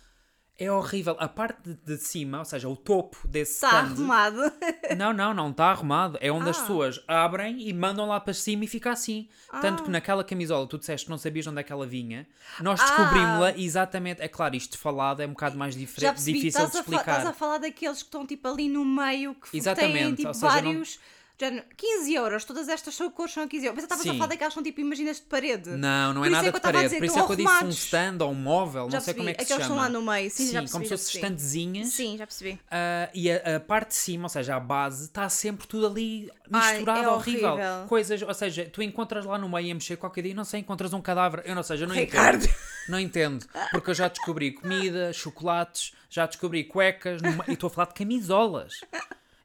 É 0.64 0.72
horrível. 0.72 1.16
A 1.20 1.28
parte 1.28 1.78
de, 1.86 1.98
cima, 1.98 2.40
ou 2.40 2.46
seja, 2.46 2.70
o 2.70 2.76
topo 2.76 3.18
desse 3.28 3.54
Está 3.54 3.68
stand... 3.84 3.94
arrumado. 3.94 4.42
Não, 4.98 5.14
não, 5.14 5.34
não 5.34 5.50
está 5.52 5.68
arrumado. 5.72 6.18
É 6.22 6.32
onde 6.32 6.50
as 6.50 6.58
Ah. 6.58 6.62
pessoas 6.62 7.02
abrem 7.08 7.68
e 7.68 7.74
mandam 7.74 8.06
lá 8.08 8.20
para 8.20 8.34
cima 8.34 8.66
e 8.66 8.68
fica 8.68 8.92
assim. 8.92 9.28
Tanto 9.62 9.82
Ah. 9.82 9.86
que 9.86 9.90
naquela 9.92 10.24
camisola 10.24 10.68
tu 10.68 10.78
disseste 10.78 11.06
que 11.06 11.10
não 11.12 11.18
sabias 11.18 11.48
onde 11.48 11.60
é 11.62 11.64
que 11.64 11.72
ela 11.72 11.88
vinha. 11.88 12.28
Nós 12.60 12.80
Ah. 12.80 12.84
descobrimos-la 12.86 13.58
exatamente. 13.58 14.22
É 14.22 14.28
claro, 14.28 14.56
isto 14.56 14.78
falado 14.78 15.22
é 15.22 15.26
um 15.26 15.30
bocado 15.32 15.58
mais 15.58 15.74
Já 15.76 16.12
percebi, 16.12 16.34
difícil 16.40 16.60
de 16.66 16.72
fa- 16.74 16.80
estás 16.80 16.86
explicar. 16.88 17.26
a 17.28 17.34
falar 17.34 17.58
daqueles 17.60 17.98
que 18.00 18.08
estão 18.08 18.28
tipo 18.28 18.48
ali 18.48 18.68
no 18.68 18.84
meio, 18.86 19.34
que 19.36 19.42
f- 19.48 19.52
têm 19.52 19.60
Exatamente, 19.60 20.18
tipo 20.18 20.34
seja, 20.34 20.48
não- 20.48 20.64
vários. 20.64 21.00
Género, 21.42 21.66
15 21.76 22.14
euros, 22.14 22.46
todas 22.46 22.70
estas 22.70 22.96
cores 23.14 23.34
são 23.34 23.48
15 23.48 23.66
euros. 23.66 23.76
Mas 23.76 23.84
eu 23.84 23.96
estava 23.96 24.02
a 24.02 24.18
falar 24.18 24.28
daquelas 24.28 24.54
que 24.54 24.56
são 24.56 24.64
tipo, 24.64 24.80
imaginas 24.82 25.18
de 25.18 25.24
parede. 25.24 25.72
Não, 25.72 26.14
não 26.14 26.24
é 26.24 26.28
isso 26.28 26.36
nada 26.38 26.52
de 26.52 26.60
parede. 26.60 26.96
Por 26.98 27.06
isso 27.06 27.20
é 27.20 27.26
que 27.26 27.32
eu 27.32 27.36
disse 27.36 27.66
um 27.66 27.70
stand 27.70 28.18
ou 28.22 28.32
um 28.32 28.36
móvel, 28.36 28.90
Já 28.90 28.98
não 28.98 29.04
sei 29.04 29.14
como 29.14 29.30
é 29.30 29.34
que 29.34 29.44
se 29.44 29.48
chama. 29.50 29.62
estão 29.62 29.76
lá 29.76 29.90
no 29.90 30.02
meio. 30.02 30.30
Sim, 30.30 30.46
já 30.46 30.50
Sim, 30.52 30.54
percebi, 30.54 30.72
como 30.72 30.84
se 30.86 30.90
já 30.90 30.98
fossem 30.98 31.22
percebi. 31.22 31.26
standzinhas. 31.26 31.88
Sim, 31.90 32.18
já 32.18 32.28
percebi. 32.28 32.60
Ah, 32.70 33.10
e 33.14 33.32
a, 33.32 33.60
parte 33.60 33.90
de 33.90 33.96
cima, 33.96 34.26
ou 34.26 34.30
seja, 34.30 34.56
a 34.56 34.60
base, 34.60 35.06
está 35.06 35.28
sempre 35.30 35.68
tudo 35.68 35.88
ali 35.88 36.30
Ai, 36.52 36.74
misturado, 36.74 37.04
é 37.04 37.10
horrível. 37.10 37.58
Coisas, 37.88 38.22
ou 38.22 38.34
seja, 38.34 38.70
tu 38.72 38.82
encontras 38.82 39.26
lá 39.26 39.38
no 39.38 39.50
meio 39.50 39.72
a 39.72 39.74
mexer 39.74 39.98
qualquer 39.98 40.22
dia 40.22 40.32
e 40.32 40.36
não 40.36 40.46
sei, 40.46 40.60
encontras 40.60 40.94
um 40.94 41.02
cadáver. 41.02 41.42
Eu 41.46 41.56
não 41.56 41.64
sei, 41.64 41.82
eu 41.82 41.88
não 41.88 41.96
Ricardo. 41.96 42.44
entendo. 42.44 42.56
Não 42.88 43.00
entendo. 43.00 43.46
Porque 43.72 43.92
eu 43.92 43.94
já 43.94 44.08
descobri 44.08 44.52
comida, 44.52 45.14
chocolates, 45.14 45.94
já 46.10 46.26
descobri 46.26 46.64
cuecas 46.64 47.22
e 47.48 47.54
estou 47.54 47.68
a 47.68 47.70
falar 47.72 47.88
de 47.88 47.94
camisolas. 47.94 48.74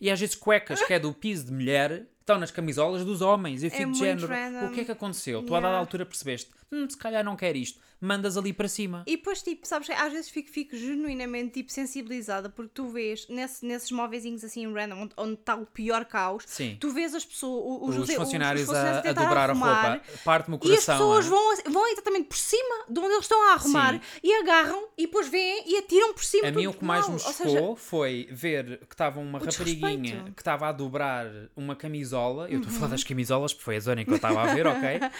E 0.00 0.10
às 0.10 0.18
vezes 0.20 0.34
cuecas 0.34 0.82
que 0.82 0.92
é 0.92 0.98
do 0.98 1.12
piso 1.12 1.46
de 1.46 1.52
mulher 1.52 2.04
estão 2.20 2.38
nas 2.38 2.50
camisolas 2.50 3.04
dos 3.04 3.20
homens. 3.22 3.62
Eu 3.62 3.70
fico 3.70 3.76
de 3.78 3.82
É 3.82 3.86
muito 3.86 3.98
género. 3.98 4.26
random. 4.26 4.66
O 4.66 4.72
que 4.72 4.80
é 4.80 4.84
que 4.84 4.92
aconteceu? 4.92 5.42
Tu 5.42 5.54
a 5.54 5.58
dada 5.60 5.68
Yeah. 5.68 5.78
altura 5.80 6.04
percebeste, 6.06 6.50
hum, 6.72 6.88
se 6.88 6.96
calhar 6.96 7.24
não 7.24 7.36
quer 7.36 7.56
isto. 7.56 7.80
Mandas 7.98 8.36
ali 8.36 8.52
para 8.52 8.68
cima. 8.68 9.02
E 9.06 9.16
depois, 9.16 9.42
tipo, 9.42 9.66
sabes, 9.66 9.88
às 9.88 10.12
vezes 10.12 10.28
fico, 10.28 10.50
fico 10.50 10.76
genuinamente 10.76 11.54
tipo, 11.54 11.72
sensibilizada 11.72 12.50
porque 12.50 12.72
tu 12.74 12.88
vês 12.88 13.26
nesse, 13.28 13.64
nesses 13.64 13.90
móveizinhos 13.90 14.44
assim 14.44 14.70
random, 14.70 15.02
onde- 15.04 15.14
onde 15.16 15.34
está 15.34 15.54
o 15.56 15.64
pior 15.64 16.04
caos, 16.04 16.44
Sim. 16.46 16.76
tu 16.78 16.90
vês 16.90 17.14
as 17.14 17.24
pessoas, 17.24 17.80
os, 17.82 17.96
Os, 17.96 18.08
os 18.10 18.14
funcionários, 18.14 18.68
a, 18.68 18.98
a 18.98 19.12
dobrar 19.14 19.48
arrumar, 19.48 19.84
a 19.86 19.90
roupa. 19.92 20.04
Parte-me 20.24 20.56
o 20.56 20.60
E 20.62 20.74
as 20.74 20.84
coração. 20.84 20.94
pessoas 20.98 21.26
é? 21.26 21.28
vão, 21.30 21.72
vão 21.72 21.88
exatamente 21.88 22.24
por 22.28 22.36
cima 22.36 22.84
de 22.86 22.98
onde 23.00 23.12
eles 23.12 23.24
estão 23.24 23.48
a 23.48 23.52
arrumar 23.54 23.94
Sim. 23.94 24.00
e 24.22 24.34
agarram 24.34 24.88
e 24.98 25.06
depois 25.06 25.28
vêm 25.28 25.62
e 25.66 25.78
atiram 25.78 26.12
por 26.12 26.22
cima. 26.24 26.48
A 26.48 26.52
mim 26.52 26.66
o 26.66 26.74
que 26.74 26.84
mais 26.84 27.06
me 27.08 27.14
Ou 27.14 27.18
chocou 27.18 27.32
seja, 27.34 27.76
foi 27.76 28.28
ver 28.30 28.80
que 28.86 28.94
estava 28.94 29.18
uma 29.20 29.38
rapariguinha 29.38 30.32
que 30.36 30.42
estava 30.42 30.68
a 30.68 30.72
dobrar 30.72 31.26
uma 31.56 31.74
camisola. 31.74 32.42
Eu 32.50 32.58
estou 32.58 32.68
a 32.68 32.72
Uhum. 32.74 32.78
falar 32.80 32.90
das 32.90 33.04
camisolas 33.04 33.54
porque 33.54 33.64
foi 33.64 33.76
a 33.76 33.80
zona 33.80 34.02
em 34.02 34.04
que 34.04 34.10
eu 34.10 34.16
estava 34.16 34.42
a 34.42 34.54
ver, 34.54 34.66
ok? 34.66 35.00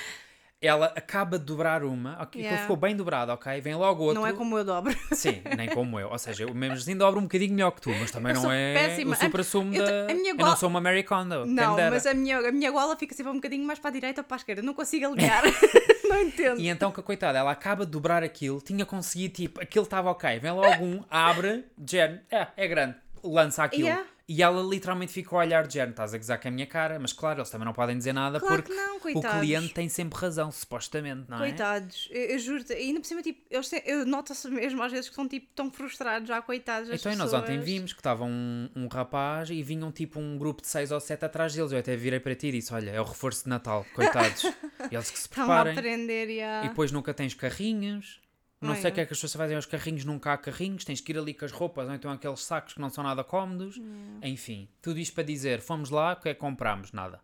Ela 0.61 0.87
acaba 0.97 1.39
de 1.39 1.45
dobrar 1.45 1.85
uma, 1.85 2.15
ok? 2.15 2.27
que 2.33 2.39
Yeah. 2.41 2.63
ficou 2.63 2.77
bem 2.79 2.97
dobrada, 2.97 3.35
ok? 3.35 3.61
Vem 3.61 3.75
logo 3.75 4.03
outro. 4.05 4.21
não 4.21 4.27
é 4.27 4.33
como 4.33 4.57
eu 4.57 4.65
dobro. 4.65 4.97
Sim, 5.13 5.43
nem 5.57 5.69
como 5.69 6.01
eu. 6.01 6.09
Ou 6.09 6.19
seja, 6.19 6.45
eu 6.45 6.55
mesmo 6.55 6.77
assim 6.77 6.97
dobro 6.97 7.21
um 7.21 7.25
bocadinho 7.25 7.53
melhor 7.55 7.71
que 7.73 7.83
tu, 7.83 7.91
mas 7.91 8.11
também 8.11 8.35
Eu 8.35 8.41
não 8.43 8.51
é 8.51 8.73
péssima. 8.75 9.13
o 9.13 9.17
supra-sumo 9.17 9.75
Eu 9.75 9.85
te- 9.85 9.91
da. 9.91 10.13
a 10.13 10.15
minha 10.15 10.31
Eu 10.33 10.37
gola- 10.37 10.49
não 10.51 10.57
sou 10.57 10.69
uma 10.71 10.81
Mary 10.81 11.03
Kondo. 11.05 11.45
Não, 11.45 11.77
mas 11.77 12.07
a 12.07 12.15
minha, 12.15 12.39
a 12.39 12.51
minha 12.53 12.71
gola 12.71 12.97
fica 12.97 13.15
sempre 13.15 13.33
um 13.33 13.37
bocadinho 13.37 13.67
mais 13.67 13.79
para 13.79 13.91
a 13.91 13.93
direita 13.93 14.23
ou 14.23 14.25
para 14.25 14.37
a 14.37 14.39
esquerda. 14.39 14.63
Não 14.63 14.73
consigo 14.73 15.07
alinear. 15.07 15.43
não 16.09 16.23
entendo. 16.23 16.59
E 16.59 16.69
então 16.69 16.91
coitada, 16.91 17.39
ela 17.39 17.51
acaba 17.51 17.85
de 17.85 17.93
dobrar 17.93 18.23
aquilo, 18.23 18.61
tinha 18.63 18.87
conseguido, 18.87 19.35
tipo, 19.35 19.61
aquilo 19.61 19.85
estava 19.85 20.11
ok, 20.11 20.39
vem 20.39 20.53
logo 20.53 20.83
um, 20.85 21.05
abre, 21.11 21.67
género, 21.87 22.21
é, 22.31 22.47
é 22.57 22.67
grande, 22.67 22.97
lança 23.23 23.63
aquilo. 23.63 23.89
Yeah. 23.89 24.05
E 24.29 24.43
ela 24.43 24.61
literalmente 24.61 25.13
ficou 25.13 25.39
a 25.39 25.43
olhar 25.43 25.69
de 25.69 25.75
género, 25.75 25.93
estás 25.93 26.13
a 26.13 26.19
gozar 26.19 26.41
com 26.41 26.49
a 26.49 26.51
minha 26.51 26.67
cara, 26.67 26.99
mas 26.99 27.13
claro, 27.13 27.39
eles 27.39 27.49
também 27.49 27.65
não 27.65 27.73
podem 27.73 27.97
dizer 27.97 28.13
nada 28.13 28.41
Claro 28.41 28.57
porque 28.61 28.73
que 28.73 28.77
não, 28.77 28.97
o 28.97 29.01
coitados. 29.01 29.39
cliente 29.39 29.73
tem 29.73 29.89
sempre 29.89 30.19
razão, 30.19 30.51
supostamente, 30.51 31.31
não 31.31 31.37
é? 31.37 31.41
Coitados, 31.51 32.09
eu, 32.11 32.23
eu 32.31 32.39
juro-te, 32.41 32.73
ainda 32.73 32.99
por 32.99 33.07
cima, 33.07 33.23
tipo, 33.23 33.41
eles 33.49 33.69
têm- 33.69 33.83
eu 33.87 34.05
noto-se 34.05 34.49
mesmo 34.51 34.83
às 34.83 34.91
vezes 34.91 35.07
que 35.09 35.13
estão 35.13 35.29
tipo 35.29 35.47
tão 35.55 35.71
frustrados 35.71 36.27
já, 36.27 36.43
coitados. 36.43 36.91
Então, 36.91 37.13
e 37.13 37.15
nós 37.15 37.27
pessoas. 37.31 37.43
ontem 37.45 37.61
vimos 37.61 37.93
que 37.93 38.01
estava 38.01 38.25
um, 38.25 38.69
um 38.75 38.89
rapaz 38.89 39.49
e 39.49 39.63
vinham 39.63 39.93
tipo 39.93 40.19
um 40.19 40.37
grupo 40.37 40.61
de 40.61 40.67
seis 40.67 40.91
ou 40.91 40.99
sete 40.99 41.25
atrás 41.25 41.55
deles. 41.55 41.71
Eu 41.71 41.79
até 41.79 41.95
virei 41.95 42.19
para 42.19 42.35
ti 42.35 42.49
e 42.49 42.53
disse: 42.53 42.75
Olha, 42.75 42.91
é 42.91 43.01
o 43.01 43.05
reforço 43.05 43.45
de 43.45 43.49
Natal, 43.51 43.87
coitados. 43.95 44.43
eles 44.91 45.09
que 45.09 45.19
se 45.21 45.27
Estão 45.29 45.45
a 45.45 45.47
preparem. 45.47 45.73
aprender. 45.79 46.29
E 46.65 46.69
depois 46.69 46.91
nunca 46.91 47.15
tens 47.15 47.33
carrinhos. 47.33 48.21
Não 48.61 48.71
Ai, 48.71 48.77
sei 48.81 48.87
o 48.87 48.89
é. 48.89 48.91
que 48.93 49.01
é 49.01 49.07
que 49.07 49.13
as 49.13 49.19
pessoas 49.19 49.35
fazem 49.35 49.57
aos 49.57 49.67
carrinhos, 49.67 50.05
nunca 50.05 50.33
há 50.33 50.39
carrinhos, 50.39 50.85
tens 50.85 51.01
que 51.01 51.13
ir 51.13 51.19
ali 51.19 51.35
com 51.35 51.45
as 51.45 51.53
roupas, 51.53 51.89
ou 51.89 51.95
então 51.95 52.11
aqueles 52.11 52.43
sacos 52.43 52.73
que 52.73 52.81
não 52.81 52.89
são 52.89 53.05
nada 53.05 53.23
cómodos. 53.23 53.79
Enfim, 54.23 54.69
tudo 54.81 54.99
isto 54.99 55.15
para 55.15 55.25
dizer, 55.25 55.61
fomos 55.61 55.91
lá, 55.91 56.15
o 56.15 56.17
que 56.17 56.31
é 56.31 56.35
que 56.35 56.41
comprámos? 56.41 56.93
Nada. 56.93 57.21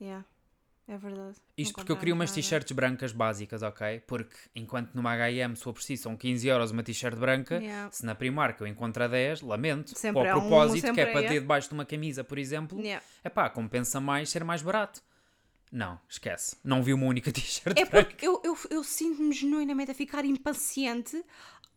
Yeah. 0.00 0.24
É 0.88 0.98
verdade. 0.98 1.36
Isto 1.56 1.74
porque 1.74 1.92
eu 1.92 1.96
queria 1.96 2.12
umas 2.12 2.32
t-shirts 2.32 2.72
brancas 2.72 3.12
básicas, 3.12 3.62
ok? 3.62 4.00
Porque 4.00 4.36
enquanto 4.54 4.94
numa 4.94 5.12
H&M 5.12 5.54
se 5.54 5.62
for 5.62 5.72
preciso 5.72 6.02
são 6.02 6.16
15 6.16 6.48
euros 6.48 6.70
uma 6.70 6.82
t-shirt 6.82 7.16
branca, 7.16 7.58
Yeah. 7.62 7.90
se 7.90 8.04
na 8.04 8.14
Primark 8.14 8.60
eu 8.60 8.66
encontro 8.66 9.04
a 9.04 9.06
10, 9.06 9.42
lamento. 9.42 9.96
Sempre 9.96 10.26
há 10.28 10.32
ao 10.32 10.38
um, 10.38 10.40
propósito, 10.40 10.80
que 10.80 10.86
sempre 10.88 11.02
é 11.02 11.06
para 11.06 11.22
é. 11.22 11.28
ter 11.28 11.40
debaixo 11.40 11.68
de 11.68 11.74
uma 11.74 11.86
camisa, 11.86 12.24
por 12.24 12.36
exemplo, 12.36 12.80
Yeah. 12.80 13.04
é 13.22 13.28
pá, 13.28 13.48
compensa 13.48 14.00
mais 14.00 14.28
ser 14.28 14.42
mais 14.42 14.60
barato. 14.60 15.00
Não, 15.72 15.98
esquece. 16.06 16.56
Não 16.62 16.82
vi 16.82 16.92
uma 16.92 17.06
única 17.06 17.32
t-shirt 17.32 17.78
É 17.78 17.86
porque 17.86 18.26
eu, 18.26 18.42
eu, 18.44 18.56
eu 18.68 18.84
sinto-me 18.84 19.32
genuinamente 19.32 19.90
a 19.90 19.94
ficar 19.94 20.22
impaciente 20.24 21.24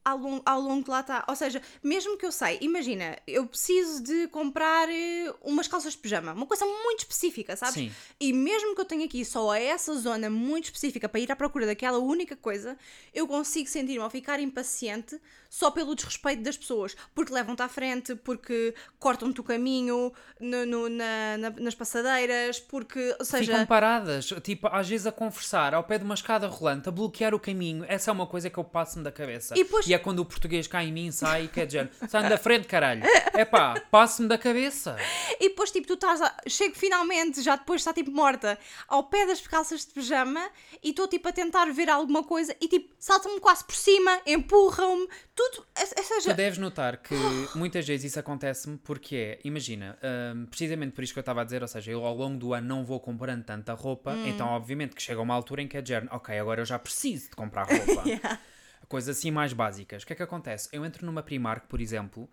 ao 0.06 0.18
longo, 0.20 0.42
ao 0.46 0.62
longo 0.62 0.84
que 0.84 0.90
lá 0.92 1.00
está. 1.02 1.26
Ou 1.28 1.36
seja, 1.36 1.60
mesmo 1.84 2.16
que 2.18 2.26
eu 2.26 2.32
sei, 2.32 2.60
imagina, 2.62 3.18
eu 3.28 3.46
preciso 3.48 4.04
de 4.04 4.28
comprar 4.28 4.88
eh, 4.88 5.34
umas 5.42 5.68
calças 5.68 5.94
de 5.94 5.98
pijama, 6.00 6.32
uma 6.34 6.46
coisa 6.46 6.64
muito 6.66 7.00
específica, 7.00 7.56
sabes? 7.56 7.74
Sim. 7.74 7.92
E 8.20 8.32
mesmo 8.32 8.76
que 8.76 8.82
eu 8.82 8.86
tenha 8.86 9.06
aqui 9.06 9.26
só 9.26 9.54
essa 9.56 9.96
zona 9.96 10.30
muito 10.30 10.66
específica 10.66 11.10
para 11.10 11.20
ir 11.20 11.32
à 11.32 11.36
procura 11.36 11.66
daquela 11.66 11.98
única 11.98 12.36
coisa, 12.36 12.78
eu 13.14 13.28
consigo 13.28 13.68
sentir-me 13.68 14.00
ao 14.04 14.10
ficar 14.10 14.40
impaciente 14.40 15.20
só 15.50 15.72
pelo 15.72 15.96
desrespeito 15.96 16.44
das 16.44 16.56
pessoas. 16.58 16.96
Porque 17.16 17.34
levam-te 17.34 17.62
à 17.64 17.68
frente, 17.68 18.14
porque 18.16 18.76
cortam-te 19.00 19.40
o 19.40 19.44
caminho 19.44 20.12
no- 20.40 20.66
no- 20.66 20.90
na- 20.90 21.38
na- 21.38 21.50
nas 21.50 21.74
passadeiras, 21.74 22.60
porque, 22.60 23.16
ou 23.18 23.26
seja. 23.26 23.52
Ficam 23.54 23.66
paradas, 23.66 24.30
tipo, 24.44 24.68
às 24.68 24.88
vezes 24.88 25.08
a 25.08 25.12
conversar 25.12 25.74
ao 25.74 25.84
pé 25.84 25.98
de 25.98 26.04
uma 26.04 26.14
escada 26.14 26.48
rolante, 26.48 26.90
a 26.90 26.92
bloquear 26.92 27.34
o 27.34 27.40
caminho. 27.40 27.86
Essa 27.88 28.12
é 28.12 28.14
uma 28.14 28.28
coisa 28.28 28.50
que 28.50 28.58
eu 28.58 28.64
passo-me 28.64 29.04
da 29.04 29.12
cabeça. 29.12 29.56
E 29.58 29.64
depois- 29.64 29.88
é 29.96 30.00
quando 30.00 30.20
o 30.20 30.26
português 30.26 30.68
cai 30.68 30.88
em 30.88 30.92
mim, 30.92 31.12
sai, 31.12 31.48
quer 31.48 31.66
dizer, 31.66 31.90
sai 32.08 32.30
da 32.30 32.38
frente, 32.38 32.68
caralho. 32.68 33.04
É 33.34 33.44
pá, 33.44 33.74
passo-me 33.92 34.28
da 34.28 34.38
cabeça. 34.38 34.96
E 35.40 35.50
depois, 35.50 35.72
tipo, 35.72 35.88
tu 35.88 35.94
estás. 35.96 36.22
A... 36.22 36.36
Chego 36.48 36.76
finalmente, 36.76 37.42
já 37.42 37.56
depois 37.56 37.82
está 37.82 37.94
tipo 37.94 38.12
morta, 38.12 38.58
ao 38.88 39.04
pé 39.04 39.26
das 39.26 39.42
calças 39.46 39.86
de 39.86 39.92
pijama 39.94 40.50
e 40.84 40.90
estou 40.92 41.08
tipo 41.08 41.28
a 41.28 41.32
tentar 41.32 41.66
ver 41.72 41.90
alguma 41.90 42.24
coisa 42.24 42.56
e 42.62 42.68
tipo, 42.68 42.94
saltam-me 43.00 43.40
quase 43.40 43.64
por 43.66 43.76
cima, 43.76 44.20
empurram-me, 44.26 45.08
tudo. 45.36 45.66
Ou 45.78 45.86
Tu 45.86 46.04
seja, 46.04 46.34
deves 46.34 46.58
notar 46.60 46.98
que 46.98 47.16
muitas 47.56 47.86
vezes 47.88 48.12
isso 48.12 48.20
acontece-me 48.20 48.78
porque 48.78 49.16
é, 49.16 49.40
imagina, 49.44 49.98
hum, 50.34 50.46
precisamente 50.46 50.94
por 50.94 51.04
isso 51.04 51.14
que 51.14 51.20
eu 51.20 51.22
estava 51.22 51.42
a 51.42 51.44
dizer, 51.44 51.62
ou 51.62 51.68
seja, 51.68 51.92
eu 51.92 52.06
ao 52.06 52.16
longo 52.16 52.38
do 52.38 52.54
ano 52.54 52.68
não 52.68 52.86
vou 52.86 53.00
comprando 53.00 53.44
tanta 53.44 53.74
roupa, 53.74 54.12
Hum. 54.12 54.28
então 54.28 54.48
obviamente 54.48 54.96
que 54.96 55.02
chega 55.02 55.20
uma 55.22 55.34
altura 55.34 55.62
em 55.62 55.68
que 55.68 55.76
é 55.78 55.82
de 55.82 55.90
género, 55.90 56.16
ok, 56.16 56.38
agora 56.40 56.62
eu 56.62 56.66
já 56.66 56.78
preciso 56.80 57.30
de 57.30 57.36
comprar 57.36 57.64
roupa. 57.68 58.04
Coisas 58.88 59.18
assim 59.18 59.32
mais 59.32 59.54
básicas. 59.54 60.04
O 60.04 60.06
que 60.08 60.14
é 60.14 60.16
que 60.16 60.24
acontece? 60.24 60.70
Eu 60.72 60.86
entro 60.86 61.06
numa 61.06 61.24
Primark, 61.24 61.68
por 61.68 61.80
exemplo, 61.82 62.30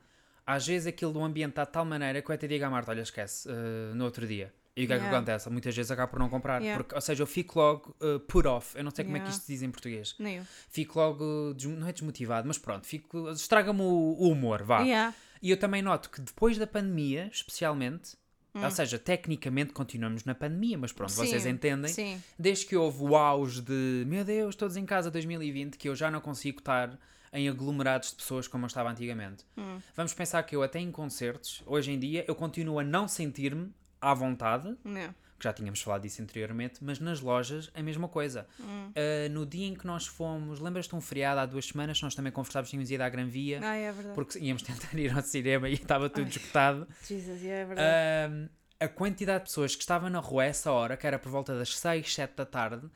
às 0.46 0.66
vezes 0.66 0.86
aquilo 0.86 1.12
do 1.12 1.22
ambiente 1.22 1.50
está 1.50 1.64
de 1.64 1.72
tal 1.72 1.84
maneira 1.84 2.20
que 2.20 2.30
eu 2.30 2.34
até 2.34 2.46
digo 2.46 2.64
à 2.64 2.70
Marta, 2.70 2.90
olha, 2.90 3.02
esquece, 3.02 3.48
uh, 3.48 3.94
no 3.94 4.04
outro 4.04 4.26
dia. 4.26 4.52
E 4.74 4.84
o 4.84 4.86
que 4.86 4.92
é 4.94 4.96
que 4.96 5.02
Yeah. 5.02 5.18
acontece? 5.18 5.50
Muitas 5.50 5.76
vezes 5.76 5.90
acabo 5.90 6.12
por 6.12 6.18
não 6.18 6.30
comprar. 6.30 6.60
Yeah. 6.62 6.82
Porque, 6.82 6.94
ou 6.94 7.00
seja, 7.02 7.22
eu 7.22 7.26
fico 7.26 7.58
logo 7.58 7.94
uh, 8.00 8.18
put 8.20 8.48
off. 8.48 8.76
Eu 8.76 8.82
não 8.82 8.90
sei 8.90 9.04
como 9.04 9.16
é 9.18 9.20
que 9.20 9.24
Yeah. 9.26 9.36
isto 9.36 9.46
se 9.46 9.52
diz 9.52 9.62
em 9.62 9.70
português. 9.70 10.14
nem 10.18 10.36
eu. 10.38 10.44
Fico 10.70 10.98
logo, 10.98 11.54
não 11.78 11.86
é 11.86 11.92
desmotivado, 11.92 12.48
mas 12.48 12.56
pronto, 12.56 12.86
fico, 12.86 13.28
estraga-me 13.30 13.82
o, 13.82 13.84
o 14.18 14.28
humor, 14.30 14.62
vá. 14.62 14.80
Yeah. 14.80 15.14
E 15.42 15.50
eu 15.50 15.58
também 15.58 15.82
noto 15.82 16.08
que 16.08 16.20
depois 16.22 16.56
da 16.56 16.66
pandemia, 16.66 17.28
especialmente, 17.30 18.16
ou 18.54 18.70
seja, 18.70 18.98
tecnicamente 18.98 19.72
continuamos 19.72 20.24
na 20.24 20.34
pandemia, 20.34 20.76
mas 20.76 20.92
pronto, 20.92 21.12
vocês 21.12 21.42
Sim, 21.42 21.48
entendem. 21.50 21.92
Sim. 21.92 22.22
Desde 22.38 22.66
que 22.66 22.76
houve 22.76 23.02
o 23.02 23.16
auge 23.16 23.62
de 23.62 24.04
meu 24.06 24.24
Deus, 24.24 24.54
todos 24.54 24.76
em 24.76 24.84
casa 24.84 25.10
2020, 25.10 25.76
que 25.76 25.88
eu 25.88 25.96
já 25.96 26.10
não 26.10 26.20
consigo 26.20 26.58
estar 26.58 26.98
em 27.32 27.48
aglomerados 27.48 28.10
de 28.10 28.16
pessoas 28.16 28.46
como 28.46 28.64
eu 28.64 28.66
estava 28.66 28.90
antigamente. 28.90 29.44
Hum. 29.56 29.80
Vamos 29.96 30.12
pensar 30.12 30.42
que 30.42 30.54
eu 30.54 30.62
até 30.62 30.78
em 30.78 30.90
concertos, 30.90 31.62
hoje 31.66 31.90
em 31.90 31.98
dia, 31.98 32.24
eu 32.28 32.34
continuo 32.34 32.78
a 32.78 32.84
não 32.84 33.08
sentir-me 33.08 33.72
à 34.00 34.12
vontade, 34.12 34.76
Não. 34.84 35.14
Que 35.42 35.48
já 35.48 35.52
tínhamos 35.52 35.82
falado 35.82 36.02
disso 36.02 36.22
anteriormente, 36.22 36.78
mas 36.82 37.00
nas 37.00 37.20
lojas 37.20 37.68
a 37.74 37.82
mesma 37.82 38.06
coisa. 38.06 38.46
Hum. 38.60 38.92
Ah, 38.94 39.28
no 39.28 39.44
dia 39.44 39.66
em 39.66 39.74
que 39.74 39.84
nós 39.84 40.06
fomos, 40.06 40.60
lembras-te 40.60 40.94
um 40.94 41.00
feriado 41.00 41.40
há 41.40 41.46
duas 41.46 41.66
semanas, 41.66 42.00
nós 42.00 42.14
também 42.14 42.30
conversávamos, 42.30 42.70
tínhamos 42.70 42.90
ido 42.92 43.00
à 43.02 43.08
Gran 43.08 43.26
Via, 43.26 43.58
Ah, 43.62 43.74
é 43.74 43.90
verdade. 43.90 44.14
porque 44.14 44.38
íamos 44.38 44.62
tentar 44.62 44.94
ir 44.96 45.12
ao 45.12 45.20
cinema 45.22 45.68
e 45.68 45.72
estava 45.74 46.08
tudo 46.08 46.28
esgotado. 46.28 46.86
Jesus, 47.06 47.44
é 47.44 47.64
verdade. 47.64 47.88
Ahm, 48.32 48.48
a 48.78 48.88
quantidade 48.88 49.40
de 49.40 49.50
pessoas 49.50 49.74
que 49.74 49.82
estavam 49.82 50.08
na 50.08 50.20
rua 50.20 50.44
a 50.44 50.46
essa 50.46 50.70
hora, 50.70 50.96
que 50.96 51.06
era 51.06 51.18
por 51.18 51.30
volta 51.30 51.58
das 51.58 51.76
6, 51.76 52.14
7 52.14 52.34
da 52.36 52.46
tarde, 52.46 52.86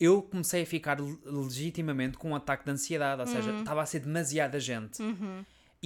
eu 0.00 0.22
comecei 0.22 0.62
a 0.62 0.66
ficar 0.66 0.98
le- 1.00 1.18
legitimamente 1.24 2.16
com 2.18 2.30
um 2.30 2.34
ataque 2.34 2.64
de 2.64 2.70
ansiedade, 2.70 3.20
ou 3.20 3.26
seja, 3.26 3.50
estava 3.58 3.82
a 3.82 3.86
ser 3.86 4.00
demasiada 4.00 4.58
gente. 4.58 4.98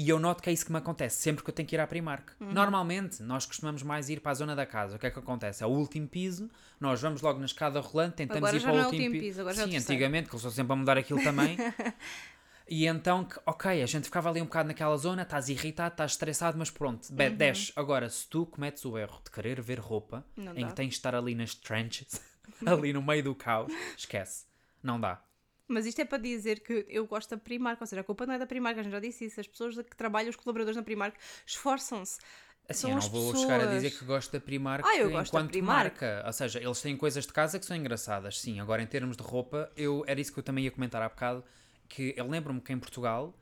E 0.00 0.08
eu 0.08 0.20
noto 0.20 0.40
que 0.42 0.48
é 0.48 0.52
isso 0.52 0.64
que 0.64 0.70
me 0.70 0.78
acontece 0.78 1.20
sempre 1.20 1.42
que 1.42 1.50
eu 1.50 1.54
tenho 1.54 1.68
que 1.68 1.74
ir 1.74 1.80
à 1.80 1.86
Primark. 1.86 2.30
Normalmente, 2.38 3.20
nós 3.20 3.44
costumamos 3.44 3.82
mais 3.82 4.08
ir 4.08 4.20
para 4.20 4.30
a 4.30 4.34
zona 4.34 4.54
da 4.54 4.64
casa. 4.64 4.94
O 4.94 4.98
que 4.98 5.06
é 5.06 5.10
que 5.10 5.18
acontece? 5.18 5.64
É 5.64 5.66
o 5.66 5.70
último 5.70 6.06
piso, 6.06 6.48
nós 6.78 7.00
vamos 7.00 7.20
logo 7.20 7.40
na 7.40 7.46
escada 7.46 7.80
rolante, 7.80 8.14
tentamos 8.14 8.48
Agora 8.48 8.56
ir 8.56 8.60
para 8.62 8.72
o 8.72 8.76
é 8.76 8.84
último, 8.84 9.02
último 9.02 9.12
pi- 9.14 9.20
piso, 9.26 9.40
agora 9.40 9.56
é 9.56 9.66
Sim, 9.66 9.76
antigamente, 9.76 10.28
que 10.28 10.34
eles 10.34 10.40
estão 10.40 10.50
sempre 10.52 10.72
a 10.72 10.76
mudar 10.76 10.96
aquilo 10.98 11.20
também. 11.22 11.56
E 12.70 12.86
então, 12.86 13.24
que- 13.24 13.40
ok, 13.46 13.82
a 13.82 13.86
gente 13.86 14.04
ficava 14.04 14.28
ali 14.28 14.42
um 14.42 14.44
bocado 14.44 14.68
naquela 14.68 14.94
zona, 14.98 15.22
estás 15.22 15.48
irritado, 15.48 15.94
estás 15.94 16.10
estressado, 16.12 16.58
mas 16.58 16.70
pronto, 16.70 17.10
be- 17.12 17.30
desce. 17.30 17.72
Agora, 17.74 18.10
se 18.10 18.26
tu 18.28 18.44
cometes 18.44 18.84
o 18.84 18.98
erro 18.98 19.20
de 19.24 19.30
querer 19.30 19.58
ver 19.62 19.80
roupa, 19.80 20.22
Não 20.36 20.52
em 20.54 20.60
dá. 20.60 20.66
que 20.68 20.74
tens 20.74 20.88
de 20.90 20.94
estar 20.96 21.14
ali 21.14 21.34
nas 21.34 21.54
trenches, 21.54 22.20
ali 22.66 22.92
no 22.92 23.00
meio 23.02 23.24
do 23.24 23.34
caos, 23.34 23.72
esquece. 23.96 24.44
Não 24.82 25.00
dá. 25.00 25.18
Mas 25.68 25.84
isto 25.86 26.00
é 26.00 26.04
para 26.04 26.18
dizer 26.18 26.60
que 26.60 26.86
eu 26.88 27.06
gosto 27.06 27.30
da 27.30 27.36
Primark, 27.36 27.80
ou 27.80 27.86
seja, 27.86 28.00
a 28.00 28.04
culpa 28.04 28.24
não 28.26 28.34
é 28.34 28.38
da 28.38 28.46
Primark, 28.46 28.78
a 28.78 28.82
gente 28.82 28.92
já 28.92 29.00
disse 29.00 29.26
isso. 29.26 29.38
As 29.40 29.46
pessoas 29.46 29.76
que 29.76 29.96
trabalham, 29.96 30.30
os 30.30 30.36
colaboradores 30.36 30.76
na 30.76 30.82
Primark, 30.82 31.14
esforçam-se. 31.46 32.18
Assim, 32.68 32.82
São 32.82 32.90
eu 32.90 32.96
não 32.96 33.08
vou 33.08 33.32
pessoas. 33.32 33.40
chegar 33.50 33.60
a 33.68 33.74
dizer 33.74 33.90
que 33.90 34.04
gosto 34.04 34.32
da 34.32 34.40
Primark 34.40 34.84
Ah, 34.86 34.96
eu 34.96 35.10
gosto 35.10 35.32
da 35.32 35.38
enquanto 35.40 35.50
Primark. 35.52 36.00
marca. 36.02 36.22
Ou 36.26 36.32
seja, 36.32 36.58
eles 36.62 36.80
têm 36.82 36.96
coisas 36.96 37.26
de 37.26 37.32
casa 37.32 37.58
que 37.58 37.64
são 37.66 37.76
engraçadas, 37.76 38.40
sim. 38.40 38.60
Agora, 38.60 38.82
em 38.82 38.86
termos 38.86 39.16
de 39.16 39.22
roupa, 39.22 39.70
eu, 39.76 40.04
era 40.06 40.20
isso 40.20 40.32
que 40.32 40.38
eu 40.38 40.42
também 40.42 40.64
ia 40.64 40.70
comentar 40.70 41.00
há 41.02 41.08
bocado, 41.08 41.44
que 41.88 42.12
eu 42.16 42.26
lembro-me 42.28 42.60
que 42.60 42.72
em 42.72 42.78
Portugal, 42.78 43.34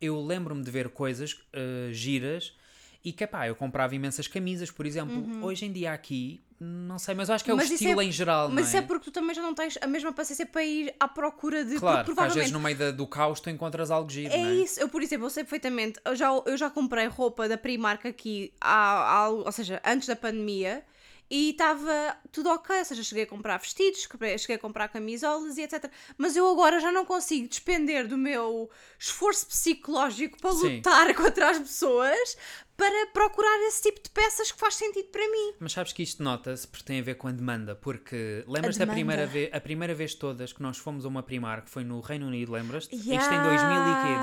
eu 0.00 0.20
lembro-me 0.24 0.62
de 0.62 0.70
ver 0.70 0.88
coisas 0.90 1.42
eh, 1.52 1.88
giras 1.92 2.56
e 3.04 3.12
que, 3.12 3.26
pá, 3.26 3.46
eu 3.48 3.54
comprava 3.54 3.94
imensas 3.94 4.26
camisas, 4.26 4.70
por 4.70 4.86
exemplo. 4.86 5.44
Hoje 5.44 5.66
em 5.66 5.72
dia 5.72 5.92
aqui, 5.92 6.42
não 6.60 6.98
sei, 6.98 7.14
mas 7.14 7.28
eu 7.28 7.34
acho 7.34 7.42
que 7.44 7.50
é 7.50 7.54
o. 7.54 7.56
Mas 7.56 7.66
isso 7.66 7.74
estilo 7.74 8.00
é- 8.02 8.04
em 8.04 8.12
geral, 8.12 8.48
Mas 8.48 8.54
não 8.56 8.62
isso 8.68 8.76
é? 8.76 8.80
é 8.80 8.82
porque 8.82 9.04
tu 9.06 9.10
também 9.10 9.34
já 9.34 9.40
não 9.40 9.54
tens 9.54 9.78
a 9.80 9.86
mesma 9.86 10.12
paciência 10.12 10.44
para 10.44 10.62
ir 10.62 10.94
à 11.00 11.08
procura 11.08 11.64
de. 11.64 11.78
Claro, 11.78 12.04
porque 12.04 12.20
às 12.20 12.34
vezes 12.34 12.52
no 12.52 12.60
meio 12.60 12.76
da- 12.76 12.90
do 12.90 13.06
caos 13.06 13.40
tu 13.40 13.48
encontras 13.48 13.90
algo 13.90 14.10
giro, 14.10 14.32
É 14.32 14.36
não 14.38 14.46
é? 14.50 14.54
isso, 14.56 14.78
eu 14.78 14.88
por 14.88 15.02
exemplo, 15.02 15.26
eu 15.26 15.30
sei 15.30 15.42
perfeitamente, 15.42 15.98
eu 16.04 16.14
já, 16.14 16.28
eu 16.44 16.56
já 16.56 16.68
comprei 16.68 17.06
roupa 17.06 17.48
da 17.48 17.56
Primark 17.56 18.06
aqui, 18.06 18.52
há, 18.60 19.22
há- 19.24 19.28
ou 19.30 19.50
seja, 19.52 19.80
antes 19.84 20.06
da 20.06 20.14
pandemia, 20.16 20.84
e 21.32 21.50
estava 21.50 22.16
tudo 22.32 22.50
ok, 22.50 22.76
ou 22.80 22.84
seja, 22.84 23.02
cheguei 23.04 23.22
a 23.22 23.26
comprar 23.26 23.56
vestidos, 23.58 24.06
cheguei 24.38 24.56
a 24.56 24.58
comprar 24.58 24.88
camisolas 24.88 25.56
e 25.58 25.62
etc. 25.62 25.88
Mas 26.18 26.34
eu 26.34 26.46
agora 26.50 26.80
já 26.80 26.90
não 26.90 27.04
consigo 27.04 27.46
despender 27.46 28.08
do 28.08 28.18
meu 28.18 28.68
esforço 28.98 29.46
psicológico 29.46 30.36
para 30.40 30.50
Sim. 30.52 30.76
lutar 30.76 31.14
contra 31.14 31.50
as 31.50 31.58
pessoas 31.60 32.36
para 32.80 33.06
procurar 33.12 33.58
esse 33.68 33.82
tipo 33.82 34.02
de 34.02 34.10
peças 34.10 34.50
que 34.50 34.58
faz 34.58 34.74
sentido 34.74 35.08
para 35.08 35.22
mim. 35.30 35.54
Mas 35.60 35.72
sabes 35.72 35.92
que 35.92 36.02
isto 36.02 36.22
nota-se 36.22 36.66
porque 36.66 36.84
tem 36.84 36.98
a 37.00 37.02
ver 37.02 37.14
com 37.16 37.28
a 37.28 37.32
demanda, 37.32 37.74
porque 37.74 38.44
lembras-te 38.48 38.82
A 38.82 38.86
da 38.86 38.92
primeira 38.92 39.26
vez, 39.26 39.50
a 39.52 39.60
primeira 39.60 39.94
vez 39.94 40.14
todas 40.14 40.52
que 40.52 40.62
nós 40.62 40.78
fomos 40.78 41.04
a 41.04 41.08
uma 41.08 41.22
Primark 41.22 41.68
foi 41.68 41.84
no 41.84 42.00
Reino 42.00 42.26
Unido, 42.26 42.52
lembras-te? 42.52 42.94
Isto 42.94 43.08
em 43.08 43.12
Yeah. 43.14 43.42
2000 43.42 43.82
e 43.82 43.94
quê? 44.02 44.20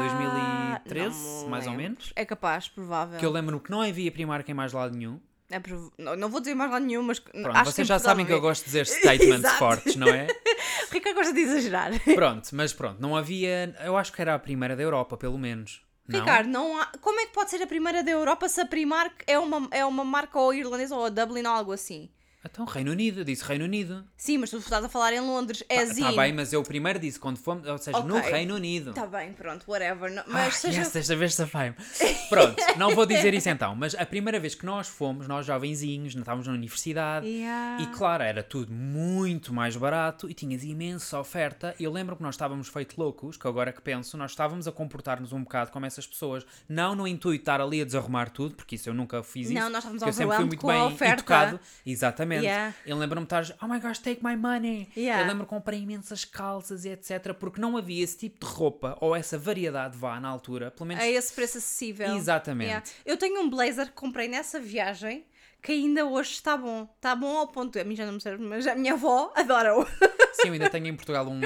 2013, 0.84 1.17
Não 1.43 1.50
mais 1.50 1.65
ou 1.65 1.72
lembro. 1.72 1.84
menos? 1.84 2.13
É 2.15 2.26
capaz, 2.26 2.67
provável. 2.67 3.20
Que 3.20 3.26
eu 3.26 3.32
lembro 3.32 3.60
que 3.60 3.70
não 3.72 3.82
havia 3.82 4.12
Primark 4.12 4.48
em 4.50 4.54
mais 4.54 4.74
lado 4.74 4.96
nenhum. 4.96 5.20
É 5.50 5.60
prov- 5.62 5.91
não, 5.98 6.15
não 6.17 6.30
vou 6.30 6.41
dizer 6.41 6.56
mais 6.56 6.70
nada 6.70 6.86
nenhum, 6.86 7.02
mas 7.04 7.20
Pronto, 7.20 7.48
acho 7.52 7.63
que 7.63 7.72
vocês 7.72 7.88
já 7.88 7.98
sabem 8.00 8.26
que 8.26 8.32
eu 8.34 8.38
não 8.38 8.43
é. 8.43 8.48
gosto 8.50 8.62
de 8.63 8.65
dizer 8.67 8.86
statements 8.88 9.50
fortes, 9.54 9.96
não 9.96 10.08
é? 10.08 10.28
Ricardo 10.91 11.15
gosta 11.15 11.34
de 11.34 11.39
exagerar. 11.41 11.91
Pronto, 12.15 12.50
mas 12.54 12.74
pronto, 12.74 13.00
não 13.00 13.15
havia. 13.15 13.74
Eu 13.86 13.96
acho 13.96 14.12
que 14.12 14.22
era 14.22 14.36
a 14.36 14.39
primeira 14.39 14.76
da 14.76 14.84
Europa, 14.84 15.15
pelo 15.15 15.38
menos. 15.38 15.82
Não? 16.08 16.20
Ricardo, 16.20 16.48
não 16.48 16.80
há... 16.80 16.86
como 17.02 17.20
é 17.20 17.26
que 17.26 17.34
pode 17.34 17.50
ser 17.50 17.62
a 17.62 17.67
primeira 17.67 18.04
da 18.04 18.12
Europa 18.12 18.48
se 18.48 18.62
a 18.62 18.65
Primark 18.65 19.24
é 19.28 19.38
uma, 19.38 19.67
é 19.72 19.86
uma 19.86 20.06
marca 20.06 20.39
ou 20.39 20.54
irlandesa 20.54 20.96
ou 20.96 21.06
a 21.06 21.10
Dublin 21.10 21.46
ou 21.46 21.52
algo 21.52 21.72
assim? 21.72 22.10
Então, 22.46 22.65
Reino 22.65 22.91
Unido, 22.91 23.26
disse 23.26 23.43
Reino 23.43 23.65
Unido. 23.65 24.08
Sim, 24.19 24.39
mas 24.39 24.49
tu 24.49 24.58
estás 24.58 24.84
a 24.84 24.89
falar 24.89 25.13
em 25.13 25.19
Londres, 25.19 25.63
é 25.69 25.84
Está 25.84 26.12
bem, 26.12 26.34
mas 26.34 26.51
eu 26.51 26.63
primeiro 26.63 26.97
disse 26.97 27.19
quando 27.19 27.38
fomos, 27.38 27.67
ou 27.67 27.77
seja, 27.77 27.99
no 27.99 28.17
Ok. 28.17 28.32
Reino 28.32 28.56
Unido. 28.56 28.91
Tá 28.91 29.06
bem, 29.06 29.32
pronto, 29.32 29.63
whatever. 29.67 30.12
não- 30.12 30.23
Ah, 30.23 30.25
Mas 30.27 30.56
seja... 30.58 30.80
yes, 30.82 30.91
desta 30.91 31.15
vez 31.15 31.36
safai-me. 31.36 31.75
Pronto, 32.30 32.56
não 32.77 32.93
vou 32.95 33.06
dizer 33.06 33.34
isso 33.34 33.47
então, 33.47 33.73
mas 33.75 33.93
a 33.95 34.06
primeira 34.06 34.38
vez 34.39 34.53
que 34.56 34.65
nós 34.65 34.88
fomos, 34.88 35.27
nós 35.27 35.45
jovenzinhos, 35.45 36.13
não 36.15 36.21
estávamos 36.23 36.47
na 36.47 36.53
universidade, 36.53 37.25
Yeah. 37.27 37.82
e 37.84 37.88
claro, 37.88 38.23
era 38.23 38.41
tudo 38.43 38.73
muito 38.73 39.53
mais 39.53 39.75
barato 39.77 40.30
e 40.30 40.34
tinhas 40.34 40.63
imensa 40.63 41.19
oferta. 41.19 41.73
Eu 41.80 41.91
lembro 41.91 42.15
que 42.15 42.23
nós 42.23 42.34
estávamos 42.36 42.67
feito 42.69 42.99
loucos, 42.99 43.38
que 43.38 43.47
agora 43.47 43.71
que 43.71 43.82
penso, 43.82 44.17
nós 44.17 44.32
estávamos 44.32 44.67
a 44.67 44.71
comportar-nos 44.71 45.32
um 45.32 45.43
bocado 45.43 45.71
como 45.71 45.86
essas 45.86 46.06
pessoas, 46.08 46.45
não 46.67 46.95
no 46.95 47.08
intuito 47.08 47.38
de 47.38 47.41
estar 47.43 47.62
ali 47.62 47.82
a 47.82 47.86
desarrumar 47.86 48.30
tudo, 48.32 48.56
porque 48.56 48.75
isso 48.75 48.89
eu 48.89 48.93
nunca 48.93 49.21
fiz 49.23 49.49
Não, 49.51 49.62
isso. 49.62 49.69
nós 49.69 49.77
estávamos 49.84 50.01
eu 50.03 50.13
sempre 50.13 50.36
fui 50.36 50.45
muito 50.45 50.67
bem 50.67 50.82
oferta. 50.82 51.13
educado. 51.13 51.60
Exatamente. 51.86 52.43
Yeah. 52.43 52.73
Eu 52.86 52.97
lembro-me 52.97 53.25
de 53.27 53.34
estar, 53.36 53.56
oh 53.62 53.67
my 53.67 53.80
gosh, 53.80 53.99
take 54.08 54.24
my 54.24 54.36
money. 54.36 54.88
Yeah. 54.96 55.24
Eu 55.24 55.28
lembro 55.28 55.46
que 55.46 55.50
comprei 55.50 55.82
imensas 55.82 56.24
calças 56.24 56.86
e 56.86 56.89
etc. 56.89 57.34
Porque 57.34 57.60
não 57.60 57.76
havia 57.76 58.04
esse 58.04 58.17
tipo 58.17 58.46
de 58.46 58.52
roupa 58.52 58.98
ou 59.02 59.15
essa 59.15 59.38
variedade 59.38 59.98
vá 59.98 60.20
na 60.20 60.30
altura. 60.30 60.72
Pelo 60.72 60.88
menos. 60.88 61.04
A 61.04 61.08
esse 61.08 61.34
preço 61.34 61.58
acessível. 61.58 62.15
Exatamente. 62.15 62.67
Yeah. 62.70 62.86
Eu 63.06 63.17
tenho 63.17 63.41
um 63.41 63.50
blazer 63.50 63.88
que 63.88 63.93
comprei 63.93 64.28
nessa 64.28 64.60
viagem 64.60 65.26
que 65.62 65.72
ainda 65.72 66.06
hoje 66.06 66.32
está 66.32 66.56
bom. 66.56 66.88
Está 66.96 67.15
bom 67.15 67.38
ao 67.38 67.48
ponto. 67.48 67.78
A 67.80 67.84
mim 67.84 67.96
já 67.96 68.06
não 68.06 68.13
me 68.13 68.22
serve, 68.22 68.43
mas 68.43 68.65
a 68.67 68.76
minha 68.76 68.93
avó 68.93 69.34
adora-o. 69.36 69.86
Sim, 70.34 70.48
eu 70.50 70.54
ainda 70.54 70.70
tenho 70.70 70.86
em 70.88 70.96
Portugal 70.96 71.28
um, 71.28 71.41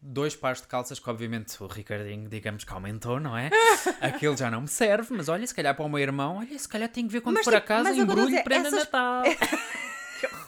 dois 0.00 0.36
pares 0.36 0.60
de 0.62 0.68
calças 0.68 1.00
que, 1.00 1.10
obviamente, 1.10 1.60
o 1.62 1.66
Ricardinho, 1.66 2.28
digamos 2.28 2.62
que 2.62 2.72
aumentou, 2.72 3.18
não 3.18 3.36
é? 3.36 3.50
Aquele 4.00 4.36
já 4.36 4.50
não 4.50 4.62
me 4.62 4.68
serve, 4.68 5.12
mas 5.12 5.28
olha, 5.28 5.44
se 5.46 5.52
calhar 5.54 5.74
para 5.74 5.84
o 5.84 5.88
meu 5.88 5.98
irmão, 5.98 6.36
olha, 6.38 6.56
se 6.56 6.68
calhar 6.68 6.88
tenho 6.88 7.08
que 7.08 7.12
ver 7.12 7.20
quando 7.22 7.34
Mas, 7.36 7.44
for 7.44 7.54
a 7.54 7.60
tipo, 7.60 7.68
casa, 7.68 7.90
eu 7.90 7.94
vou 7.96 8.04
embrulho 8.04 8.26
dizer, 8.28 8.44
prenda 8.44 8.68
essas- 8.68 8.80
Natal. 8.84 9.24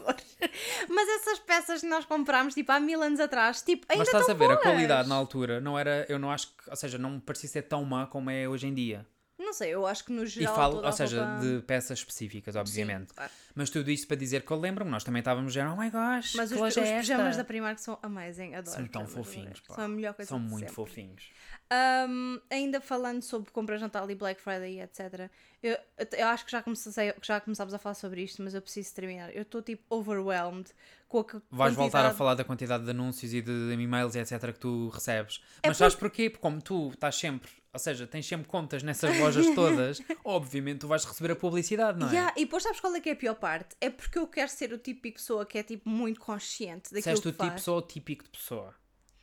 horror. 0.09 0.21
Mas 0.89 1.09
essas 1.09 1.39
peças 1.41 1.81
que 1.81 1.87
nós 1.87 2.05
comprámos, 2.05 2.55
tipo, 2.55 2.71
há 2.73 2.81
mil 2.81 3.03
anos 3.03 3.21
atrás, 3.21 3.63
tipo, 3.63 3.87
ainda 3.89 4.01
Mas 4.05 4.09
estás 4.09 4.29
a 4.29 4.35
ver, 4.35 4.47
a 4.47 4.49
boas. 4.55 4.63
qualidade 4.63 5.09
na 5.09 5.15
altura 5.15 5.61
não 5.61 5.79
era, 5.79 6.07
eu 6.09 6.19
não 6.19 6.31
acho 6.31 6.49
que, 6.49 6.71
ou 6.71 6.77
seja, 6.77 6.99
não 6.99 7.11
me 7.11 7.21
parecia 7.21 7.49
ser 7.49 7.63
tão 7.63 7.85
má 7.85 8.07
como 8.07 8.31
é 8.31 8.49
hoje 8.49 8.67
em 8.67 8.75
dia. 8.75 9.07
Não 9.39 9.53
sei, 9.53 9.73
eu 9.73 9.87
acho 9.87 10.05
que 10.05 10.13
no 10.13 10.25
E 10.25 10.27
geral. 10.27 10.55
falo, 10.57 10.75
toda 10.77 10.87
ou 10.89 10.93
seja, 10.93 11.25
roupa- 11.25 11.41
de 11.47 11.63
peças 11.63 11.99
específicas, 12.01 12.57
obviamente. 12.57 13.09
Sim, 13.11 13.15
claro. 13.15 13.31
Mas 13.55 13.71
tudo 13.71 13.91
isto 13.91 14.07
para 14.09 14.17
dizer 14.17 14.43
que 14.43 14.51
eu 14.51 14.59
lembro-me, 14.59 14.91
nós 14.91 15.05
também 15.05 15.21
estávamos 15.21 15.53
já, 15.53 15.73
oh 15.73 15.77
my 15.77 15.91
gosh, 15.91 16.35
Mas 16.35 16.51
os, 16.51 16.59
loja 16.59 16.81
os 16.81 16.89
é 16.89 16.99
pijamas 16.99 17.37
da 17.37 17.45
Primark 17.45 17.79
são 17.81 17.99
amazing, 18.03 18.55
adoro. 18.55 18.77
São 18.77 18.87
tão 18.89 19.07
fofinhos, 19.07 19.61
pá. 19.61 19.75
São 19.77 19.85
a 19.85 19.89
melhor 19.89 20.15
coisa 20.15 20.29
São 20.29 20.39
muito 20.41 20.61
sempre. 20.61 20.75
fofinhos. 20.75 21.31
Um, 21.71 22.41
ainda 22.51 22.81
falando 22.81 23.23
sobre 23.23 23.51
compras 23.51 23.81
Natal 23.81 24.11
e 24.11 24.15
Black 24.15 24.41
Friday 24.41 24.75
e 24.77 24.81
etc. 24.81 25.31
Eu, 25.63 25.77
eu 26.17 26.27
acho 26.29 26.45
que 26.47 26.53
já, 26.53 26.63
comecei, 26.63 27.15
já 27.23 27.41
começámos 27.41 27.75
a 27.75 27.79
falar 27.79 27.95
sobre 27.95 28.23
isto, 28.23 28.43
mas 28.43 28.55
eu 28.55 28.63
preciso 28.63 28.95
terminar. 28.95 29.35
Eu 29.35 29.43
estou 29.43 29.61
tipo 29.61 29.83
overwhelmed 29.95 30.71
com 31.09 31.19
a 31.21 31.25
que- 31.25 31.41
Vais 31.51 31.75
voltar 31.75 31.99
a 31.99 32.03
quantidade- 32.03 32.17
falar 32.19 32.35
da 32.35 32.45
quantidade 32.45 32.85
de 32.85 32.91
anúncios 32.91 33.33
e 33.35 33.43
de 33.43 33.73
e-mails 33.73 34.15
e 34.15 34.19
etc 34.19 34.53
que 34.53 34.59
tu 34.59 34.89
recebes. 34.89 35.43
É 35.63 35.69
Mas 35.69 35.77
sabes 35.77 35.95
porquê? 35.95 36.31
Porque 36.31 36.43
como 36.43 36.61
tu 36.63 36.89
estás 36.91 37.17
sempre, 37.17 37.51
ou 37.73 37.79
seja, 37.79 38.07
tens 38.07 38.27
sempre 38.27 38.49
contas 38.49 38.83
nessas 38.83 39.17
lojas 39.19 39.47
todas, 39.55 40.01
obviamente 40.25 40.81
tu 40.81 40.89
vais 40.89 41.05
receber 41.05 41.33
a 41.33 41.37
publicidade, 41.37 41.99
não 41.99 42.09
é? 42.09 42.13
Yeah, 42.13 42.35
e 42.37 42.45
depois 42.45 42.63
sabes 42.63 42.81
qual 42.81 42.95
é 42.95 43.01
que 43.01 43.09
é 43.11 43.13
a 43.13 43.17
pior 43.17 43.35
parte? 43.35 43.77
É 43.81 43.91
porque 43.91 44.19
eu 44.19 44.27
quero 44.27 44.51
ser 44.51 44.73
o 44.73 44.79
típico 44.79 45.17
de 45.19 45.23
pessoa 45.23 45.45
que 45.47 45.59
é 45.59 45.63
tipo 45.63 45.89
muito 45.89 46.21
consciente 46.21 46.85
daquilo 46.93 47.15
Disseste 47.15 47.23
que 47.23 47.29
o 47.29 47.33
tipo 47.49 47.61
só 47.61 47.77
o 47.79 47.83
típico 47.83 48.25
de 48.25 48.31
pessoa. 48.31 48.75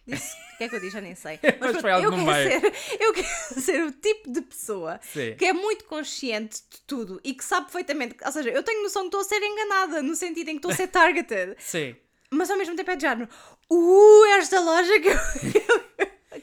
Disse- 0.07 0.35
O 0.53 0.57
que 0.59 0.63
é 0.65 0.69
que 0.69 0.75
eu 0.75 0.79
disse? 0.79 0.91
Já 0.93 1.01
nem 1.01 1.15
sei. 1.15 1.39
Mas 1.59 1.71
pronto, 1.71 1.81
foi 1.81 1.91
algo 1.91 2.05
eu, 2.05 2.11
quero 2.11 2.25
meio. 2.25 2.61
ser, 2.61 2.97
eu 3.01 3.13
quero 3.13 3.27
ser 3.61 3.83
o 3.85 3.91
tipo 3.91 4.31
de 4.31 4.41
pessoa 4.41 4.99
Sim. 5.01 5.35
que 5.35 5.45
é 5.45 5.51
muito 5.53 5.83
consciente 5.85 6.57
de 6.69 6.79
tudo 6.85 7.19
e 7.23 7.33
que 7.33 7.43
sabe 7.43 7.65
perfeitamente. 7.65 8.15
Ou 8.23 8.31
seja, 8.31 8.49
eu 8.51 8.61
tenho 8.61 8.83
noção 8.83 9.01
que 9.01 9.07
estou 9.07 9.21
a 9.21 9.23
ser 9.23 9.41
enganada 9.43 10.03
no 10.03 10.15
sentido 10.15 10.49
em 10.49 10.53
que 10.53 10.57
estou 10.59 10.69
a 10.71 10.75
ser 10.75 10.87
targeted. 10.89 11.55
Sim. 11.57 11.95
Mas 12.29 12.51
ao 12.51 12.57
mesmo 12.57 12.75
tempo 12.75 12.91
é 12.91 12.95
de 12.95 13.01
género. 13.01 13.27
Uh, 13.67 14.25
esta 14.37 14.59
loja 14.59 14.99
que 14.99 15.07
eu. 15.07 15.84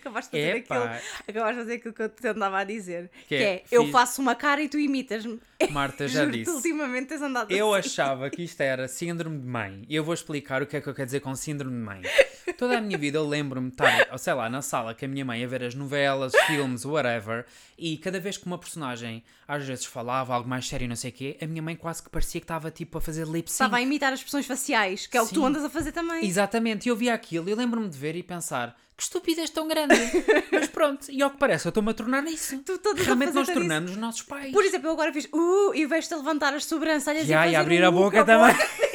Acabaste 0.03 0.33
de 0.37 0.39
fazer 0.45 0.57
Epá. 0.59 0.77
aquilo. 0.85 1.01
Acabaste 1.29 1.53
de 1.55 1.61
fazer 1.61 1.73
aquilo 1.75 1.95
que 1.95 2.03
eu 2.03 2.09
te 2.09 2.27
andava 2.29 2.59
a 2.59 2.65
dizer. 2.65 3.11
Que 3.29 3.29
Que, 3.29 3.35
é, 3.37 3.55
é, 3.55 3.63
eu 3.71 3.85
fiz- 3.85 3.93
faço 3.93 4.21
uma 4.21 4.35
cara 4.35 4.61
e 4.63 4.69
tu 4.69 4.79
imitas-me. 4.79 5.39
Marta 5.71 6.09
já 6.09 6.25
disse. 6.25 6.51
ultimamente 6.51 7.07
tens 7.09 7.23
andado 7.23 7.53
Eu 7.53 7.73
assim. 7.73 7.89
achava 7.89 8.29
que 8.29 8.43
isto 8.43 8.61
era 8.61 8.89
síndrome 8.89 9.39
de 9.39 9.47
mãe. 9.47 9.85
E 9.89 9.95
eu 9.95 10.03
vou 10.03 10.13
explicar 10.13 10.61
o 10.61 10.67
que 10.67 10.77
é 10.77 10.81
que 10.81 10.89
eu 10.89 10.95
quero 10.95 11.07
dizer 11.07 11.21
com 11.21 11.35
síndrome 11.37 11.77
de 11.77 11.83
mãe. 11.83 12.03
Toda 12.59 12.79
a 12.79 12.81
minha 12.81 12.99
vida 12.99 13.19
eu 13.19 13.27
lembro-me 13.27 13.69
de 13.69 13.75
estar, 13.75 14.09
ou 14.11 14.19
sei 14.19 14.35
lá, 14.35 14.51
na 14.51 14.61
sala 14.61 14.95
com 14.95 15.05
a 15.05 15.09
minha 15.09 15.25
mãe 15.25 15.45
a 15.45 15.47
ver 15.47 15.63
as 15.63 15.75
novelas, 15.75 16.33
filmes, 16.47 16.85
whatever, 16.85 17.47
e 17.79 17.97
cada 17.97 18.19
vez 18.19 18.37
que 18.37 18.47
uma 18.47 18.59
personagem 18.59 19.23
às 19.47 19.65
vezes 19.65 19.85
falava 19.85 20.35
algo 20.35 20.49
mais 20.49 20.67
sério 20.67 20.85
e 20.85 20.89
não 20.89 20.97
sei 20.97 21.11
o 21.11 21.13
quê, 21.13 21.37
a 21.41 21.47
minha 21.47 21.63
mãe 21.63 21.77
quase 21.77 22.03
que 22.03 22.11
parecia 22.11 22.41
que 22.41 22.45
estava 22.45 22.71
tipo 22.71 22.99
a 22.99 23.01
fazer 23.01 23.27
lip 23.27 23.49
sync. 23.49 23.53
Estava 23.53 23.77
a 23.77 23.81
imitar 23.81 24.13
as 24.13 24.19
expressões 24.19 24.47
faciais, 24.47 25.07
que 25.07 25.17
é 25.17 25.23
o 25.23 25.27
que 25.27 25.35
tu 25.35 25.45
andas 25.45 25.65
a 25.65 25.71
fazer 25.71 25.93
também. 25.93 26.25
Exatamente, 26.27 26.87
e 26.87 26.89
eu 26.91 26.97
via 26.97 27.15
aquilo 27.15 27.49
e 27.49 27.53
eu 27.53 27.57
lembro-me 27.57 27.89
de 27.89 27.97
ver 27.97 28.17
e 28.17 28.23
pensar 28.23 28.77
que 28.97 29.03
estupidez 29.03 29.51
tão 29.51 29.67
grande. 29.69 29.95
Mas 30.53 30.69
pronto, 30.69 31.11
e 31.11 31.23
ao 31.23 31.31
que 31.31 31.39
parece, 31.39 31.67
eu 31.67 31.71
estou-me 31.71 31.91
a 31.91 31.95
tornar 31.95 32.23
nisso. 32.23 32.59
Tu 32.59 32.79
todas 32.79 33.03
a 33.03 33.05
Realmente 33.05 33.33
nós 33.33 33.49
isso. 33.49 33.59
tornamos 33.59 33.91
os 33.93 33.97
nossos 33.97 34.23
pais. 34.23 34.53
Por 34.53 34.65
exemplo, 34.65 34.89
eu 34.89 34.93
agora 34.93 35.13
fiz 35.13 35.29
uh 35.33 35.73
e 35.75 35.87
vejo-te 35.87 36.15
a 36.15 36.17
levantar 36.19 36.55
as 36.55 36.65
sobrancelhas 36.65 37.27
Já, 37.27 37.47
e, 37.47 37.53
e 37.53 37.57
abrir 37.57 37.83
a 37.85 37.91
boca 37.91 38.21
com 38.21 38.27
também. 38.27 38.55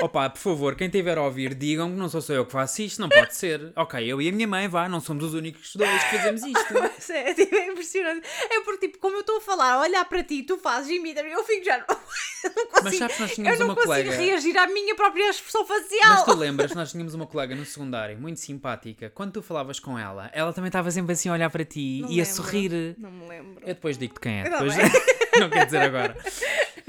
Opa, 0.00 0.30
por 0.30 0.38
favor, 0.38 0.76
quem 0.76 0.86
estiver 0.86 1.18
a 1.18 1.22
ouvir, 1.22 1.54
digam 1.54 1.90
que 1.90 1.96
não 1.96 2.08
sou 2.08 2.20
só 2.22 2.32
eu 2.32 2.46
que 2.46 2.52
faço 2.52 2.80
isto, 2.82 3.00
não 3.00 3.08
pode 3.08 3.34
ser. 3.34 3.72
Ok, 3.74 4.00
eu 4.06 4.22
e 4.22 4.28
a 4.28 4.32
minha 4.32 4.46
mãe, 4.46 4.68
vá, 4.68 4.88
não 4.88 5.00
somos 5.00 5.24
os 5.24 5.34
únicos 5.34 5.74
dois 5.74 6.04
que 6.04 6.16
fazemos 6.18 6.42
isto. 6.44 6.72
Mas 6.80 7.10
É, 7.10 7.34
tipo, 7.34 7.52
é 7.56 7.66
impressionante. 7.66 8.24
É 8.48 8.60
porque, 8.60 8.86
tipo, 8.86 8.98
como 9.00 9.16
eu 9.16 9.22
estou 9.22 9.38
a 9.38 9.40
falar, 9.40 9.72
a 9.72 9.80
olhar 9.80 10.04
para 10.04 10.22
ti, 10.22 10.44
tu 10.44 10.56
fazes 10.56 10.88
e 10.92 10.96
imitas, 10.98 11.24
eu 11.26 11.42
fico 11.42 11.64
já. 11.64 11.84
Eu 12.44 12.52
não 12.54 12.66
consigo, 12.68 12.84
Mas 12.84 12.94
sabes 12.96 13.16
que 13.16 13.22
nós 13.22 13.34
tínhamos 13.34 13.58
eu 13.60 13.66
não 13.66 13.74
uma 13.74 13.82
consigo 13.82 14.04
colega- 14.04 14.22
reagir 14.22 14.56
à 14.56 14.66
minha 14.68 14.94
própria 14.94 15.28
expressão 15.28 15.66
Mas 15.68 15.82
facial. 15.82 16.24
tu 16.24 16.34
lembras, 16.38 16.72
nós 16.72 16.92
tínhamos 16.92 17.12
uma 17.12 17.26
colega 17.26 17.56
no 17.56 17.64
secundário, 17.64 18.16
muito 18.16 18.38
simpática, 18.38 19.10
quando 19.10 19.32
tu 19.32 19.42
falavas 19.42 19.80
com 19.80 19.98
ela, 19.98 20.30
ela 20.32 20.52
também 20.52 20.68
estava 20.68 20.88
sempre 20.92 21.14
assim 21.14 21.28
a 21.28 21.32
olhar 21.32 21.50
para 21.50 21.64
ti 21.64 21.98
Não 22.02 22.08
e 22.12 22.20
a 22.20 22.22
lembro. 22.22 22.36
sorrir. 22.36 22.94
Não 22.96 23.10
me 23.10 23.26
lembro. 23.28 23.60
Eu 23.62 23.74
depois 23.74 23.98
digo-te 23.98 24.20
quem 24.20 24.40
é, 24.42 24.44
depois... 24.48 24.72
não 25.40 25.50
quero 25.50 25.64
dizer 25.66 25.78
agora. 25.82 26.16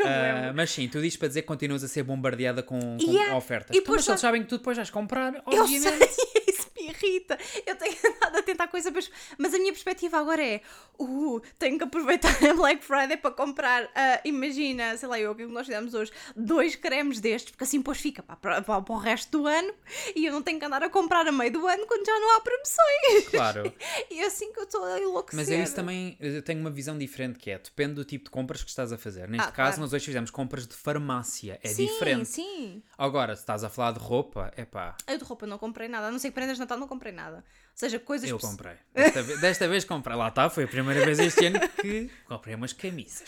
Ah, 0.49 0.53
mas 0.55 0.71
sim, 0.71 0.87
tu 0.87 1.01
dizes 1.01 1.17
para 1.17 1.27
dizer 1.27 1.41
que 1.41 1.47
continuas 1.47 1.83
a 1.83 1.87
ser 1.87 2.03
bombardeada 2.03 2.61
com, 2.63 2.79
com 2.79 2.97
Yeah. 3.11 3.35
ofertas. 3.35 3.75
E 3.75 3.79
Então, 3.79 3.93
mas 3.95 4.05
se 4.05 4.11
eles 4.11 4.21
sabem 4.21 4.41
que 4.43 4.47
tu 4.49 4.57
depois 4.57 4.77
vais 4.77 4.89
comprar, 4.89 5.41
obviamente. 5.45 6.09
irrita. 6.89 7.37
Eu 7.65 7.75
tenho 7.75 7.95
andado 8.17 8.37
a 8.37 8.41
tentar 8.43 8.67
coisa, 8.67 8.91
mas, 8.91 9.09
mas 9.37 9.53
a 9.53 9.57
minha 9.57 9.71
perspectiva 9.71 10.17
agora 10.17 10.43
é: 10.43 10.61
uh, 10.99 11.41
tenho 11.57 11.77
que 11.77 11.83
aproveitar 11.83 12.29
a 12.49 12.53
Black 12.53 12.83
Friday 12.83 13.17
para 13.17 13.31
comprar, 13.31 13.89
ah, 13.95 14.21
imagina, 14.25 14.97
sei 14.97 15.07
lá, 15.07 15.19
eu, 15.19 15.31
o 15.31 15.35
que 15.35 15.45
nós 15.45 15.65
fizemos 15.67 15.93
hoje, 15.93 16.11
dois 16.35 16.75
cremes 16.75 17.19
destes, 17.19 17.51
porque 17.51 17.63
assim 17.63 17.77
depois 17.79 17.97
fica 17.99 18.21
para, 18.23 18.61
para, 18.61 18.81
para 18.81 18.93
o 18.93 18.97
resto 18.97 19.39
do 19.39 19.47
ano 19.47 19.73
e 20.15 20.25
eu 20.25 20.33
não 20.33 20.41
tenho 20.41 20.59
que 20.59 20.65
andar 20.65 20.83
a 20.83 20.89
comprar 20.89 21.27
a 21.27 21.31
meio 21.31 21.51
do 21.51 21.67
ano 21.67 21.85
quando 21.87 22.05
já 22.05 22.19
não 22.19 22.35
há 22.35 22.41
promoções. 22.41 23.29
Claro. 23.29 23.73
E 24.11 24.21
é 24.21 24.25
assim 24.25 24.51
que 24.51 24.59
eu 24.59 24.63
estou 24.63 24.83
a 24.83 24.99
enlouquecer. 24.99 25.39
Mas 25.39 25.49
é 25.51 25.61
isso 25.61 25.75
também, 25.75 26.17
eu 26.19 26.41
tenho 26.41 26.59
uma 26.59 26.69
visão 26.71 26.97
diferente 26.97 27.37
que 27.37 27.51
é, 27.51 27.59
depende 27.59 27.93
do 27.95 28.03
tipo 28.05 28.25
de 28.25 28.29
compras 28.31 28.63
que 28.63 28.69
estás 28.69 28.91
a 28.91 28.97
fazer. 28.97 29.27
Neste 29.27 29.47
Ah, 29.49 29.51
caso, 29.51 29.69
claro. 29.75 29.81
nós 29.81 29.93
hoje 29.93 30.05
fizemos 30.05 30.31
compras 30.31 30.65
de 30.67 30.73
farmácia, 30.73 31.59
é 31.61 31.67
sim, 31.67 31.85
diferente. 31.85 32.25
Sim, 32.27 32.81
Agora, 32.97 33.35
se 33.35 33.41
estás 33.43 33.63
a 33.63 33.69
falar 33.69 33.91
de 33.91 33.99
roupa, 33.99 34.51
é 34.55 34.65
pá, 34.65 34.95
Eu 35.07 35.17
de 35.17 35.23
roupa 35.23 35.45
não 35.45 35.57
comprei 35.57 35.87
nada, 35.87 36.07
a 36.07 36.11
não 36.11 36.17
ser 36.19 36.29
que 36.29 36.33
prendas 36.35 36.55
de 36.57 36.61
Natal 36.61 36.78
não 36.79 36.87
comprei 36.87 37.11
nada. 37.11 37.37
Ou 37.37 37.43
seja, 37.75 37.99
coisas. 37.99 38.29
eu 38.29 38.37
comprei. 38.39 38.73
Desta, 38.93 39.21
ve- 39.23 39.37
desta 39.37 39.67
vez 39.67 39.85
comprei. 39.85 40.15
Lá 40.17 40.27
está, 40.29 40.49
foi 40.49 40.63
a 40.65 40.67
primeira 40.67 41.05
vez 41.05 41.19
este 41.19 41.45
ano 41.45 41.59
que 41.81 42.09
comprei 42.27 42.55
umas 42.55 42.73
camisas. 42.73 43.23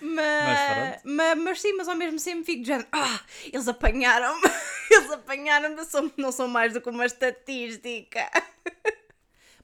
Mas, 0.00 1.02
Mas 1.04 1.38
mas, 1.38 1.60
sim, 1.60 1.72
mas 1.76 1.88
ao 1.88 1.96
mesmo 1.96 2.20
tempo 2.22 2.44
fico 2.44 2.62
dizendo, 2.62 2.86
ah, 2.92 3.20
eles 3.52 3.66
apanharam-me, 3.66 4.42
eles 4.90 5.10
apanharam-me, 5.10 5.76
não 6.16 6.30
sou 6.30 6.46
mais 6.48 6.72
do 6.72 6.80
que 6.80 6.88
uma 6.90 7.04
estatística. 7.06 8.30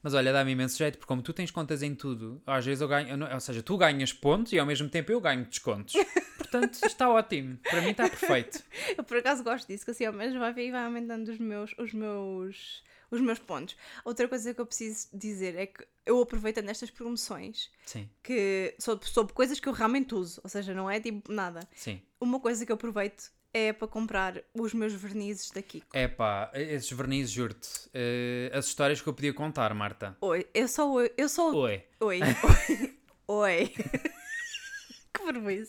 Mas 0.02 0.14
olha, 0.14 0.32
dá-me 0.32 0.52
imenso 0.52 0.78
jeito, 0.78 0.96
porque 0.98 1.06
como 1.08 1.22
tu 1.22 1.32
tens 1.32 1.50
contas 1.50 1.82
em 1.82 1.94
tudo, 1.94 2.42
às 2.46 2.64
vezes 2.64 2.80
eu 2.80 2.88
ganho, 2.88 3.32
ou 3.34 3.40
seja, 3.40 3.62
tu 3.62 3.76
ganhas 3.76 4.12
pontos 4.12 4.52
e 4.52 4.58
ao 4.58 4.64
mesmo 4.66 4.88
tempo 4.88 5.12
eu 5.12 5.20
ganho 5.20 5.44
descontos. 5.44 5.92
Portanto, 6.50 6.84
está 6.84 7.08
ótimo. 7.08 7.58
Para 7.58 7.80
mim 7.80 7.90
está 7.90 8.08
perfeito. 8.08 8.62
Eu 8.98 9.04
por 9.04 9.16
acaso 9.18 9.44
gosto 9.44 9.68
disso, 9.68 9.84
que 9.84 9.92
assim 9.92 10.04
ao 10.04 10.12
menos 10.12 10.36
vai, 10.36 10.52
vai 10.52 10.84
aumentando 10.84 11.28
os 11.30 11.38
meus, 11.38 11.74
os 11.78 11.92
meus, 11.92 12.82
os 13.10 13.20
meus 13.20 13.38
pontos. 13.38 13.76
Outra 14.04 14.26
coisa 14.26 14.52
que 14.52 14.60
eu 14.60 14.66
preciso 14.66 15.08
dizer 15.12 15.56
é 15.56 15.66
que 15.66 15.86
eu 16.04 16.20
aproveito 16.20 16.60
nestas 16.62 16.90
promoções 16.90 17.70
Sim, 17.86 18.08
que 18.22 18.74
sobre, 18.78 19.06
sobre 19.08 19.32
coisas 19.32 19.60
que 19.60 19.68
eu 19.68 19.72
realmente 19.72 20.14
uso, 20.14 20.40
ou 20.42 20.50
seja, 20.50 20.74
não 20.74 20.90
é 20.90 20.98
tipo 20.98 21.32
nada. 21.32 21.60
sim. 21.74 22.00
Uma 22.20 22.38
coisa 22.40 22.66
que 22.66 22.72
eu 22.72 22.74
aproveito 22.74 23.30
é 23.54 23.72
para 23.72 23.88
comprar 23.88 24.42
os 24.54 24.74
meus 24.74 24.92
vernizes 24.92 25.50
da 25.50 25.62
Kiko. 25.62 25.86
É 25.92 26.06
pá, 26.06 26.50
esses 26.54 26.90
vernizes, 26.90 27.30
juro-te. 27.30 27.68
eh, 27.94 28.50
as 28.52 28.66
histórias 28.66 29.00
que 29.00 29.08
eu 29.08 29.14
podia 29.14 29.32
contar, 29.32 29.72
Marta. 29.74 30.16
Oi, 30.20 30.46
eu 30.52 30.68
sou 30.68 31.00
eu 31.16 31.28
sou 31.28 31.54
Oi. 31.54 31.82
Oi. 32.00 32.20
Oi. 33.28 33.72
Oi. 33.72 33.74
Que 35.20 35.32
vergonha. 35.32 35.64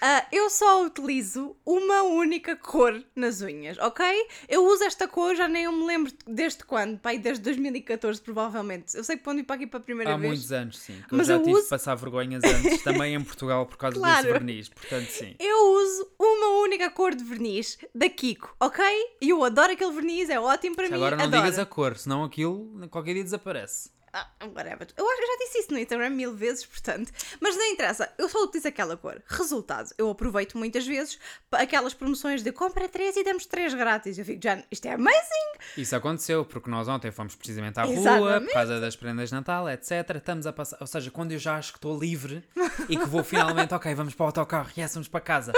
Ah, 0.00 0.26
eu 0.30 0.48
só 0.50 0.84
utilizo 0.84 1.56
uma 1.66 2.02
única 2.02 2.54
cor 2.56 3.02
nas 3.16 3.40
unhas, 3.40 3.78
ok? 3.78 4.04
Eu 4.48 4.64
uso 4.66 4.84
esta 4.84 5.08
cor, 5.08 5.34
já 5.34 5.48
nem 5.48 5.64
eu 5.64 5.72
me 5.72 5.84
lembro 5.86 6.12
desde 6.26 6.64
quando, 6.64 6.98
pai, 6.98 7.18
desde 7.18 7.42
2014 7.44 8.20
provavelmente. 8.20 8.96
Eu 8.96 9.02
sei 9.04 9.16
que 9.16 9.22
quando 9.24 9.40
ir 9.40 9.44
para 9.44 9.56
aqui 9.56 9.66
para 9.66 9.78
a 9.80 9.82
primeira 9.82 10.14
Há 10.14 10.16
vez. 10.16 10.28
muitos 10.32 10.52
anos, 10.52 10.78
sim. 10.78 10.94
Que 11.08 11.14
eu 11.14 11.18
Mas 11.18 11.26
já 11.26 11.34
eu 11.34 11.38
tive 11.40 11.52
uso- 11.54 11.62
de 11.64 11.68
passar 11.68 11.94
vergonhas 11.94 12.42
antes, 12.44 12.82
também 12.84 13.14
em 13.14 13.22
Portugal, 13.22 13.66
por 13.66 13.76
causa 13.76 13.96
Claro. 13.98 14.22
desse 14.22 14.32
verniz. 14.32 14.68
Portanto, 14.68 15.08
sim. 15.08 15.34
Eu 15.38 15.72
uso 15.74 16.08
uma 16.18 16.62
única 16.62 16.90
cor 16.90 17.14
de 17.14 17.24
verniz 17.24 17.78
da 17.94 18.08
Kiko, 18.08 18.54
ok? 18.60 18.84
E 19.20 19.30
eu 19.30 19.42
adoro 19.44 19.72
aquele 19.72 19.92
verniz, 19.92 20.28
é 20.30 20.38
ótimo 20.38 20.76
para 20.76 20.88
mim. 20.88 20.94
Agora 20.94 21.16
não 21.16 21.24
adoro. 21.24 21.42
digas 21.42 21.58
a 21.58 21.66
cor, 21.66 21.96
senão 21.96 22.24
aquilo 22.24 22.86
qualquer 22.90 23.14
dia 23.14 23.24
desaparece. 23.24 23.90
Ah, 24.14 24.28
whatever. 24.54 24.86
Eu 24.94 25.08
acho 25.08 25.16
que 25.16 25.22
eu 25.22 25.26
já 25.26 25.36
disse 25.38 25.58
isso 25.60 25.72
no 25.72 25.78
Instagram 25.78 26.10
mil 26.10 26.34
vezes, 26.34 26.66
portanto. 26.66 27.10
Mas 27.40 27.56
não 27.56 27.64
interessa, 27.64 28.12
eu 28.18 28.28
só 28.28 28.42
utilizo 28.44 28.68
aquela 28.68 28.94
cor. 28.94 29.22
Resultado, 29.26 29.88
eu 29.96 30.10
aproveito 30.10 30.58
muitas 30.58 30.86
vezes 30.86 31.18
aquelas 31.50 31.94
promoções 31.94 32.42
de 32.42 32.52
compra 32.52 32.86
3 32.88 33.16
e 33.16 33.24
damos 33.24 33.46
3 33.46 33.72
grátis. 33.72 34.18
Eu 34.18 34.24
fico, 34.26 34.40
já, 34.42 34.62
isto 34.70 34.84
é 34.86 34.92
amazing! 34.92 35.52
Isso 35.78 35.96
aconteceu, 35.96 36.44
porque 36.44 36.68
nós 36.68 36.88
ontem 36.88 37.10
fomos 37.10 37.34
precisamente 37.34 37.80
à 37.80 37.84
rua, 37.84 37.94
Exatamente. 37.94 38.46
por 38.48 38.52
causa 38.52 38.80
das 38.80 38.96
prendas 38.96 39.30
de 39.30 39.34
Natal, 39.34 39.66
etc. 39.70 39.90
Estamos 40.16 40.46
a 40.46 40.52
passar, 40.52 40.76
ou 40.78 40.86
seja, 40.86 41.10
quando 41.10 41.32
eu 41.32 41.38
já 41.38 41.56
acho 41.56 41.72
que 41.72 41.78
estou 41.78 41.98
livre 41.98 42.44
e 42.90 42.96
que 42.98 43.06
vou 43.06 43.24
finalmente, 43.24 43.72
ok, 43.74 43.94
vamos 43.94 44.14
para 44.14 44.24
o 44.24 44.26
autocarro, 44.26 44.70
yes, 44.76 44.92
vamos 44.92 45.08
para 45.08 45.20
casa. 45.20 45.52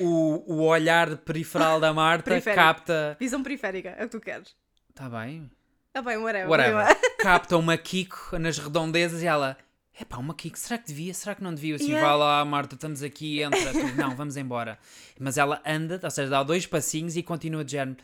o, 0.00 0.42
o 0.54 0.62
olhar 0.64 1.18
periferal 1.18 1.78
da 1.78 1.92
Marta 1.92 2.40
capta. 2.40 3.14
Visão 3.20 3.42
periférica, 3.42 3.90
é 3.90 4.04
o 4.06 4.08
que 4.08 4.16
tu 4.16 4.20
queres. 4.20 4.56
Tá 4.94 5.06
bem? 5.10 5.50
Ah 5.98 6.02
bem, 6.02 6.16
whatever. 6.16 6.48
Whatever. 6.48 6.96
capta 7.18 7.56
uma 7.56 7.76
Kiko 7.76 8.38
nas 8.38 8.56
redondezas 8.56 9.20
e 9.20 9.26
ela. 9.26 9.56
Epá, 10.00 10.16
uma 10.18 10.32
Kiko, 10.32 10.56
será 10.56 10.78
que 10.78 10.86
devia? 10.86 11.12
Será 11.12 11.34
que 11.34 11.42
não 11.42 11.52
devia? 11.52 11.74
Assim, 11.74 11.88
Yeah. 11.88 12.06
vá 12.06 12.14
lá, 12.14 12.44
Marta, 12.44 12.76
estamos 12.76 13.02
aqui, 13.02 13.42
entra. 13.42 13.72
Não, 13.96 14.14
vamos 14.14 14.36
embora. 14.36 14.78
Mas 15.18 15.36
ela 15.36 15.60
anda, 15.66 15.98
ou 16.00 16.10
seja, 16.10 16.30
dá 16.30 16.44
dois 16.44 16.66
passinhos 16.66 17.16
e 17.16 17.22
continua 17.22 17.64
de 17.64 17.72
género. 17.72 17.98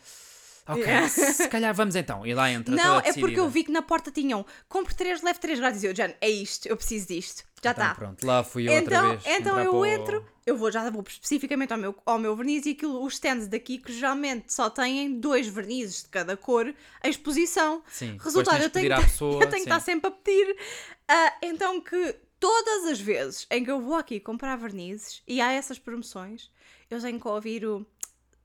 Ok, 0.67 0.83
Yeah. 0.83 1.07
se 1.07 1.47
calhar 1.47 1.73
vamos 1.73 1.95
então. 1.95 2.25
E 2.25 2.33
lá 2.33 2.51
entra. 2.51 2.75
Não, 2.75 2.99
é 2.99 3.13
porque 3.13 3.39
eu 3.39 3.47
vi 3.49 3.63
que 3.63 3.71
na 3.71 3.81
porta 3.81 4.11
tinham 4.11 4.45
compre 4.67 4.93
3, 4.93 5.21
leve 5.21 5.39
3 5.39 5.57
grátis. 5.57 5.83
E 5.83 5.85
eu, 5.85 5.95
Jane, 5.95 6.15
é 6.19 6.29
isto, 6.29 6.67
eu 6.67 6.75
preciso 6.75 7.07
disto. 7.07 7.43
Já 7.65 7.71
Então, 7.71 7.83
está. 7.83 7.95
pronto, 7.95 8.25
lá 8.25 8.43
fui 8.43 8.67
eu 8.69 8.73
outra 8.73 8.95
Então, 8.95 9.09
vez. 9.09 9.23
então 9.25 9.59
eu 9.59 9.71
para 9.79 9.89
entro, 9.89 10.25
eu 10.45 10.57
vou, 10.57 10.71
já 10.71 10.89
vou 10.89 11.03
especificamente 11.07 11.71
ao 11.73 11.79
meu, 11.79 11.95
ao 12.05 12.19
meu 12.19 12.35
verniz 12.35 12.65
e 12.65 12.71
aquilo, 12.71 13.03
os 13.03 13.13
stands 13.15 13.47
daqui 13.47 13.77
que 13.79 13.91
geralmente 13.91 14.53
só 14.53 14.69
têm 14.69 15.19
dois 15.19 15.47
vernizes 15.47 16.03
de 16.03 16.09
cada 16.09 16.37
cor 16.37 16.67
em 16.67 17.09
exposição. 17.09 17.81
Sim, 17.91 18.17
Resultado, 18.21 18.61
eu 18.63 18.69
tenho, 18.69 18.93
à 18.93 18.97
que- 18.97 19.03
pessoa, 19.09 19.33
eu 19.35 19.39
tenho 19.49 19.51
que 19.51 19.57
sim. 19.57 19.63
estar 19.63 19.79
sempre 19.79 20.07
a 20.07 20.11
pedir. 20.11 20.55
Ah, 21.07 21.33
então 21.41 21.81
que 21.81 22.15
todas 22.39 22.85
as 22.85 22.99
vezes 22.99 23.47
em 23.49 23.63
que 23.63 23.71
eu 23.71 23.81
vou 23.81 23.95
aqui 23.95 24.19
comprar 24.19 24.55
vernizes 24.57 25.21
e 25.27 25.41
há 25.41 25.51
essas 25.51 25.79
promoções, 25.79 26.51
eu 26.89 27.01
tenho 27.01 27.19
que 27.19 27.27
ouvir 27.27 27.65
o. 27.65 27.85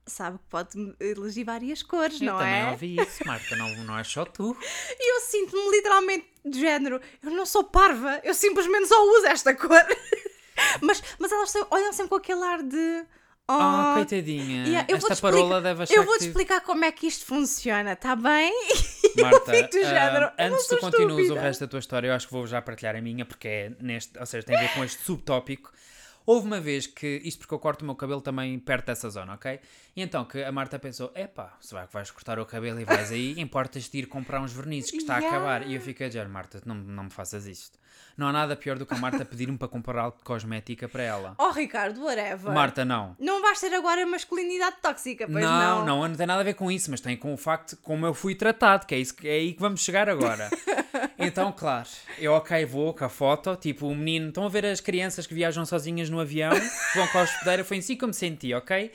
Sabe 0.05 0.39
que 0.39 0.43
pode 0.49 0.95
elegir 0.99 1.43
várias 1.43 1.83
cores, 1.83 2.19
Eu 2.19 2.27
não 2.27 2.37
também 2.39 2.61
é? 2.61 2.71
ouvi 2.71 2.99
isso, 2.99 3.25
Marta, 3.25 3.55
não, 3.55 3.69
não 3.85 3.97
é 3.99 4.03
só 4.03 4.25
tu. 4.25 4.57
E 4.99 5.15
eu 5.15 5.21
sinto-me 5.21 5.71
literalmente 5.77 6.25
de 6.43 6.59
género. 6.59 6.99
Eu 7.23 7.31
não 7.31 7.45
sou 7.45 7.63
parva, 7.63 8.19
eu 8.23 8.33
simplesmente 8.33 8.87
só 8.87 8.99
uso 9.17 9.27
esta 9.27 9.53
cor. 9.53 9.69
mas, 10.81 11.01
mas 11.19 11.31
elas 11.31 11.53
olham 11.69 11.93
sempre 11.93 12.09
com 12.09 12.15
aquele 12.15 12.41
ar 12.43 12.63
de. 12.63 13.05
Oh, 13.47 13.53
Ah, 13.53 13.91
coitadinha. 13.95 14.65
yeah, 14.65 14.85
eu 14.89 14.97
Esta 14.97 15.15
parola 15.17 15.41
explicar- 15.41 15.61
deve 15.61 15.83
achar 15.83 15.93
Eu 15.95 16.03
vou-te 16.05 16.25
explicar 16.27 16.61
como 16.61 16.85
é 16.85 16.91
que 16.91 17.05
isto 17.07 17.25
funciona, 17.25 17.95
tá 17.95 18.15
bem? 18.15 18.53
Marta, 19.21 19.51
de 19.63 19.79
ah, 19.79 19.83
género, 19.83 20.25
eu 20.37 20.45
antes 20.53 20.67
tu 20.67 20.77
continues 20.77 21.29
o 21.29 21.35
resto 21.35 21.61
da 21.61 21.67
tua 21.67 21.79
história, 21.79 22.07
eu 22.07 22.13
acho 22.13 22.27
que 22.27 22.33
vou 22.33 22.47
já 22.47 22.61
partilhar 22.61 22.95
a 22.95 23.01
minha, 23.01 23.25
porque 23.25 23.47
é 23.47 23.71
neste, 23.79 24.17
ou 24.17 24.25
seja, 24.25 24.45
tem 24.45 24.55
a 24.55 24.61
ver 24.61 24.73
com 24.73 24.83
este 24.83 25.03
subtópico. 25.03 25.71
Houve 26.25 26.47
uma 26.47 26.59
vez 26.59 26.87
que, 26.87 27.21
isto 27.23 27.39
porque 27.39 27.53
eu 27.53 27.59
corto 27.59 27.83
o 27.83 27.85
meu 27.85 27.95
cabelo 27.95 28.21
também 28.21 28.57
perto 28.59 28.87
dessa 28.87 29.09
zona, 29.09 29.33
ok? 29.33 29.59
E 29.95 30.01
então 30.01 30.23
que 30.25 30.43
a 30.43 30.51
Marta 30.51 30.77
pensou, 30.79 31.11
epá, 31.15 31.57
se 31.59 31.73
vai 31.73 31.87
que 31.87 31.93
vais 31.93 32.11
cortar 32.11 32.39
o 32.39 32.45
cabelo 32.45 32.79
e 32.79 32.85
vais 32.85 33.11
aí, 33.11 33.39
importas-te 33.39 33.97
ir 33.97 34.05
comprar 34.07 34.41
uns 34.41 34.53
vernizes 34.53 34.91
que 34.91 34.97
está 34.97 35.17
Yeah. 35.21 35.37
a 35.37 35.39
acabar. 35.39 35.67
E 35.69 35.75
eu 35.75 35.81
fiquei 35.81 36.05
a 36.05 36.09
dizer, 36.09 36.27
Marta, 36.27 36.61
não, 36.65 36.75
não 36.75 37.03
me 37.05 37.09
faças 37.09 37.45
isto. 37.45 37.77
Não 38.17 38.27
há 38.27 38.31
nada 38.31 38.55
pior 38.55 38.77
do 38.77 38.85
que 38.85 38.93
a 38.93 38.97
Marta 38.97 39.23
pedir-me 39.25 39.57
para 39.57 39.67
comprar 39.67 39.99
algo 40.01 40.17
de 40.17 40.23
cosmética 40.23 40.87
para 40.89 41.03
ela. 41.03 41.35
Oh, 41.37 41.49
Ricardo, 41.51 42.01
whatever. 42.03 42.53
Marta, 42.53 42.83
não. 42.85 43.15
Não 43.19 43.41
vais 43.41 43.59
ter 43.59 43.73
agora 43.73 44.05
masculinidade 44.05 44.75
tóxica, 44.81 45.25
pois 45.27 45.43
não, 45.43 45.79
não. 45.79 45.85
não, 45.85 46.07
não 46.09 46.15
tem 46.15 46.27
nada 46.27 46.41
a 46.41 46.43
ver 46.43 46.53
com 46.55 46.71
isso, 46.71 46.91
mas 46.91 47.01
tem 47.01 47.15
com 47.17 47.33
o 47.33 47.37
facto 47.37 47.71
de 47.71 47.75
como 47.77 48.05
eu 48.05 48.13
fui 48.13 48.35
tratado, 48.35 48.85
que 48.85 48.93
é, 48.93 48.99
isso, 48.99 49.15
que- 49.15 49.27
é 49.27 49.31
aí 49.33 49.53
que 49.53 49.59
vamos 49.61 49.81
chegar 49.83 50.09
agora. 50.09 50.49
então, 51.17 51.51
claro, 51.51 51.87
eu 52.17 52.33
ok, 52.33 52.65
vou 52.65 52.93
com 52.93 53.05
a 53.05 53.09
foto, 53.09 53.55
tipo, 53.55 53.87
o 53.87 53.95
menino, 53.95 54.29
estão 54.29 54.45
a 54.45 54.49
ver 54.49 54.65
as 54.65 54.79
crianças 54.81 55.25
que 55.25 55.33
viajam 55.33 55.65
sozinhas 55.65 56.09
no 56.09 56.19
avião, 56.19 56.51
vão 56.95 57.07
com 57.07 57.17
a 57.19 57.21
hospedeira, 57.23 57.63
foi 57.63 57.77
assim 57.77 57.95
que 57.95 58.03
eu 58.03 58.07
me 58.07 58.13
senti, 58.13 58.53
ok? 58.53 58.91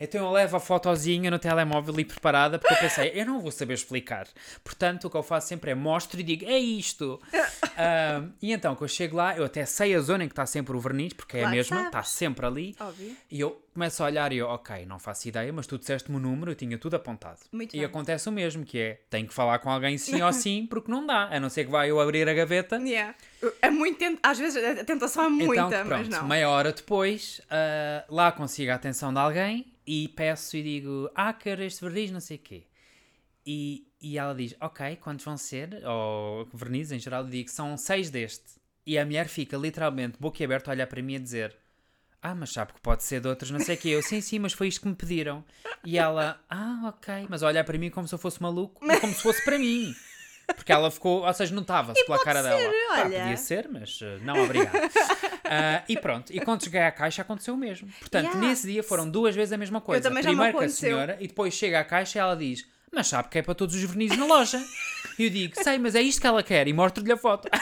Então 0.00 0.24
eu 0.24 0.32
levo 0.32 0.56
a 0.56 0.60
fotozinha 0.60 1.30
no 1.30 1.38
telemóvel 1.38 2.00
e 2.00 2.04
preparada, 2.06 2.58
porque 2.58 2.72
eu 2.72 2.78
pensei, 2.78 3.12
eu 3.14 3.26
não 3.26 3.38
vou 3.40 3.50
saber 3.50 3.74
explicar. 3.74 4.26
Portanto, 4.64 5.04
o 5.06 5.10
que 5.10 5.16
eu 5.16 5.22
faço 5.22 5.48
sempre 5.48 5.72
é 5.72 5.74
mostro 5.74 6.18
e 6.18 6.22
digo, 6.22 6.46
é 6.46 6.58
isto. 6.58 7.20
Ah, 7.82 8.22
e 8.42 8.52
então, 8.52 8.74
quando 8.74 8.82
eu 8.82 8.88
chego 8.88 9.16
lá, 9.16 9.34
eu 9.34 9.42
até 9.42 9.64
sei 9.64 9.94
a 9.94 10.00
zona 10.00 10.24
em 10.24 10.28
que 10.28 10.32
está 10.32 10.44
sempre 10.44 10.76
o 10.76 10.80
verniz, 10.80 11.14
porque 11.14 11.38
é 11.38 11.40
a 11.40 11.42
Claro 11.44 11.50
que 11.52 11.56
mesma, 11.56 11.76
sabes. 11.76 11.86
está 11.86 12.02
sempre 12.02 12.44
ali. 12.44 12.76
Óbvio. 12.78 13.16
E 13.30 13.40
eu 13.40 13.64
começo 13.72 14.02
a 14.02 14.06
olhar 14.06 14.32
e 14.34 14.36
eu, 14.36 14.48
ok, 14.48 14.84
não 14.84 14.98
faço 14.98 15.28
ideia, 15.28 15.50
mas 15.50 15.66
tu 15.66 15.78
disseste-me 15.78 16.18
o 16.18 16.20
número, 16.20 16.50
eu 16.50 16.54
tinha 16.54 16.76
tudo 16.76 16.96
apontado. 16.96 17.38
Muito 17.50 17.74
e 17.74 17.78
bem. 17.78 17.86
acontece 17.86 18.28
o 18.28 18.32
mesmo, 18.32 18.66
que 18.66 18.78
é, 18.78 19.00
tenho 19.08 19.26
que 19.26 19.32
falar 19.32 19.60
com 19.60 19.70
alguém 19.70 19.96
sim 19.96 20.20
ou 20.20 20.30
sim, 20.30 20.66
porque 20.68 20.90
não 20.90 21.06
dá, 21.06 21.28
a 21.34 21.40
não 21.40 21.48
ser 21.48 21.64
que 21.64 21.70
vá 21.70 21.86
eu 21.86 21.98
abrir 21.98 22.28
a 22.28 22.34
gaveta. 22.34 22.76
Yeah. 22.76 23.14
É 23.62 23.70
muito. 23.70 24.04
Às 24.22 24.38
vezes 24.38 24.62
a 24.62 24.84
tentação 24.84 25.24
é 25.24 25.28
muita, 25.30 25.62
então, 25.62 25.84
mas 25.86 25.88
pronto, 25.88 26.10
não. 26.10 26.28
meia 26.28 26.50
hora 26.50 26.72
depois, 26.72 27.40
ah, 27.50 28.04
lá 28.10 28.30
consigo 28.30 28.72
a 28.72 28.74
atenção 28.74 29.10
de 29.10 29.18
alguém 29.18 29.66
e 29.86 30.08
peço 30.08 30.56
e 30.56 30.62
digo, 30.62 31.10
ah, 31.14 31.32
quero 31.32 31.62
este 31.62 31.82
verniz, 31.82 32.10
não 32.10 32.20
sei 32.20 32.36
o 32.36 32.40
quê. 32.40 32.66
E, 33.44 33.86
e 34.00 34.18
ela 34.18 34.34
diz, 34.34 34.54
ok, 34.60 34.96
quantos 34.96 35.24
vão 35.24 35.36
ser? 35.36 35.82
Ou 35.86 36.48
verniz 36.52 36.92
em 36.92 36.98
geral, 36.98 37.24
eu 37.24 37.30
digo, 37.30 37.50
são 37.50 37.76
seis 37.76 38.10
deste. 38.10 38.60
E 38.86 38.98
a 38.98 39.04
mulher 39.04 39.28
fica 39.28 39.56
literalmente 39.56 40.18
boquiaberta 40.18 40.70
a 40.70 40.74
olhar 40.74 40.86
para 40.86 41.02
mim 41.02 41.16
a 41.16 41.18
dizer, 41.18 41.56
ah, 42.22 42.34
mas 42.34 42.52
sabe 42.52 42.72
que 42.74 42.80
pode 42.80 43.02
ser 43.02 43.20
de 43.20 43.28
outros, 43.28 43.50
não 43.50 43.60
sei 43.60 43.76
o 43.76 43.78
quê. 43.78 43.88
Eu, 43.90 44.02
sim, 44.02 44.20
sim, 44.20 44.38
mas 44.38 44.52
foi 44.52 44.68
isto 44.68 44.82
que 44.82 44.88
me 44.88 44.94
pediram. 44.94 45.44
E 45.84 45.98
ela, 45.98 46.38
ah, 46.50 46.82
ok. 46.88 47.26
Mas 47.28 47.42
a 47.42 47.46
olhar 47.46 47.64
para 47.64 47.78
mim 47.78 47.90
como 47.90 48.06
se 48.06 48.14
eu 48.14 48.18
fosse 48.18 48.42
maluco 48.42 48.84
e 48.84 49.00
como 49.00 49.12
se 49.14 49.22
fosse 49.22 49.42
para 49.44 49.58
mim. 49.58 49.94
Porque 50.54 50.72
ela 50.72 50.90
ficou, 50.90 51.24
ou 51.24 51.32
seja, 51.32 51.54
notava-se 51.54 52.04
pela 52.04 52.22
cara 52.22 52.42
ser, 52.42 52.48
dela. 52.48 52.72
Ah, 52.90 53.00
olha. 53.04 53.20
podia 53.20 53.36
ser, 53.36 53.68
mas 53.68 53.98
eh, 54.02 54.18
não, 54.22 54.42
obrigado. 54.42 54.74
Ah, 55.52 55.82
e 55.88 55.96
pronto, 55.98 56.32
e 56.32 56.38
quando 56.40 56.62
cheguei 56.62 56.80
à 56.80 56.92
caixa 56.92 57.22
aconteceu 57.22 57.54
o 57.54 57.56
mesmo. 57.56 57.88
Portanto, 57.98 58.26
Yeah. 58.26 58.46
nesse 58.48 58.66
dia 58.68 58.82
foram 58.84 59.10
duas 59.10 59.34
vezes 59.34 59.52
a 59.52 59.56
mesma 59.58 59.80
coisa. 59.80 60.00
também 60.08 60.22
já 60.22 60.30
me 60.30 60.36
Primeiro 60.36 60.58
com 60.58 60.64
a 60.64 60.68
senhora 60.68 61.16
e 61.20 61.26
depois 61.26 61.52
chega 61.54 61.80
à 61.80 61.84
caixa 61.84 62.18
e 62.18 62.20
ela 62.20 62.36
diz: 62.36 62.64
Mas 62.92 63.08
sabe 63.08 63.28
que 63.28 63.38
é 63.38 63.42
para 63.42 63.54
todos 63.54 63.74
os 63.74 63.82
vernizes 63.82 64.16
na 64.16 64.26
loja. 64.26 64.62
E 65.18 65.24
eu 65.24 65.30
digo: 65.30 65.54
Sei, 65.62 65.76
mas 65.78 65.94
é 65.96 66.00
isto 66.02 66.20
que 66.20 66.26
ela 66.26 66.42
quer. 66.42 66.68
E 66.68 66.72
mostro-lhe 66.72 67.10
a 67.12 67.16
foto. 67.16 67.48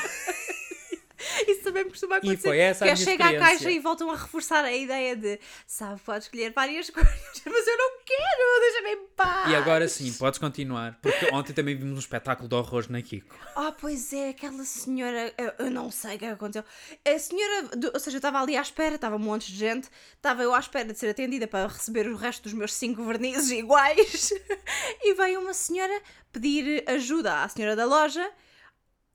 Isso 1.49 1.63
também 1.63 1.85
costuma 1.89 2.17
acontecer. 2.17 2.49
foi 2.49 2.59
essa 2.59 2.85
a 2.85 2.89
que 2.89 2.93
é 2.93 2.95
minha 2.95 3.05
chega 3.05 3.29
à 3.29 3.39
caixa 3.39 3.71
e 3.71 3.79
voltam 3.79 4.11
a 4.11 4.17
reforçar 4.17 4.65
a 4.65 4.73
ideia 4.73 5.17
de 5.17 5.39
sabe, 5.67 6.01
pode 6.01 6.25
escolher 6.25 6.53
várias 6.53 6.91
cores, 6.91 7.11
mas 7.45 7.67
eu 7.67 7.77
não 7.77 7.91
quero, 8.05 8.61
deixa-me 8.61 8.91
em 8.93 9.07
paz. 9.17 9.51
E 9.51 9.55
agora 9.57 9.89
sim, 9.89 10.13
podes 10.13 10.39
continuar. 10.39 10.99
Porque 11.03 11.29
ontem 11.33 11.53
também 11.53 11.77
vimos 11.77 11.97
um 11.97 11.99
espetáculo 11.99 12.49
de 12.49 12.55
horror 12.55 12.87
na 12.89 13.03
Kiko. 13.03 13.37
Ah, 13.57 13.73
pois 13.73 14.13
é, 14.13 14.31
aquela 14.31 14.65
senhora, 14.65 15.33
eu, 15.37 15.67
eu 15.67 15.71
não 15.71 15.91
sei 15.91 16.17
o 16.17 16.19
que 16.19 16.25
aconteceu. 16.27 16.65
A 17.05 17.19
senhora, 17.19 17.71
ou 17.93 18.01
seja, 18.01 18.17
eu 18.17 18.19
estava 18.19 18.41
ali 18.41 18.57
à 18.57 18.63
espera, 18.63 18.95
estava 18.95 19.17
um 19.17 19.21
monte 19.21 19.51
de 19.53 19.59
gente, 19.59 19.89
estava 20.17 20.43
eu 20.43 20.55
à 20.55 20.59
espera 20.59 20.93
de 20.93 20.99
ser 20.99 21.11
atendida 21.11 21.47
para 21.47 21.67
receber 21.67 22.07
o 22.09 22.17
resto 22.17 22.45
dos 22.45 22.53
meus 22.53 22.73
cinco 22.73 23.03
vernizes 23.05 23.51
iguais. 23.51 24.33
E 25.01 25.15
veio 25.15 25.41
uma 25.41 25.55
senhora 25.55 26.03
pedir 26.33 26.85
ajuda 26.87 27.43
à 27.43 27.49
senhora 27.49 27.75
da 27.75 27.85
loja 27.85 28.31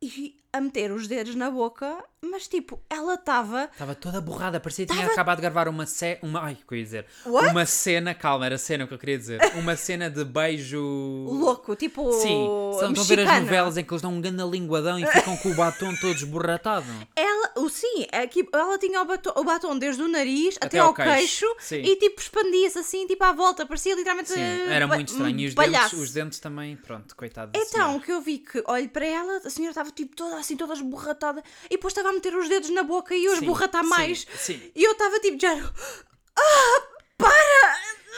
e 0.04 0.36
a 0.52 0.62
meter 0.62 0.92
os 0.92 1.08
dedos 1.08 1.34
na 1.34 1.50
boca, 1.50 1.98
mas 2.22 2.48
tipo, 2.48 2.80
ela 2.88 3.16
estava. 3.16 3.70
Estava 3.72 3.96
toda 3.96 4.22
borrada, 4.22 4.60
parecia 4.60 4.86
que 4.86 4.94
tinha 4.94 5.08
acabado 5.08 5.38
de 5.38 5.42
gravar 5.42 5.68
uma 5.68 5.88
cena. 5.88 6.20
Uma, 6.22 6.42
ai, 6.42 6.54
o 6.54 6.68
que 6.68 6.74
eu 6.76 6.78
ia 6.78 6.84
dizer? 6.84 7.06
What? 7.26 7.50
Uma 7.50 7.66
cena, 7.66 8.13
calma, 8.13 8.46
era 8.46 8.58
cena 8.60 8.84
o 8.84 8.88
que 8.88 8.94
eu 8.94 9.00
queria 9.00 9.18
dizer. 9.18 9.39
Uma 9.58 9.76
cena 9.76 10.12
de 10.12 10.24
beijo. 10.24 10.80
Louco, 10.80 11.76
tipo. 11.76 12.12
Sim, 12.13 12.46
são, 12.80 12.92
estão 12.92 13.04
a 13.04 13.08
ver 13.08 13.20
as 13.22 13.42
novelas 13.42 13.78
em 13.78 13.84
que 13.84 13.92
eles 13.92 14.02
dão 14.02 14.13
um 14.13 14.22
grande 14.22 14.44
linguadão 14.44 15.00
e 15.00 15.06
ficam 15.08 15.36
com 15.38 15.50
o 15.50 15.56
batom 15.56 15.96
todo 15.96 16.16
esborratado. 16.16 16.86
Ela, 17.16 17.33
sim, 17.74 18.06
é 18.12 18.26
que 18.28 18.48
ela 18.54 18.78
tinha 18.78 19.02
o 19.02 19.06
batom, 19.06 19.34
o 19.36 19.44
batom 19.44 19.78
desde 19.78 20.02
o 20.02 20.08
nariz 20.08 20.56
até, 20.58 20.68
Até 20.68 20.80
ao 20.80 20.94
queixo, 20.94 21.12
queixo, 21.14 21.56
sim. 21.60 21.82
e 21.82 21.96
tipo 21.96 22.20
expandia-se 22.22 22.80
assim, 22.80 23.06
tipo 23.08 23.24
à 23.24 23.32
volta, 23.32 23.66
parecia 23.66 23.96
literalmente. 23.96 24.30
Sim, 24.32 24.40
eh, 24.40 24.68
era 24.74 24.88
muito 24.88 25.10
estranho. 25.12 25.40
E 25.40 25.48
os 25.48 25.56
dentes, 25.56 25.94
os 25.94 26.12
dentes 26.12 26.40
também, 26.40 26.76
pronto, 26.78 27.16
coitado 27.16 27.52
Então, 27.56 27.68
senhora. 27.70 28.00
que 28.00 28.12
eu 28.12 28.22
vi 28.22 28.38
que 28.40 28.64
olho 28.68 28.90
para 28.90 29.06
ela, 29.06 29.38
a 29.44 29.50
senhora 29.50 29.72
estava 29.72 29.92
tipo 29.92 30.16
toda 30.16 30.38
assim, 30.38 30.56
toda 30.56 30.74
esborratada, 30.74 31.44
e 31.66 31.70
depois 31.76 31.92
estava 31.92 32.10
a 32.10 32.14
meter 32.14 32.36
os 32.36 32.48
dedos 32.48 32.70
na 32.70 32.84
boca 32.84 33.16
e 33.16 33.26
eu 33.26 33.32
Sim, 33.36 33.40
esborratar 33.40 33.84
sim, 33.84 33.90
mais. 33.90 34.28
sim. 34.38 34.72
E 34.76 34.84
eu 34.84 34.92
estava 34.94 35.20
tipo, 35.20 35.40
já. 35.40 35.54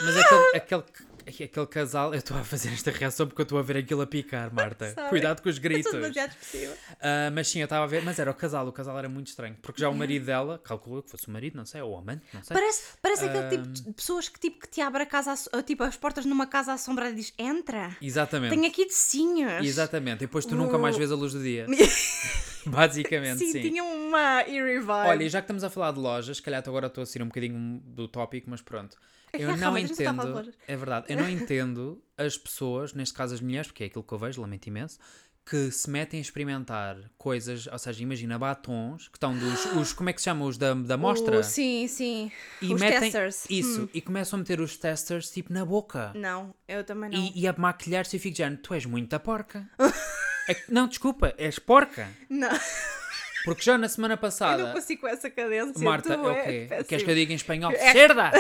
Mas 0.02 0.18
aquele, 0.18 0.58
aquele, 0.58 0.84
aquele 1.28 1.66
casal, 1.68 2.14
eu 2.14 2.20
estou 2.20 2.38
a 2.38 2.44
fazer 2.44 2.70
esta 2.74 2.92
reação 2.92 3.28
porque 3.28 3.42
eu 3.42 3.44
estou 3.44 3.58
a 3.58 3.62
ver 3.62 3.78
aquilo 3.78 4.02
a 4.02 4.08
picar, 4.08 4.54
Marta. 4.54 4.94
Cuidado 5.10 5.42
com 5.42 5.50
os 5.50 5.58
gritos. 5.60 5.92
Ah, 7.02 7.30
mas 7.34 7.48
sim, 7.48 7.60
eu 7.60 7.64
estava 7.66 7.84
a 7.84 7.88
ver, 7.88 8.04
mas 8.04 8.20
era 8.20 8.30
o 8.30 8.34
casal, 8.34 8.68
o 8.68 8.72
casal 8.72 8.98
era 9.00 9.10
muito 9.10 9.28
estranho. 9.28 9.56
Porque 9.62 9.82
já 9.82 9.90
o 9.90 9.96
marido 9.96 10.26
dela, 10.26 10.60
calculou 10.64 11.02
que 11.04 11.10
fosse 11.12 11.28
o 11.28 11.32
marido, 11.32 11.56
não 11.58 11.66
sei, 11.66 11.82
ou 11.82 11.94
o 11.94 11.98
amante, 11.98 12.24
não 12.34 12.44
sei. 12.44 12.54
Parece, 12.56 12.84
parece 13.02 13.26
aquele 13.26 13.50
tipo 13.50 13.68
de 13.68 13.94
pessoas 13.94 14.30
que, 14.30 14.40
tipo, 14.40 14.60
que 14.60 14.68
te 14.70 14.82
abre 14.82 15.04
a 15.04 15.06
casa, 15.06 15.32
ass- 15.32 15.50
tipo, 15.66 15.84
as 15.84 15.96
portas 15.98 16.26
numa 16.26 16.46
casa 16.48 16.74
assombrada 16.74 17.12
e 17.12 17.16
diz: 17.16 17.34
entra. 17.38 17.96
Exatamente. 18.02 18.52
Tenho 18.56 18.68
aqui 18.68 18.86
docinhos. 18.86 19.66
Exatamente. 19.66 20.18
E 20.24 20.28
depois 20.28 20.46
tu 20.46 20.56
nunca 20.56 20.78
mais 20.78 20.96
O- 20.96 21.00
vês 21.00 21.12
a 21.12 21.16
luz 21.16 21.34
do 21.34 21.42
dia. 21.42 21.66
Basicamente, 22.66 23.38
Sim, 23.40 23.52
sim. 23.52 23.62
tinha 23.62 23.84
uma 23.84 24.42
eerie 24.48 24.80
vibe. 24.80 25.08
Olha, 25.10 25.24
e 25.24 25.30
já 25.30 25.40
que 25.40 25.44
estamos 25.46 25.64
a 25.64 25.70
falar 25.70 25.92
de 25.92 26.00
lojas, 26.00 26.38
se 26.38 26.42
calhar 26.44 26.64
agora 26.66 26.88
estou 26.88 27.04
a 27.04 27.06
sair 27.06 27.22
um 27.22 27.28
bocadinho 27.28 27.80
do 27.86 28.08
tópico, 28.08 28.50
mas 28.50 28.62
pronto. 28.62 28.98
Eu 29.40 29.58
não 29.58 29.78
entendo. 29.78 30.54
É 30.68 30.76
verdade, 30.76 31.06
eu 31.10 31.18
não 31.18 31.30
entendo 31.30 32.02
as 32.18 32.38
pessoas, 32.38 32.94
neste 32.94 33.14
caso 33.16 33.34
as 33.34 33.42
mulheres, 33.42 33.68
porque 33.68 33.84
é 33.84 33.88
aquilo 33.88 34.04
que 34.04 34.14
eu 34.14 34.18
vejo, 34.18 34.42
lamento 34.42 34.68
imenso, 34.68 34.98
que 35.48 35.70
se 35.70 35.88
metem 35.90 36.18
a 36.18 36.22
experimentar 36.22 36.98
coisas, 37.20 37.68
ou 37.68 37.78
seja, 37.78 38.02
imagina 38.02 38.40
batons, 38.40 39.08
que 39.10 39.18
estão 39.18 39.38
dos. 39.38 39.66
Os, 39.76 39.94
como 39.94 40.10
é 40.10 40.14
que 40.14 40.20
se 40.20 40.26
chama? 40.26 40.44
Os 40.46 40.58
da, 40.58 40.74
da 40.74 40.98
mostra? 40.98 41.40
O- 41.40 41.44
sim, 41.44 41.88
sim. 41.88 42.32
e 42.62 42.74
Os 42.74 42.82
metem 42.82 43.00
testers. 43.02 43.46
Isso, 43.50 43.84
Hum. 43.84 43.90
e 43.94 44.02
começam 44.02 44.38
a 44.38 44.40
meter 44.40 44.60
os 44.60 44.76
testers 44.78 45.30
tipo 45.30 45.54
na 45.54 45.64
boca. 45.64 46.12
Não, 46.16 46.54
eu 46.68 46.84
também 46.84 47.12
não. 47.12 47.20
E, 47.20 47.42
e 47.42 47.48
a 47.48 47.54
maquilhar-se 47.58 48.16
e 48.16 48.20
fico 48.20 48.38
já, 48.38 48.50
tu 48.58 48.74
és 48.74 48.86
muita 48.86 49.20
porca. 49.20 49.70
É 50.48 50.56
não, 50.70 50.88
desculpa, 50.88 51.34
és 51.40 51.58
porca. 51.58 52.08
Não, 52.30 52.50
Porque 53.46 53.64
já 53.64 53.80
na 53.80 53.90
semana 53.90 54.14
eu 54.16 54.18
passada. 54.20 54.64
não 54.68 54.74
consigo 54.74 55.02
com 55.02 55.08
essa 55.08 55.28
cadência. 55.28 55.84
Marta, 55.84 56.14
é 56.14 56.18
o 56.20 56.30
é 56.30 56.44
quê? 56.68 56.84
Queres 56.88 57.04
que 57.04 57.10
eu 57.10 57.16
diga 57.16 57.34
em 57.34 57.36
espanhol? 57.36 57.72
É- 57.72 57.92
Cerda! 57.92 58.32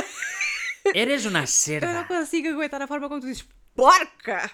Eres 0.93 1.25
uma 1.25 1.39
Eu 1.39 1.41
não 1.41 1.47
cerda. 1.47 2.03
consigo 2.05 2.49
aguentar 2.49 2.81
a 2.81 2.87
forma 2.87 3.07
como 3.07 3.21
tu 3.21 3.27
dizes 3.27 3.45
porca! 3.75 4.49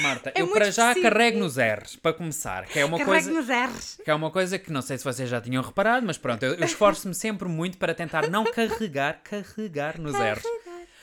Marta, 0.00 0.32
É 0.34 0.40
eu 0.40 0.48
para 0.48 0.70
já 0.70 0.88
específico. 0.90 1.02
carrego 1.12 1.38
nos 1.38 1.56
R's, 1.56 1.96
para 1.96 2.12
começar, 2.14 2.66
que 2.66 2.78
é 2.78 2.84
uma 2.84 2.98
Carrego 2.98 3.12
coisa... 3.12 3.32
nos 3.32 3.48
R's. 3.48 4.00
Que 4.04 4.10
é 4.10 4.14
uma 4.14 4.30
coisa 4.30 4.58
que 4.58 4.72
não 4.72 4.82
sei 4.82 4.98
se 4.98 5.04
vocês 5.04 5.28
já 5.28 5.40
tinham 5.40 5.62
reparado, 5.62 6.06
mas 6.06 6.16
pronto, 6.18 6.42
eu, 6.42 6.54
eu 6.54 6.64
esforço-me 6.64 7.14
sempre 7.14 7.48
muito 7.48 7.78
para 7.78 7.94
tentar 7.94 8.28
não 8.28 8.44
carregar, 8.44 9.20
carregar 9.22 9.98
nos 10.00 10.14
R's. 10.14 10.42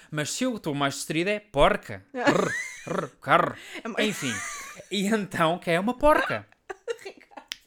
Mas 0.09 0.31
se 0.31 0.43
eu 0.43 0.55
estou 0.57 0.73
mais 0.75 0.95
distraído 0.95 1.29
é 1.29 1.39
porca. 1.39 2.03
Rr, 2.13 2.51
rr, 2.87 3.07
carro. 3.21 3.55
É 3.97 4.03
Enfim. 4.05 4.33
E 4.91 5.07
então, 5.07 5.57
que 5.57 5.71
é 5.71 5.79
uma 5.79 5.97
porca. 5.97 6.45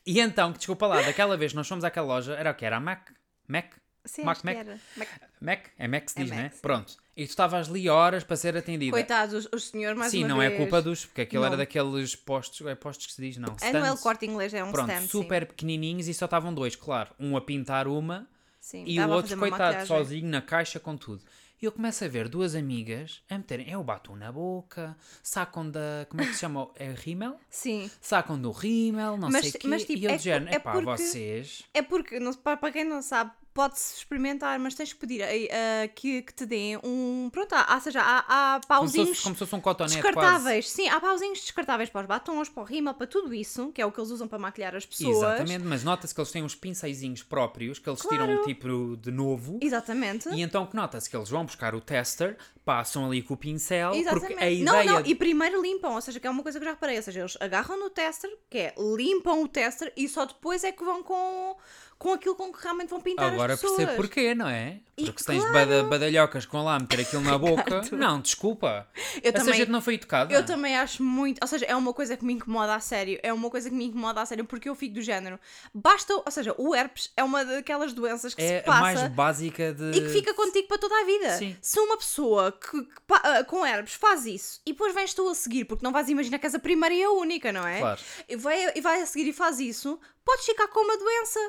E 0.06 0.20
então, 0.20 0.52
que 0.52 0.58
desculpa 0.58 0.86
lá, 0.86 1.00
daquela 1.00 1.34
vez 1.34 1.54
nós 1.54 1.66
fomos 1.66 1.82
àquela 1.82 2.06
loja, 2.06 2.34
era 2.34 2.50
o 2.50 2.54
que? 2.54 2.66
Era 2.66 2.76
a 2.76 2.80
Mac? 2.80 3.08
Mac? 3.48 3.72
Sim, 4.04 4.22
Mac, 4.24 4.42
Mac? 4.44 4.56
era. 4.56 4.78
Mac. 4.96 5.08
Mac? 5.40 5.60
É 5.78 5.88
Mac 5.88 6.04
que 6.04 6.12
se 6.12 6.18
É 6.20 6.22
diz, 6.22 6.30
Mac, 6.30 6.40
né? 6.40 6.50
sim. 6.54 6.60
Pronto. 6.60 6.96
E 7.16 7.24
tu 7.26 7.30
estavas 7.30 7.68
ali 7.70 7.88
horas 7.88 8.24
para 8.24 8.36
ser 8.36 8.56
atendida. 8.56 8.90
Coitados, 8.90 9.48
os, 9.52 9.68
senhores 9.68 9.96
mais 9.98 10.10
Sim, 10.10 10.24
não 10.24 10.38
vez. 10.38 10.52
é 10.52 10.56
culpa 10.56 10.82
dos, 10.82 11.06
porque 11.06 11.22
aquilo 11.22 11.42
era 11.44 11.52
Não. 11.52 11.58
daqueles 11.58 12.14
postos, 12.16 12.66
é 12.66 12.74
postos 12.74 13.06
que 13.06 13.12
se 13.12 13.22
diz, 13.22 13.36
não. 13.36 13.50
É, 13.60 13.66
é 13.66 13.68
stands. 13.68 14.00
corte 14.00 14.26
inglês, 14.26 14.52
é 14.52 14.62
um 14.64 14.72
Pronto, 14.72 14.90
stand. 14.90 15.02
sim. 15.02 15.08
super 15.08 15.46
pequenininhos 15.46 16.08
e 16.08 16.14
só 16.14 16.24
estavam 16.24 16.52
dois, 16.52 16.74
claro. 16.76 17.10
Um 17.18 17.36
a 17.36 17.40
pintar 17.40 17.86
uma 17.86 18.28
Sim, 18.60 18.84
e 18.86 18.98
o 19.00 19.08
outro, 19.10 19.36
coitado, 19.38 19.86
sozinho 19.86 20.26
na 20.28 20.42
caixa 20.42 20.80
com 20.80 20.96
tudo. 20.96 21.22
E 21.62 21.66
eu 21.66 21.72
começo 21.72 22.04
a 22.04 22.08
ver 22.08 22.28
duas 22.28 22.54
amigas 22.54 23.22
a 23.30 23.38
meterem. 23.38 23.70
É 23.70 23.78
o 23.78 23.82
batom 23.84 24.16
na 24.16 24.30
boca, 24.32 24.94
sacam 25.22 25.70
da. 25.70 26.04
Como 26.10 26.20
é 26.20 26.26
que 26.26 26.34
se 26.34 26.40
chama? 26.40 26.68
É 26.74 26.90
rímel? 26.92 27.38
Sim. 27.48 27.90
Sacam 28.02 28.38
do 28.38 28.50
rímel, 28.50 29.16
não 29.16 29.30
Mas- 29.30 29.42
sei 29.46 29.50
o 29.50 29.58
quê. 29.60 29.68
mas, 29.68 29.84
tipo, 29.84 30.00
e 30.00 30.04
eu 30.04 30.10
é 30.10 30.18
género, 30.18 30.46
por- 30.46 30.52
é 30.52 30.56
epá, 30.56 30.72
porque- 30.72 30.84
vocês. 30.84 31.62
É 31.72 31.80
porque, 31.80 32.18
não, 32.20 32.34
para 32.34 32.72
quem 32.72 32.84
não 32.84 33.00
sabe, 33.00 33.30
pode-se 33.54 33.98
experimentar, 33.98 34.58
mas 34.58 34.74
tens 34.74 34.92
que 34.92 34.98
pedir 34.98 35.20
eh, 35.20 35.46
eh, 35.48 35.88
que, 35.94 36.22
que 36.22 36.34
te 36.34 36.44
deem 36.44 36.76
um. 36.82 37.30
Pronto, 37.32 37.54
há, 37.54 37.74
ou 37.74 37.80
seja, 37.80 38.00
há, 38.02 38.24
há 38.26 38.52
Como 38.54 38.62
se, 38.62 38.68
pauzinhos 38.68 39.08
fosse, 39.10 39.22
como 39.22 39.34
se 39.36 39.38
fosse 39.38 39.54
um 39.54 39.60
quase. 39.60 39.94
descartáveis. 39.94 40.68
Sim, 40.68 40.88
há 40.88 41.00
pauzinhos 41.00 41.40
descartáveis 41.40 41.88
para 41.88 42.00
os 42.02 42.06
batons, 42.08 42.48
para 42.48 42.62
o 42.62 42.66
rímel, 42.66 42.92
para 42.94 43.06
tudo 43.06 43.32
isso, 43.32 43.70
que 43.72 43.80
é 43.80 43.86
o 43.86 43.92
que 43.92 44.00
eles 44.00 44.10
usam 44.10 44.26
para 44.26 44.38
maquilhar 44.38 44.74
as 44.74 44.84
pessoas. 44.84 45.16
Exatamente, 45.16 45.64
mas 45.64 45.84
nota-se 45.84 46.12
que 46.12 46.20
eles 46.20 46.30
têm 46.32 46.42
uns 46.42 46.54
pincéisinhos 46.54 47.22
próprios 47.22 47.78
que 47.78 47.88
eles 47.88 48.00
tiram 48.00 48.26
Claro. 48.26 48.44
tipo 48.44 48.96
de 48.96 49.10
novo. 49.12 49.58
Exatamente. 49.62 50.28
E 50.30 50.42
então 50.42 50.66
que 50.66 50.74
nota-se 50.74 51.08
que 51.08 51.16
eles 51.16 51.30
vão 51.30 51.44
buscar 51.44 51.74
o 51.76 51.80
tester, 51.80 52.36
passam 52.64 53.06
ali 53.06 53.22
com 53.22 53.34
o 53.34 53.36
pincel, 53.36 53.92
Exatamente. 53.94 54.26
porque 54.28 54.42
a 54.44 54.50
ideia. 54.50 54.64
Não, 54.64 54.94
não, 55.00 55.06
e 55.06 55.14
primeiro 55.14 55.60
limpam, 55.62 55.92
ou 55.94 56.00
seja, 56.00 56.18
que 56.18 56.26
é 56.26 56.30
uma 56.30 56.42
coisa 56.42 56.58
que 56.58 56.64
eu 56.64 56.68
já 56.68 56.72
reparei, 56.74 56.96
ou 56.96 57.02
seja, 57.02 57.20
eles 57.20 57.36
agarram 57.40 57.78
no 57.78 57.90
tester, 57.90 58.30
que 58.48 58.58
é 58.58 58.74
limpam 58.78 59.42
o 59.42 59.48
tester 59.48 59.92
e 59.96 60.08
só 60.08 60.24
depois 60.24 60.64
é 60.64 60.72
que 60.72 60.82
vão 60.82 61.02
com, 61.02 61.56
com 61.98 62.12
aquilo 62.12 62.34
com 62.34 62.52
que 62.52 62.62
realmente 62.62 62.88
vão 62.90 63.00
pintar 63.00 63.32
Agora 63.32 63.54
as 63.54 63.60
pessoas. 63.60 63.76
percebo 63.78 63.96
porquê, 64.00 64.34
não 64.34 64.48
é? 64.48 64.80
E 64.96 65.06
Porque 65.06 65.20
se 65.20 65.26
tens 65.26 65.40
claro. 65.40 65.52
bada- 65.52 65.82
badalhocas 65.84 66.46
com 66.46 66.62
lá 66.62 66.76
a 66.76 66.78
meter 66.78 67.00
aquilo 67.00 67.22
na 67.22 67.36
boca. 67.36 67.82
não, 67.90 68.20
desculpa. 68.20 68.86
Eu 69.16 69.30
Essa 69.30 69.32
também- 69.40 69.54
gente 69.54 69.70
não 69.70 69.82
foi 69.82 69.94
educada. 69.94 70.32
Eu 70.32 70.46
também 70.46 70.76
acho 70.76 71.02
muito, 71.02 71.40
ou 71.42 71.48
seja, 71.48 71.64
é 71.66 71.74
uma 71.74 71.92
coisa 71.92 72.16
que 72.16 72.24
me 72.24 72.32
incomoda 72.34 72.74
a 72.76 72.78
sério, 72.80 73.18
é 73.22 73.32
uma 73.32 73.50
coisa 73.50 73.68
que 73.68 73.74
me 73.74 73.86
incomoda 73.86 74.20
a 74.20 74.26
sério 74.26 74.44
porque 74.44 74.68
eu 74.68 74.74
fico 74.76 74.94
do 74.94 75.02
género. 75.02 75.36
Basta, 75.74 76.14
ou 76.14 76.30
seja, 76.30 76.54
o 76.56 76.74
herpes 76.76 77.10
é 77.16 77.24
uma 77.24 77.44
daquelas 77.44 77.92
doenças 77.92 78.34
que 78.34 78.42
É 78.42 78.48
se 78.48 78.54
a 78.58 78.62
passa 78.62 78.80
mais 78.80 79.08
básica 79.08 79.72
de. 79.74 79.90
e 79.98 80.00
que 80.00 80.08
fica 80.10 80.32
contigo 80.32 80.68
para 80.68 80.78
toda 80.78 80.94
a 80.94 81.04
vida. 81.04 81.30
Sim. 81.38 81.56
Se 81.60 81.80
uma 81.80 81.96
pessoa 81.96 82.52
que, 82.54 82.82
que 82.82 82.90
ah, 83.10 83.44
com 83.44 83.64
herpes 83.64 83.94
faz 83.94 84.26
isso 84.26 84.60
e 84.66 84.72
depois 84.72 84.94
vens 84.94 85.14
tu 85.14 85.28
a 85.28 85.34
seguir, 85.34 85.64
porque 85.64 85.84
não 85.84 85.92
vais 85.92 86.08
imaginar 86.08 86.38
que 86.38 86.46
és 86.46 86.54
a 86.54 86.58
primeira 86.58 86.94
e 86.94 87.02
a 87.02 87.10
única, 87.10 87.52
não 87.52 87.66
é? 87.66 87.78
Claro. 87.80 88.00
E 88.28 88.36
vai, 88.36 88.72
e 88.74 88.80
vai 88.80 89.02
a 89.02 89.06
seguir 89.06 89.28
e 89.28 89.32
faz 89.32 89.60
isso, 89.60 89.98
podes 90.24 90.46
ficar 90.46 90.68
com 90.68 90.80
uma 90.80 90.96
doença. 90.96 91.40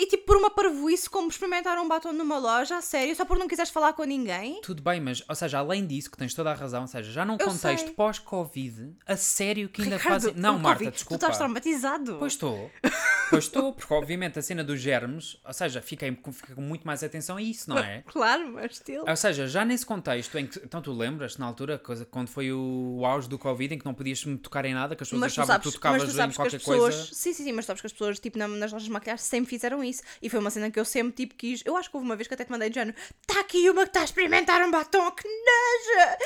E 0.00 0.06
tipo, 0.06 0.26
por 0.26 0.36
uma 0.36 0.50
parvoíce, 0.50 1.08
como 1.08 1.28
experimentar 1.28 1.78
um 1.78 1.86
batom 1.86 2.12
numa 2.12 2.36
loja, 2.36 2.76
a 2.78 2.80
sério, 2.82 3.14
só 3.14 3.24
por 3.24 3.38
não 3.38 3.46
quiseres 3.46 3.70
falar 3.70 3.92
com 3.92 4.02
ninguém. 4.02 4.60
Tudo 4.60 4.82
bem, 4.82 5.00
mas, 5.00 5.22
ou 5.28 5.34
seja, 5.36 5.58
além 5.60 5.86
disso, 5.86 6.10
que 6.10 6.16
tens 6.18 6.34
toda 6.34 6.50
a 6.50 6.54
razão, 6.54 6.82
ou 6.82 6.88
seja, 6.88 7.12
já 7.12 7.24
num 7.24 7.34
Eu 7.38 7.46
contexto 7.46 7.84
sei. 7.86 7.94
pós-Covid, 7.94 8.92
a 9.06 9.16
sério 9.16 9.68
que 9.68 9.82
ainda 9.82 9.96
Ricardo, 9.96 10.22
fazem. 10.22 10.34
Não, 10.34 10.58
Marta, 10.58 10.78
Covid, 10.78 10.90
desculpa. 10.96 11.18
Tu 11.18 11.22
estás 11.22 11.36
traumatizado. 11.38 12.16
Pois 12.18 12.32
estou. 12.32 12.70
Pois 13.30 13.44
estou, 13.44 13.72
porque 13.72 13.94
obviamente 13.94 14.36
a 14.38 14.42
cena 14.42 14.64
dos 14.64 14.80
germes, 14.80 15.38
ou 15.46 15.52
seja, 15.52 15.80
fiquei 15.80 16.10
com, 16.16 16.32
fiquei 16.32 16.56
com 16.56 16.60
muito 16.60 16.84
mais 16.84 17.02
atenção 17.04 17.36
a 17.36 17.42
isso, 17.42 17.70
não 17.70 17.78
é? 17.78 18.02
Claro, 18.12 18.48
mas 18.52 18.72
estilo. 18.72 19.04
Ou 19.08 19.16
seja, 19.16 19.46
já 19.46 19.64
nesse 19.64 19.86
contexto 19.86 20.36
em 20.38 20.46
que. 20.46 20.58
Então 20.58 20.82
tu 20.82 20.92
lembras, 20.92 21.36
na 21.38 21.46
altura, 21.46 21.80
quando 22.10 22.28
foi 22.28 22.52
o, 22.52 23.02
auge 23.04 23.28
do 23.28 23.38
Covid, 23.38 23.74
em 23.74 23.78
que 23.78 23.84
não 23.84 23.94
podias 23.94 24.24
me 24.24 24.36
tocar 24.38 24.64
em 24.64 24.74
nada, 24.74 24.96
que 24.96 25.02
as 25.04 25.08
pessoas 25.08 25.20
Mas 25.20 25.32
achavam 25.32 25.46
sabes, 25.54 25.66
que 25.66 25.70
tu 25.70 25.74
tocavas 25.74 26.02
mas 26.02 26.10
tu 26.10 26.14
em 26.14 26.16
sabes 26.16 26.36
que 26.36 26.42
as 26.42 26.48
qualquer 26.48 26.58
pessoas. 26.58 26.94
coisa. 26.96 27.14
Sim, 27.14 27.32
sim, 27.32 27.44
sim, 27.44 27.52
mas 27.52 27.64
sabes 27.66 27.80
que 27.80 27.86
as 27.86 27.92
pessoas, 27.92 28.18
tipo, 28.18 28.38
na- 28.38 28.48
nas 28.48 28.72
lojas 28.72 28.86
de 28.86 28.90
maquilhagem 28.90 29.24
sempre 29.24 29.50
fizeram 29.50 29.83
isso. 29.84 30.02
E 30.20 30.28
foi 30.28 30.40
uma 30.40 30.50
cena 30.50 30.70
que 30.70 30.78
eu 30.80 30.84
sempre, 30.84 31.12
tipo, 31.12 31.34
quis. 31.34 31.62
Eu 31.64 31.76
acho 31.76 31.90
que 31.90 31.96
houve 31.96 32.06
uma 32.06 32.16
vez 32.16 32.26
que 32.26 32.34
até 32.34 32.44
te 32.44 32.50
mandei 32.50 32.68
de 32.68 32.74
género: 32.74 32.96
está 33.20 33.40
aqui 33.40 33.68
uma 33.70 33.82
que 33.82 33.88
está 33.90 34.00
a 34.00 34.04
experimentar 34.04 34.60
um 34.62 34.70
batom, 34.70 35.10
que 35.12 35.28
noja! 35.28 36.18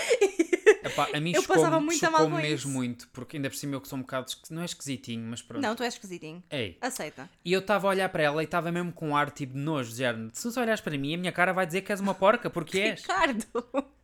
Epá, 0.89 1.09
a 1.13 1.21
mim 1.21 1.33
Eu 1.35 1.43
passava 1.43 1.81
muito 1.81 2.05
a 2.05 2.11
mal 2.11 2.23
com 2.23 2.37
mesmo 2.37 2.55
isso. 2.55 2.69
muito, 2.69 3.09
porque 3.09 3.37
ainda 3.37 3.51
por 3.51 3.57
cima 3.57 3.75
eu 3.75 3.81
que 3.81 3.89
sou 3.89 3.99
um 3.99 4.03
bocado. 4.03 4.27
Não 4.51 4.63
é 4.63 4.65
esquisitinho, 4.65 5.27
mas 5.29 5.43
pronto. 5.43 5.63
Não, 5.63 5.75
tu 5.75 5.83
és 5.83 5.95
esquisitinho. 5.95 6.43
Ei. 6.51 6.77
Aceita. 6.81 7.29
E 7.45 7.53
eu 7.53 7.61
estava 7.61 7.87
a 7.87 7.91
olhar 7.91 8.09
para 8.09 8.23
ela 8.23 8.43
e 8.43 8.45
estava 8.45 8.71
mesmo 8.71 8.93
com 8.93 9.11
um 9.11 9.17
ar 9.17 9.31
tipo 9.31 9.55
de 9.55 9.59
nojo, 9.59 9.91
de 9.91 9.97
género. 9.99 10.31
Se 10.33 10.53
tu 10.53 10.61
olhares 10.61 10.81
para 10.81 10.97
mim, 10.97 11.15
a 11.15 11.19
minha 11.19 11.33
cara 11.33 11.53
vai 11.53 11.67
dizer 11.67 11.83
que 11.83 11.93
és 11.93 12.01
uma 12.01 12.15
porca, 12.15 12.49
porque 12.51 12.79
és. 12.81 13.01
Ricardo! 13.01 13.47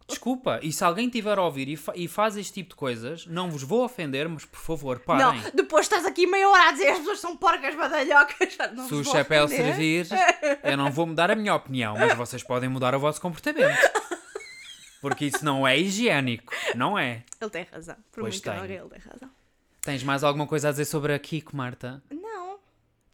Desculpa. 0.06 0.60
E 0.62 0.70
se 0.70 0.84
alguém 0.84 1.08
tiver 1.08 1.38
a 1.38 1.42
ouvir 1.42 1.68
e, 1.68 1.76
fa- 1.76 1.92
e 1.96 2.06
faz 2.06 2.36
este 2.36 2.52
tipo 2.52 2.70
de 2.70 2.76
coisas, 2.76 3.26
não 3.26 3.50
vos 3.50 3.62
vou 3.62 3.82
ofender, 3.84 4.28
mas 4.28 4.44
por 4.44 4.60
favor, 4.60 4.98
parem. 5.00 5.24
Não, 5.42 5.50
depois 5.54 5.86
estás 5.86 6.04
aqui 6.04 6.26
meia 6.26 6.48
hora 6.48 6.68
a 6.68 6.72
dizer 6.72 6.88
as 6.88 6.98
pessoas 6.98 7.20
são 7.20 7.36
porcas 7.36 7.74
badalhocas. 7.74 8.56
Não 8.74 8.86
Se 8.86 8.94
o 8.94 9.04
chapéu 9.04 9.48
servir, 9.48 10.06
eu 10.62 10.76
não 10.76 10.90
vou 10.92 11.06
mudar 11.06 11.30
a 11.30 11.34
minha 11.34 11.54
opinião, 11.54 11.94
mas 11.96 12.14
vocês 12.14 12.42
podem 12.42 12.68
mudar 12.68 12.94
o 12.94 13.00
vosso 13.00 13.20
comportamento. 13.20 13.78
Porque 15.00 15.26
isso 15.26 15.44
não 15.44 15.66
é 15.66 15.78
higiênico, 15.78 16.52
não 16.74 16.98
é? 16.98 17.22
Ele 17.40 17.50
tem 17.50 17.66
razão. 17.70 17.96
Por 18.12 18.22
Pois 18.22 18.42
não 18.42 18.52
tenho. 18.54 18.64
ele 18.64 18.88
tem 18.88 18.98
razão. 19.00 19.30
Tens 19.82 20.02
mais 20.02 20.24
alguma 20.24 20.46
coisa 20.46 20.68
a 20.68 20.70
dizer 20.70 20.86
sobre 20.86 21.12
a 21.12 21.18
Kiko, 21.18 21.54
Marta? 21.54 22.02
Não. 22.10 22.23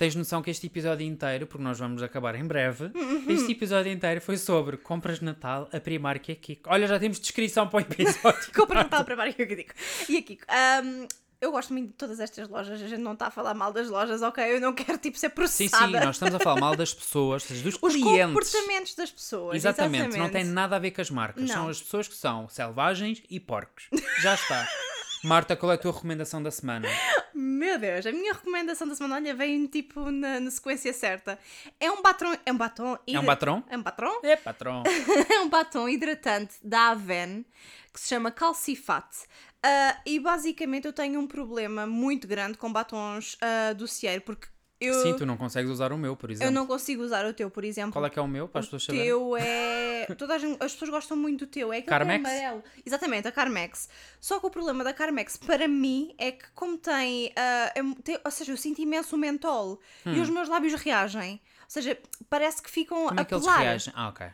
Tens 0.00 0.14
noção 0.14 0.40
que 0.40 0.50
este 0.50 0.66
episódio 0.66 1.06
inteiro, 1.06 1.46
porque 1.46 1.62
nós 1.62 1.78
vamos 1.78 2.02
acabar 2.02 2.34
em 2.34 2.42
breve, 2.42 2.90
este 3.28 3.52
episódio 3.52 3.92
inteiro 3.92 4.18
foi 4.18 4.38
sobre 4.38 4.78
compras 4.78 5.18
de 5.18 5.26
Natal 5.26 5.68
a 5.70 5.78
Primark 5.78 6.26
e 6.26 6.32
a 6.32 6.36
Kiko. 6.36 6.70
Olha, 6.70 6.86
já 6.86 6.98
temos 6.98 7.20
descrição 7.20 7.68
para 7.68 7.76
o 7.76 7.80
episódio. 7.82 8.50
Compra 8.56 8.82
Natal 8.82 9.04
para 9.04 9.14
Mário 9.14 9.34
que 9.34 9.42
eu 9.42 9.46
digo. 9.46 9.74
E 10.08 10.16
aqui, 10.16 10.38
ahm, 10.48 11.06
eu 11.38 11.52
gosto 11.52 11.74
muito 11.74 11.88
de 11.88 11.92
todas 11.92 12.18
estas 12.18 12.48
lojas. 12.48 12.80
A 12.80 12.88
gente 12.88 13.02
não 13.02 13.12
está 13.12 13.26
a 13.26 13.30
falar 13.30 13.52
mal 13.52 13.74
das 13.74 13.90
lojas, 13.90 14.22
ok? 14.22 14.42
Eu 14.42 14.58
não 14.58 14.72
quero 14.72 14.96
tipo 14.96 15.18
ser 15.18 15.28
Sim, 15.28 15.34
processada. 15.34 15.86
sim, 15.86 15.92
nós 15.92 16.16
estamos 16.16 16.34
a 16.34 16.38
falar 16.38 16.58
mal 16.58 16.74
das 16.74 16.94
pessoas, 16.94 17.44
dos 17.44 17.74
Os 17.82 17.92
clientes. 17.92 18.26
comportamentos 18.26 18.94
das 18.94 19.10
pessoas. 19.10 19.54
Exatamente, 19.54 20.16
não 20.16 20.30
tem 20.30 20.44
nada 20.44 20.76
a 20.76 20.78
ver 20.78 20.92
com 20.92 21.02
as 21.02 21.10
marcas. 21.10 21.44
Não. 21.46 21.54
São 21.54 21.68
as 21.68 21.82
pessoas 21.82 22.08
que 22.08 22.16
são 22.16 22.48
selvagens 22.48 23.22
e 23.28 23.38
porcos. 23.38 23.84
Já 24.22 24.32
está. 24.32 24.66
Marta, 25.22 25.54
qual 25.54 25.72
é 25.72 25.74
a 25.74 25.78
tua 25.78 25.92
recomendação 25.92 26.42
da 26.42 26.50
semana? 26.50 26.88
Meu 27.34 27.78
Deus, 27.78 28.06
a 28.06 28.12
minha 28.12 28.32
recomendação 28.32 28.88
da 28.88 28.94
semana 28.94 29.16
olha, 29.16 29.34
vem 29.34 29.66
tipo 29.66 30.10
na, 30.10 30.40
na 30.40 30.50
sequência 30.50 30.92
certa. 30.92 31.38
É 31.78 31.90
um 31.90 32.00
batom. 32.00 32.34
É 32.44 32.52
um 32.52 32.56
batom. 32.56 32.98
É 33.06 33.20
um 33.20 33.24
batom? 33.24 33.62
É 33.68 33.76
um 33.76 33.82
batom? 33.82 34.20
É, 34.22 34.36
patrão. 34.36 34.82
é 35.30 35.40
um 35.40 35.48
batom 35.48 35.88
hidratante 35.88 36.54
da 36.62 36.90
Aven 36.90 37.44
que 37.92 38.00
se 38.00 38.08
chama 38.08 38.30
Calcifate. 38.30 39.26
Ah, 39.62 40.00
e 40.06 40.18
basicamente 40.18 40.86
eu 40.86 40.92
tenho 40.92 41.20
um 41.20 41.26
problema 41.26 41.86
muito 41.86 42.26
grande 42.26 42.56
com 42.56 42.72
batons 42.72 43.34
uh, 43.34 43.74
do 43.74 43.86
Cieiro 43.86 44.22
porque 44.22 44.48
eu, 44.80 44.94
Sim, 45.02 45.14
tu 45.16 45.26
não 45.26 45.36
consegues 45.36 45.70
usar 45.70 45.92
o 45.92 45.98
meu, 45.98 46.16
por 46.16 46.30
exemplo. 46.30 46.48
eu 46.48 46.52
não 46.54 46.66
consigo 46.66 47.02
usar 47.02 47.26
o 47.26 47.32
teu, 47.34 47.50
por 47.50 47.64
exemplo. 47.64 47.92
Qual 47.92 48.06
é 48.06 48.10
que 48.10 48.18
é 48.18 48.22
o 48.22 48.26
meu, 48.28 48.48
para 48.48 48.60
as 48.60 48.66
O 48.66 48.68
pessoas 48.68 48.84
saberem? 48.84 49.06
teu 49.06 49.36
é. 49.36 50.06
Toda 50.18 50.34
a 50.34 50.38
gente- 50.38 50.56
as 50.60 50.72
pessoas 50.72 50.90
gostam 50.90 51.16
muito 51.16 51.44
do 51.44 51.50
teu. 51.50 51.72
É 51.72 51.78
aquele 51.78 51.82
que 51.88 51.94
é 51.94 51.98
Carmex? 51.98 52.24
amarelo. 52.24 52.64
Exatamente, 52.86 53.28
a 53.28 53.32
Carmex. 53.32 53.88
Só 54.20 54.40
que 54.40 54.46
o 54.46 54.50
problema 54.50 54.82
da 54.82 54.92
Carmex, 54.92 55.36
para 55.36 55.68
mim, 55.68 56.14
é 56.18 56.32
que, 56.32 56.44
como 56.54 56.78
tem. 56.78 57.32
é- 57.36 57.72
tem- 58.02 58.18
ou 58.24 58.30
seja, 58.30 58.52
eu 58.52 58.56
sinto 58.56 58.80
imenso 58.80 59.14
o 59.16 59.18
mentol 59.18 59.80
e 60.06 60.18
os 60.20 60.30
meus 60.30 60.48
lábios 60.48 60.74
reagem. 60.74 61.40
Ou 61.70 61.72
seja, 61.72 61.96
parece 62.28 62.60
que 62.60 62.68
ficam. 62.68 63.06
Como 63.06 63.20
a 63.20 63.22
é 63.22 63.24
que 63.24 63.32
eles 63.32 63.44
pelar. 63.44 63.60
reagem? 63.60 63.92
Ah, 63.96 64.08
ok. 64.08 64.26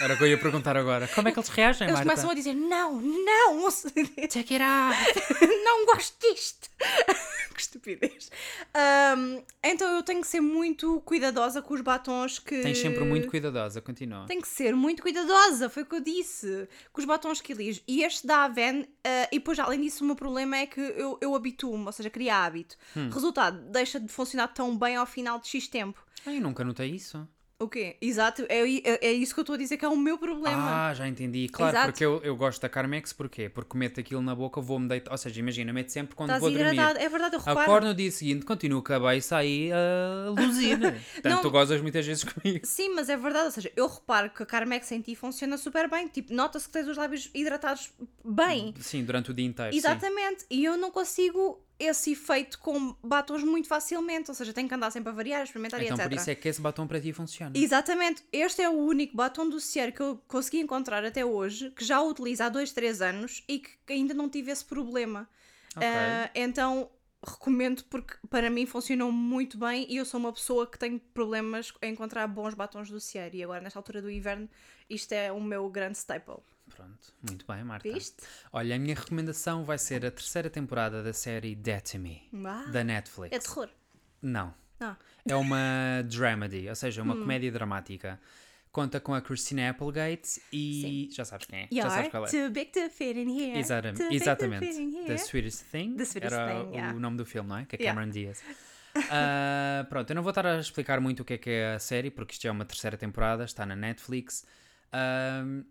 Era 0.00 0.14
o 0.14 0.16
que 0.18 0.24
eu 0.24 0.26
ia 0.26 0.36
perguntar 0.36 0.76
agora. 0.76 1.06
Como 1.06 1.28
é 1.28 1.30
que 1.30 1.38
eles 1.38 1.48
reagem, 1.48 1.86
Eles 1.86 2.00
Marta? 2.00 2.10
começam 2.10 2.30
a 2.30 2.34
dizer: 2.34 2.52
Não, 2.52 3.00
não, 3.00 3.70
Check 4.28 4.50
it 4.50 4.60
out. 4.60 4.98
não 5.64 5.86
gosto 5.86 6.16
disto. 6.20 6.68
que 7.54 7.60
estupidez. 7.60 8.28
Ahm, 8.74 9.40
então 9.62 9.88
eu 9.94 10.02
tenho 10.02 10.20
que 10.20 10.26
ser 10.26 10.40
muito 10.40 11.00
cuidadosa 11.02 11.62
com 11.62 11.74
os 11.74 11.80
batons 11.80 12.40
que. 12.40 12.60
Tens 12.62 12.78
sempre 12.78 13.04
muito 13.04 13.28
cuidadosa, 13.28 13.80
continua. 13.80 14.26
Tenho 14.26 14.42
que 14.42 14.48
ser 14.48 14.74
muito 14.74 15.00
cuidadosa, 15.00 15.70
foi 15.70 15.84
o 15.84 15.86
que 15.86 15.94
eu 15.94 16.00
disse. 16.00 16.68
Com 16.92 17.00
os 17.00 17.06
batons 17.06 17.40
que 17.40 17.52
elijo. 17.52 17.82
E 17.86 18.02
este 18.02 18.26
da 18.26 18.46
Aven, 18.46 18.88
ah, 19.04 19.28
e 19.30 19.38
depois, 19.38 19.60
além 19.60 19.80
disso, 19.80 20.02
o 20.02 20.06
meu 20.08 20.16
problema 20.16 20.56
é 20.56 20.66
que 20.66 20.80
eu, 20.80 21.16
eu 21.20 21.36
habituo-me, 21.36 21.86
ou 21.86 21.92
seja, 21.92 22.10
cria 22.10 22.44
hábito. 22.44 22.76
Hum. 22.96 23.10
Resultado, 23.10 23.60
deixa 23.70 24.00
de 24.00 24.08
funcionar 24.08 24.48
tão 24.48 24.76
bem 24.76 24.96
ao 24.96 25.06
final 25.06 25.38
de 25.38 25.46
X 25.46 25.68
tempo. 25.68 26.04
Ah, 26.26 26.32
eu 26.34 26.40
nunca 26.40 26.64
notei 26.64 26.90
isso. 26.90 27.26
O 27.56 27.68
quê? 27.68 27.96
Exato, 28.00 28.44
é, 28.48 28.62
é, 28.68 29.06
é 29.06 29.12
isso 29.12 29.32
que 29.32 29.38
eu 29.38 29.42
estou 29.42 29.54
a 29.54 29.56
dizer 29.56 29.76
que 29.76 29.84
é 29.84 29.88
o 29.88 29.96
meu 29.96 30.18
problema. 30.18 30.88
Ah, 30.88 30.92
já 30.92 31.06
entendi. 31.06 31.48
Claro, 31.48 31.72
Exato. 31.74 31.92
porque 31.92 32.04
eu, 32.04 32.20
eu 32.24 32.34
gosto 32.36 32.60
da 32.60 32.68
Carmex, 32.68 33.12
porquê? 33.12 33.48
Porque 33.48 33.78
meto 33.78 34.00
aquilo 34.00 34.20
na 34.20 34.34
boca, 34.34 34.60
vou-me 34.60 34.88
deitar. 34.88 35.12
Ou 35.12 35.16
seja, 35.16 35.38
imagina, 35.38 35.72
meto 35.72 35.90
sempre 35.90 36.16
quando 36.16 36.30
Estás 36.30 36.40
vou 36.42 36.50
dormir. 36.50 36.72
hidratado. 36.72 36.98
É 36.98 37.08
verdade, 37.08 37.36
eu 37.36 37.38
reparo. 37.38 37.60
Acordo 37.60 37.86
no 37.86 37.94
dia 37.94 38.10
seguinte, 38.10 38.44
continuo 38.44 38.82
com 38.82 38.92
a 38.92 38.98
cabeça 38.98 39.36
aí 39.36 39.70
a 39.72 40.30
luzir. 40.30 40.78
Portanto, 41.14 41.32
Não. 41.32 41.42
tu 41.42 41.50
gozas 41.50 41.80
muitas 41.80 42.04
vezes 42.04 42.24
comigo. 42.24 42.66
Sim, 42.66 42.92
mas 42.92 43.08
é 43.08 43.16
verdade, 43.16 43.44
ou 43.46 43.52
seja, 43.52 43.70
eu 43.76 43.86
reparo 43.86 44.30
que 44.30 44.42
a 44.42 44.46
Carmex 44.46 44.90
em 44.90 45.00
ti 45.00 45.14
funciona 45.14 45.56
super 45.56 45.88
bem. 45.88 46.08
Tipo, 46.08 46.34
nota-se 46.34 46.66
que 46.66 46.72
tens 46.72 46.88
os 46.88 46.96
lábios 46.96 47.30
hidratados 47.32 47.92
bem. 48.24 48.74
Sim, 48.80 49.04
durante 49.04 49.30
o 49.30 49.34
dia 49.34 49.46
inteiro. 49.46 49.70
sim. 49.72 49.78
Exatamente. 49.78 50.44
E 50.50 50.64
eu 50.64 50.76
não 50.76 50.90
consigo 50.90 51.64
esse 51.78 52.12
efeito 52.12 52.58
com 52.58 52.94
batons 53.02 53.42
muito 53.42 53.68
facilmente. 53.68 54.30
Ou 54.30 54.34
seja, 54.34 54.52
tenho 54.52 54.68
que 54.68 54.74
andar 54.74 54.90
sempre 54.90 55.10
a 55.10 55.12
variar, 55.12 55.40
a 55.40 55.44
experimentar 55.44 55.80
Então 55.80 55.96
e 55.96 56.00
etc. 56.00 56.08
por 56.08 56.16
isso 56.16 56.30
é 56.30 56.34
que 56.34 56.48
esse 56.48 56.60
batom 56.60 56.86
para 56.86 57.00
ti 57.00 57.12
funciona. 57.12 57.56
Exatamente. 57.56 58.22
Este 58.32 58.62
é 58.62 58.68
o 58.68 58.74
único 58.74 59.16
batom 59.16 59.48
do 59.48 59.60
Cier 59.60 59.92
que 59.92 60.00
eu 60.00 60.20
consegui 60.28 60.60
encontrar 60.60 61.04
até 61.04 61.24
hoje, 61.24 61.70
que 61.70 61.84
já 61.84 62.00
utilizo 62.00 62.42
há 62.42 62.48
2, 62.48 62.72
3 62.72 63.02
anos 63.02 63.44
e 63.48 63.58
que 63.58 63.70
ainda 63.88 64.14
não 64.14 64.28
tive 64.28 64.50
esse 64.50 64.64
problema. 64.64 65.28
Ok. 65.76 65.88
Ah, 65.88 66.30
então 66.34 66.90
recomendo 67.26 67.82
porque 67.84 68.14
para 68.28 68.50
mim 68.50 68.66
funcionou 68.66 69.10
muito 69.10 69.56
bem 69.56 69.86
e 69.88 69.96
eu 69.96 70.04
sou 70.04 70.20
uma 70.20 70.32
pessoa 70.32 70.66
que 70.66 70.78
tem 70.78 70.98
problemas 70.98 71.72
em 71.80 71.92
encontrar 71.92 72.26
bons 72.26 72.54
batons 72.54 72.90
do 72.90 73.00
Cier 73.00 73.34
e 73.34 73.42
agora 73.42 73.62
nesta 73.62 73.78
altura 73.78 74.02
do 74.02 74.10
inverno 74.10 74.48
isto 74.88 75.12
é 75.12 75.32
o 75.32 75.40
meu 75.40 75.68
grande 75.70 75.96
staple. 75.96 76.42
Pronto, 76.74 77.12
muito 77.28 77.46
bem, 77.46 77.62
Marta. 77.64 77.90
Viste? 77.92 78.16
Olha, 78.52 78.74
a 78.74 78.78
minha 78.78 78.94
recomendação 78.94 79.64
vai 79.64 79.78
ser 79.78 80.04
a 80.04 80.10
terceira 80.10 80.50
temporada 80.50 81.02
da 81.02 81.12
série 81.12 81.54
Dead 81.54 81.82
to 81.82 81.98
Me, 81.98 82.22
Ah, 82.44 82.64
da 82.70 82.82
Netflix. 82.82 83.34
é 83.36 83.38
terror. 83.38 83.68
Não. 84.20 84.54
Ah. 84.80 84.96
É 85.28 85.34
uma 85.36 86.02
dramedy, 86.08 86.68
ou 86.68 86.74
seja, 86.74 87.00
Hum. 87.02 87.04
uma 87.06 87.16
comédia 87.16 87.50
dramática. 87.52 88.20
Conta 88.72 88.98
com 88.98 89.14
a 89.14 89.22
Christina 89.22 89.70
Applegate 89.70 90.42
e. 90.52 91.08
Já 91.12 91.24
sabes 91.24 91.46
quem 91.46 91.60
é? 91.60 91.68
Já 91.70 91.88
sabes 91.88 92.10
qual 92.10 92.24
é? 92.26 92.28
too 92.28 92.50
big 92.50 92.72
to 92.72 92.90
fit 92.90 93.16
in 93.16 93.28
here. 93.30 93.56
Exata- 93.60 93.92
too 93.92 93.98
big 93.98 94.08
to 94.08 94.14
exatamente. 94.16 94.66
fit 94.66 94.80
in 94.82 94.90
The 94.90 94.98
here. 95.12 95.18
Sweetest 95.18 95.64
Thing. 95.70 95.96
The 95.96 96.04
Sweetest 96.04 96.34
era 96.34 96.64
Thing, 96.64 96.72
yeah. 96.74 96.96
o 96.96 96.98
nome 96.98 97.16
do 97.16 97.24
filme, 97.24 97.48
não 97.48 97.58
é? 97.58 97.64
Que 97.66 97.76
é 97.76 97.78
Yeah. 97.78 97.94
Cameron 98.00 98.12
Diaz. 98.12 98.42
Ah, 99.10 99.86
pronto, 99.88 100.10
eu 100.10 100.16
não 100.16 100.22
vou 100.24 100.30
estar 100.30 100.44
a 100.44 100.58
explicar 100.58 101.00
muito 101.00 101.20
o 101.20 101.24
que 101.24 101.34
é 101.34 101.38
que 101.38 101.50
é 101.50 101.74
a 101.74 101.78
série, 101.78 102.10
porque 102.10 102.32
isto 102.32 102.48
é 102.48 102.50
uma 102.50 102.64
terceira 102.64 102.96
temporada, 102.96 103.44
está 103.44 103.64
na 103.64 103.76
Netflix. 103.76 104.44
Ahm, 104.92 105.62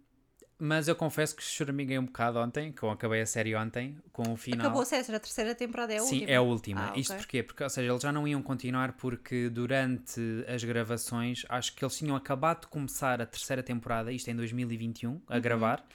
mas 0.66 0.88
eu 0.88 0.96
confesso 0.96 1.36
que 1.36 1.44
choramiguei 1.44 2.00
um 2.00 2.06
bocado 2.06 2.40
ontem, 2.40 2.72
que 2.72 2.82
eu 2.84 2.90
acabei 2.90 3.22
a 3.22 3.26
série 3.26 3.54
ontem, 3.56 3.98
com 4.12 4.32
o 4.32 4.38
final. 4.38 4.60
Acabou 4.68 4.82
a 4.82 4.86
série, 4.86 5.16
a 5.16 5.20
terceira 5.20 5.54
temporada 5.54 5.94
é 5.94 5.98
a 5.98 6.02
Sim, 6.02 6.16
última. 6.22 6.32
é 6.32 6.36
a 6.36 6.42
última. 6.42 6.92
Ah, 6.94 6.98
Isto 6.98 7.12
ok. 7.12 7.18
porquê? 7.24 7.44
Porque, 7.44 7.64
ou 7.64 7.70
seja, 7.70 7.92
eles 7.92 8.02
já 8.02 8.12
não 8.12 8.28
iam 8.28 8.42
continuar 8.42 8.94
porque 8.94 9.50
durante 9.50 10.22
as 10.48 10.64
gravações, 10.64 11.46
acho 11.50 11.76
que 11.76 11.84
eles 11.84 11.98
tinham 11.98 12.16
acabado 12.16 12.62
de 12.62 12.68
começar 12.68 13.22
a 13.22 13.26
terceira 13.26 13.62
temporada, 13.62 14.12
isto 14.12 14.30
em 14.30 14.36
2021, 14.36 15.22
a 15.28 15.36
Uhum. 15.36 15.42
gravar. 15.42 15.86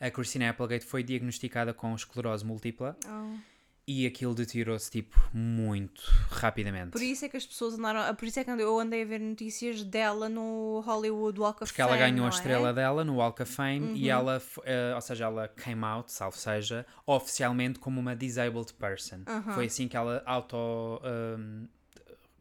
A 0.00 0.10
Christina 0.10 0.50
Applegate 0.50 0.84
foi 0.84 1.02
diagnosticada 1.02 1.72
com 1.72 1.94
esclerose 1.94 2.44
múltipla 2.44 2.96
Oh. 3.06 3.36
E 3.86 4.06
aquilo 4.06 4.34
deteriorou-se, 4.34 4.90
tipo, 4.90 5.18
muito 5.34 6.02
rapidamente. 6.30 6.90
Por 6.92 7.02
isso 7.02 7.24
é 7.24 7.28
que 7.28 7.36
as 7.36 7.44
pessoas 7.44 7.74
andaram. 7.74 8.14
Por 8.14 8.26
isso 8.26 8.38
é 8.38 8.44
que 8.44 8.50
eu 8.50 8.78
andei 8.78 9.02
a 9.02 9.04
ver 9.04 9.18
notícias 9.20 9.82
dela 9.82 10.28
no 10.28 10.80
Hollywood 10.86 11.40
Walk 11.40 11.62
of 11.64 11.72
Porque 11.72 11.82
ela 11.82 11.96
Fame, 11.96 12.02
ganhou 12.10 12.26
a 12.26 12.28
é? 12.28 12.32
estrela 12.32 12.72
dela 12.72 13.04
no 13.04 13.16
Walk 13.16 13.42
of 13.42 13.52
Fame 13.52 13.80
Uhum. 13.80 13.96
e 13.96 14.08
ela, 14.08 14.40
eh, 14.64 14.92
ou 14.94 15.00
seja, 15.00 15.24
ela 15.24 15.48
came 15.48 15.84
out, 15.84 16.12
salvo 16.12 16.36
seja, 16.36 16.86
oficialmente 17.06 17.78
como 17.80 18.00
uma 18.00 18.14
disabled 18.14 18.72
person. 18.74 19.22
Uhum. 19.28 19.52
Foi 19.54 19.66
assim 19.66 19.88
que 19.88 19.96
ela 19.96 20.22
auto. 20.26 20.56
ehm, 21.04 21.66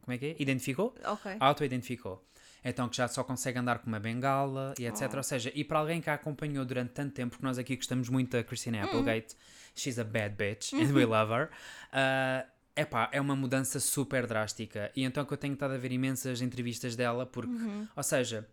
como 0.01 0.13
é 0.13 0.17
que 0.17 0.25
é? 0.27 0.35
Identificou? 0.39 0.93
Ok. 1.05 1.35
auto-identificou. 1.39 2.23
Então 2.63 2.87
que 2.87 2.95
já 2.95 3.07
só 3.07 3.23
consegue 3.23 3.57
andar 3.57 3.79
com 3.79 3.87
uma 3.87 3.99
bengala 3.99 4.75
e 4.77 4.85
Oh. 4.85 4.89
etc. 4.89 5.11
Ou 5.15 5.23
seja, 5.23 5.51
e 5.55 5.63
para 5.63 5.79
alguém 5.79 5.99
que 5.99 6.09
a 6.09 6.13
acompanhou 6.13 6.63
durante 6.63 6.89
tanto 6.91 7.13
tempo, 7.13 7.31
porque 7.31 7.45
nós 7.45 7.57
aqui 7.57 7.75
gostamos 7.75 8.07
muito 8.09 8.31
da 8.37 8.43
Christina 8.43 8.79
Hum. 8.79 8.83
Applegate, 8.83 9.35
she's 9.75 9.97
a 9.99 10.03
bad 10.03 10.35
bitch 10.35 10.73
Uhum. 10.73 10.81
and 10.81 10.93
we 10.93 11.05
love 11.05 11.31
her. 11.33 11.49
Uh, 11.91 12.47
epá, 12.75 13.09
é 13.11 13.19
uma 13.19 13.35
mudança 13.35 13.79
super 13.79 14.25
drástica. 14.27 14.91
E 14.95 15.03
então 15.03 15.25
que 15.25 15.33
eu 15.33 15.37
tenho 15.37 15.53
estado 15.53 15.73
a 15.73 15.77
ver 15.77 15.91
imensas 15.91 16.41
entrevistas 16.41 16.95
dela, 16.95 17.25
porque, 17.25 17.51
Uhum. 17.51 17.87
ou 17.95 18.03
seja, 18.03 18.47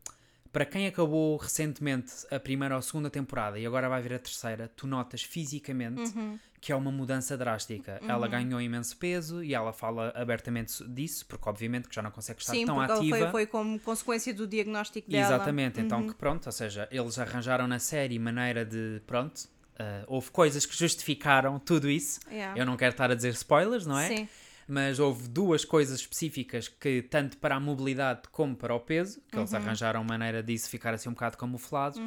para 0.52 0.64
quem 0.64 0.86
acabou 0.86 1.36
recentemente 1.36 2.12
a 2.30 2.40
primeira 2.40 2.74
ou 2.74 2.82
segunda 2.82 3.10
temporada 3.10 3.58
e 3.58 3.66
agora 3.66 3.88
vai 3.88 4.00
ver 4.00 4.14
a 4.14 4.18
terceira, 4.18 4.66
tu 4.74 4.86
notas 4.86 5.22
fisicamente 5.22 6.00
Uhum. 6.16 6.38
que 6.60 6.72
é 6.72 6.74
uma 6.76 6.90
mudança 6.90 7.36
drástica. 7.36 8.00
Ela 8.08 8.26
ganhou 8.26 8.60
imenso 8.60 8.96
peso 8.96 9.44
e 9.44 9.54
ela 9.54 9.72
fala 9.74 10.10
abertamente 10.16 10.82
disso, 10.88 11.26
porque 11.26 11.48
obviamente 11.48 11.86
que 11.88 11.94
já 11.94 12.02
não 12.02 12.10
consegue 12.10 12.40
estar 12.40 12.54
Sim, 12.54 12.64
tão 12.64 12.76
porque 12.76 12.92
ativa. 12.92 13.16
foi, 13.18 13.30
foi 13.30 13.46
como 13.46 13.78
consequência 13.78 14.32
do 14.34 14.46
diagnóstico 14.46 15.08
dela. 15.10 15.26
Exatamente, 15.26 15.80
então 15.80 16.00
Uhum. 16.00 16.08
que 16.08 16.14
pronto, 16.14 16.46
ou 16.46 16.52
seja, 16.52 16.88
eles 16.90 17.18
arranjaram 17.18 17.66
na 17.68 17.78
série 17.78 18.18
maneira 18.18 18.64
de, 18.64 19.02
pronto, 19.06 19.42
ah, 19.79 20.05
houve 20.07 20.31
coisas 20.31 20.66
que 20.66 20.76
justificaram 20.76 21.59
tudo 21.59 21.89
isso. 21.91 22.20
Yeah. 22.31 22.59
Eu 22.61 22.66
não 22.66 22.76
quero 22.76 22.93
estar 22.93 23.11
a 23.11 23.14
dizer 23.14 23.31
spoilers, 23.35 23.87
não 23.87 23.99
é? 23.99 24.09
Sim. 24.09 24.29
Mas 24.70 24.99
houve 24.99 25.29
duas 25.29 25.64
coisas 25.64 25.99
específicas 26.01 26.68
que, 26.68 27.01
tanto 27.01 27.39
para 27.39 27.55
a 27.57 27.61
mobilidade 27.61 28.29
como 28.31 28.55
para 28.55 28.74
o 28.74 28.81
peso, 28.81 29.18
que 29.31 29.37
Uhum. 29.37 29.43
eles 29.43 29.55
arranjaram 29.55 30.05
maneira 30.05 30.43
disso 30.43 30.68
ficar 30.68 30.93
assim 30.93 31.09
um 31.09 31.12
bocado 31.12 31.39
camuflado. 31.39 31.99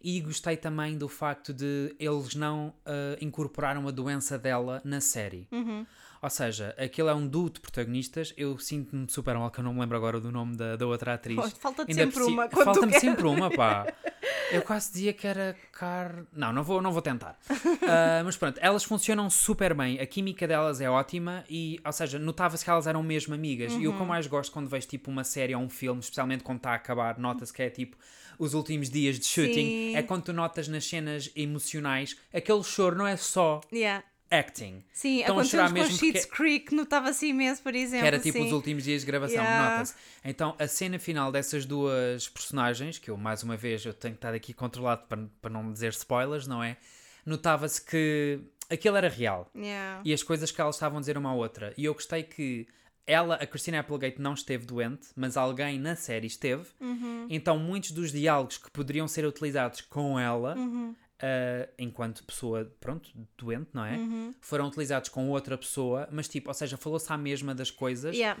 E 0.00 0.20
gostei 0.20 0.56
também 0.56 0.96
do 0.96 1.08
facto 1.08 1.52
de 1.52 1.92
eles 1.98 2.36
não 2.36 2.72
ah, 2.86 3.16
incorporaram 3.20 3.88
a 3.88 3.90
doença 3.90 4.38
dela 4.38 4.80
na 4.84 5.00
série. 5.00 5.48
Uhum. 5.50 5.84
Ou 6.24 6.30
seja, 6.30 6.74
aquilo 6.78 7.10
é 7.10 7.14
um 7.14 7.26
duo 7.28 7.50
de 7.50 7.60
protagonistas. 7.60 8.32
Eu 8.34 8.58
sinto-me 8.58 9.06
super 9.10 9.36
mal, 9.36 9.50
que 9.50 9.60
eu 9.60 9.64
não 9.64 9.74
me 9.74 9.80
lembro 9.80 9.94
agora 9.94 10.18
do 10.18 10.32
nome 10.32 10.56
da, 10.56 10.74
da 10.74 10.86
outra 10.86 11.12
atriz. 11.12 11.52
Falta-te 11.58 11.92
sempre 11.92 12.22
uma. 12.22 12.48
Falta-me 12.48 12.98
sempre 12.98 13.26
uma, 13.26 13.50
pá. 13.50 13.86
Eu 14.50 14.62
quase 14.62 14.92
dizia 14.92 15.12
que 15.12 15.26
era 15.26 15.56
Car. 15.72 16.22
Não, 16.32 16.52
não 16.52 16.62
vou, 16.62 16.80
não 16.80 16.92
vou 16.92 17.02
tentar. 17.02 17.36
Ah, 17.82 18.22
mas 18.24 18.36
pronto, 18.36 18.58
elas 18.62 18.84
funcionam 18.84 19.28
super 19.28 19.74
bem. 19.74 19.98
A 20.00 20.06
química 20.06 20.46
delas 20.46 20.80
é 20.80 20.88
ótima 20.88 21.44
e, 21.48 21.80
ou 21.84 21.92
seja, 21.92 22.18
notava-se 22.18 22.62
que 22.64 22.70
elas 22.70 22.86
eram 22.86 23.02
mesmo 23.02 23.34
amigas. 23.34 23.72
E 23.72 23.86
o 23.86 23.90
Uhum. 23.90 23.96
que 23.96 24.02
eu 24.02 24.06
mais 24.06 24.26
gosto 24.26 24.52
quando 24.52 24.68
vejo 24.68 24.86
tipo 24.86 25.10
uma 25.10 25.24
série 25.24 25.54
ou 25.54 25.62
um 25.62 25.68
filme, 25.68 26.00
especialmente 26.00 26.44
quando 26.44 26.58
está 26.58 26.70
a 26.70 26.74
acabar, 26.74 27.18
nota-se 27.18 27.52
que 27.52 27.62
é 27.62 27.70
tipo 27.70 27.96
os 28.38 28.54
últimos 28.54 28.88
dias 28.90 29.18
de 29.18 29.26
shooting. 29.26 29.52
Sim. 29.54 29.96
É 29.96 30.02
quando 30.02 30.24
tu 30.24 30.32
notas 30.32 30.68
nas 30.68 30.84
cenas 30.86 31.30
emocionais 31.36 32.16
aquele 32.32 32.62
choro 32.62 32.96
não 32.96 33.06
é 33.06 33.16
só 33.16 33.60
Yeah. 33.72 34.04
Acting. 34.38 34.82
Sim, 34.92 35.20
Estão 35.20 35.34
a 35.34 35.38
aconteceu 35.38 35.58
chorar 35.60 35.68
com 35.68 35.74
mesmo 35.74 35.96
Sheets 35.98 36.26
porque- 36.26 36.36
Creek, 36.42 36.74
notava-se 36.74 37.26
imenso, 37.26 37.62
por 37.62 37.74
exemplo. 37.74 38.00
Que 38.02 38.06
era 38.06 38.18
tipo 38.18 38.38
sim. 38.38 38.46
os 38.46 38.52
últimos 38.52 38.84
dias 38.84 39.00
de 39.02 39.06
gravação, 39.06 39.36
Yeah. 39.42 39.70
nota-se. 39.78 39.94
Então 40.24 40.54
a 40.58 40.66
cena 40.66 40.98
final 40.98 41.30
dessas 41.32 41.64
duas 41.64 42.28
personagens, 42.28 42.98
que 42.98 43.10
eu 43.10 43.16
mais 43.16 43.42
uma 43.42 43.56
vez 43.56 43.84
eu 43.84 43.94
tenho 43.94 44.14
que 44.14 44.18
estar 44.18 44.34
aqui 44.34 44.52
controlado 44.52 45.02
para, 45.08 45.26
para 45.40 45.50
não 45.50 45.72
dizer 45.72 45.90
spoilers, 45.92 46.46
não 46.46 46.62
é? 46.62 46.76
Notava-se 47.24 47.80
que 47.84 48.40
aquilo 48.70 48.96
era 48.96 49.08
real 49.08 49.50
Yeah. 49.54 50.00
e 50.04 50.12
as 50.12 50.22
coisas 50.22 50.50
que 50.50 50.60
elas 50.60 50.76
estavam 50.76 50.98
a 50.98 51.00
dizer 51.00 51.16
uma 51.16 51.30
à 51.30 51.34
outra. 51.34 51.72
E 51.76 51.84
eu 51.84 51.94
gostei 51.94 52.22
que 52.22 52.66
ela, 53.06 53.34
a 53.34 53.46
Christina 53.46 53.80
Applegate, 53.80 54.18
não 54.20 54.32
esteve 54.32 54.64
doente, 54.64 55.08
mas 55.14 55.36
alguém 55.36 55.78
na 55.78 55.94
série 55.94 56.26
esteve. 56.26 56.64
Uhum. 56.80 57.26
Então 57.28 57.58
muitos 57.58 57.90
dos 57.90 58.10
diálogos 58.10 58.56
que 58.56 58.70
poderiam 58.70 59.06
ser 59.06 59.26
utilizados 59.26 59.82
com 59.82 60.18
ela. 60.18 60.54
Uhum. 60.56 60.94
Ah, 61.20 61.68
enquanto 61.78 62.24
pessoa, 62.24 62.70
pronto, 62.80 63.10
doente, 63.38 63.70
não 63.72 63.84
é? 63.84 63.96
Uhum. 63.96 64.34
Foram 64.40 64.66
utilizados 64.66 65.08
com 65.08 65.28
outra 65.30 65.56
pessoa, 65.56 66.08
mas 66.10 66.28
tipo, 66.28 66.48
ou 66.48 66.54
seja, 66.54 66.76
falou-se 66.76 67.12
à 67.12 67.16
mesma 67.16 67.54
das 67.54 67.70
coisas. 67.70 68.14
Yeah. 68.14 68.40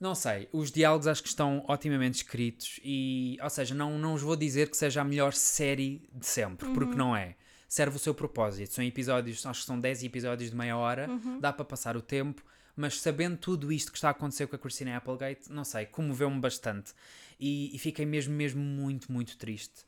Não 0.00 0.14
sei, 0.14 0.48
os 0.52 0.70
diálogos 0.72 1.06
acho 1.06 1.22
que 1.22 1.28
estão 1.28 1.64
otimamente 1.68 2.16
escritos 2.16 2.80
e, 2.82 3.38
ou 3.40 3.48
seja, 3.48 3.74
não, 3.74 3.96
não 3.96 4.14
os 4.14 4.22
vou 4.22 4.36
dizer 4.36 4.68
que 4.68 4.76
seja 4.76 5.00
a 5.00 5.04
melhor 5.04 5.32
série 5.32 6.08
de 6.12 6.26
sempre, 6.26 6.68
porque 6.74 6.94
não 6.94 7.16
é. 7.16 7.36
Serve 7.68 7.96
o 7.96 7.98
seu 7.98 8.12
propósito. 8.12 8.74
São 8.74 8.84
episódios, 8.84 9.46
acho 9.46 9.60
que 9.60 9.66
são 9.66 9.80
10 9.80 10.04
episódios 10.04 10.50
de 10.50 10.56
meia 10.56 10.76
hora, 10.76 11.08
dá 11.40 11.52
para 11.52 11.64
passar 11.64 11.96
o 11.96 12.02
tempo, 12.02 12.44
mas 12.76 13.00
sabendo 13.00 13.36
tudo 13.36 13.72
isto 13.72 13.90
que 13.90 13.96
está 13.96 14.08
a 14.08 14.10
acontecer 14.10 14.46
com 14.46 14.56
a 14.56 14.58
Christina 14.58 14.96
Applegate, 14.96 15.50
não 15.50 15.64
sei, 15.64 15.86
comoveu-me 15.86 16.40
bastante 16.40 16.92
e, 17.38 17.74
e 17.74 17.78
fiquei 17.78 18.04
mesmo, 18.04 18.34
mesmo 18.34 18.60
muito, 18.60 19.10
muito 19.10 19.38
triste 19.38 19.84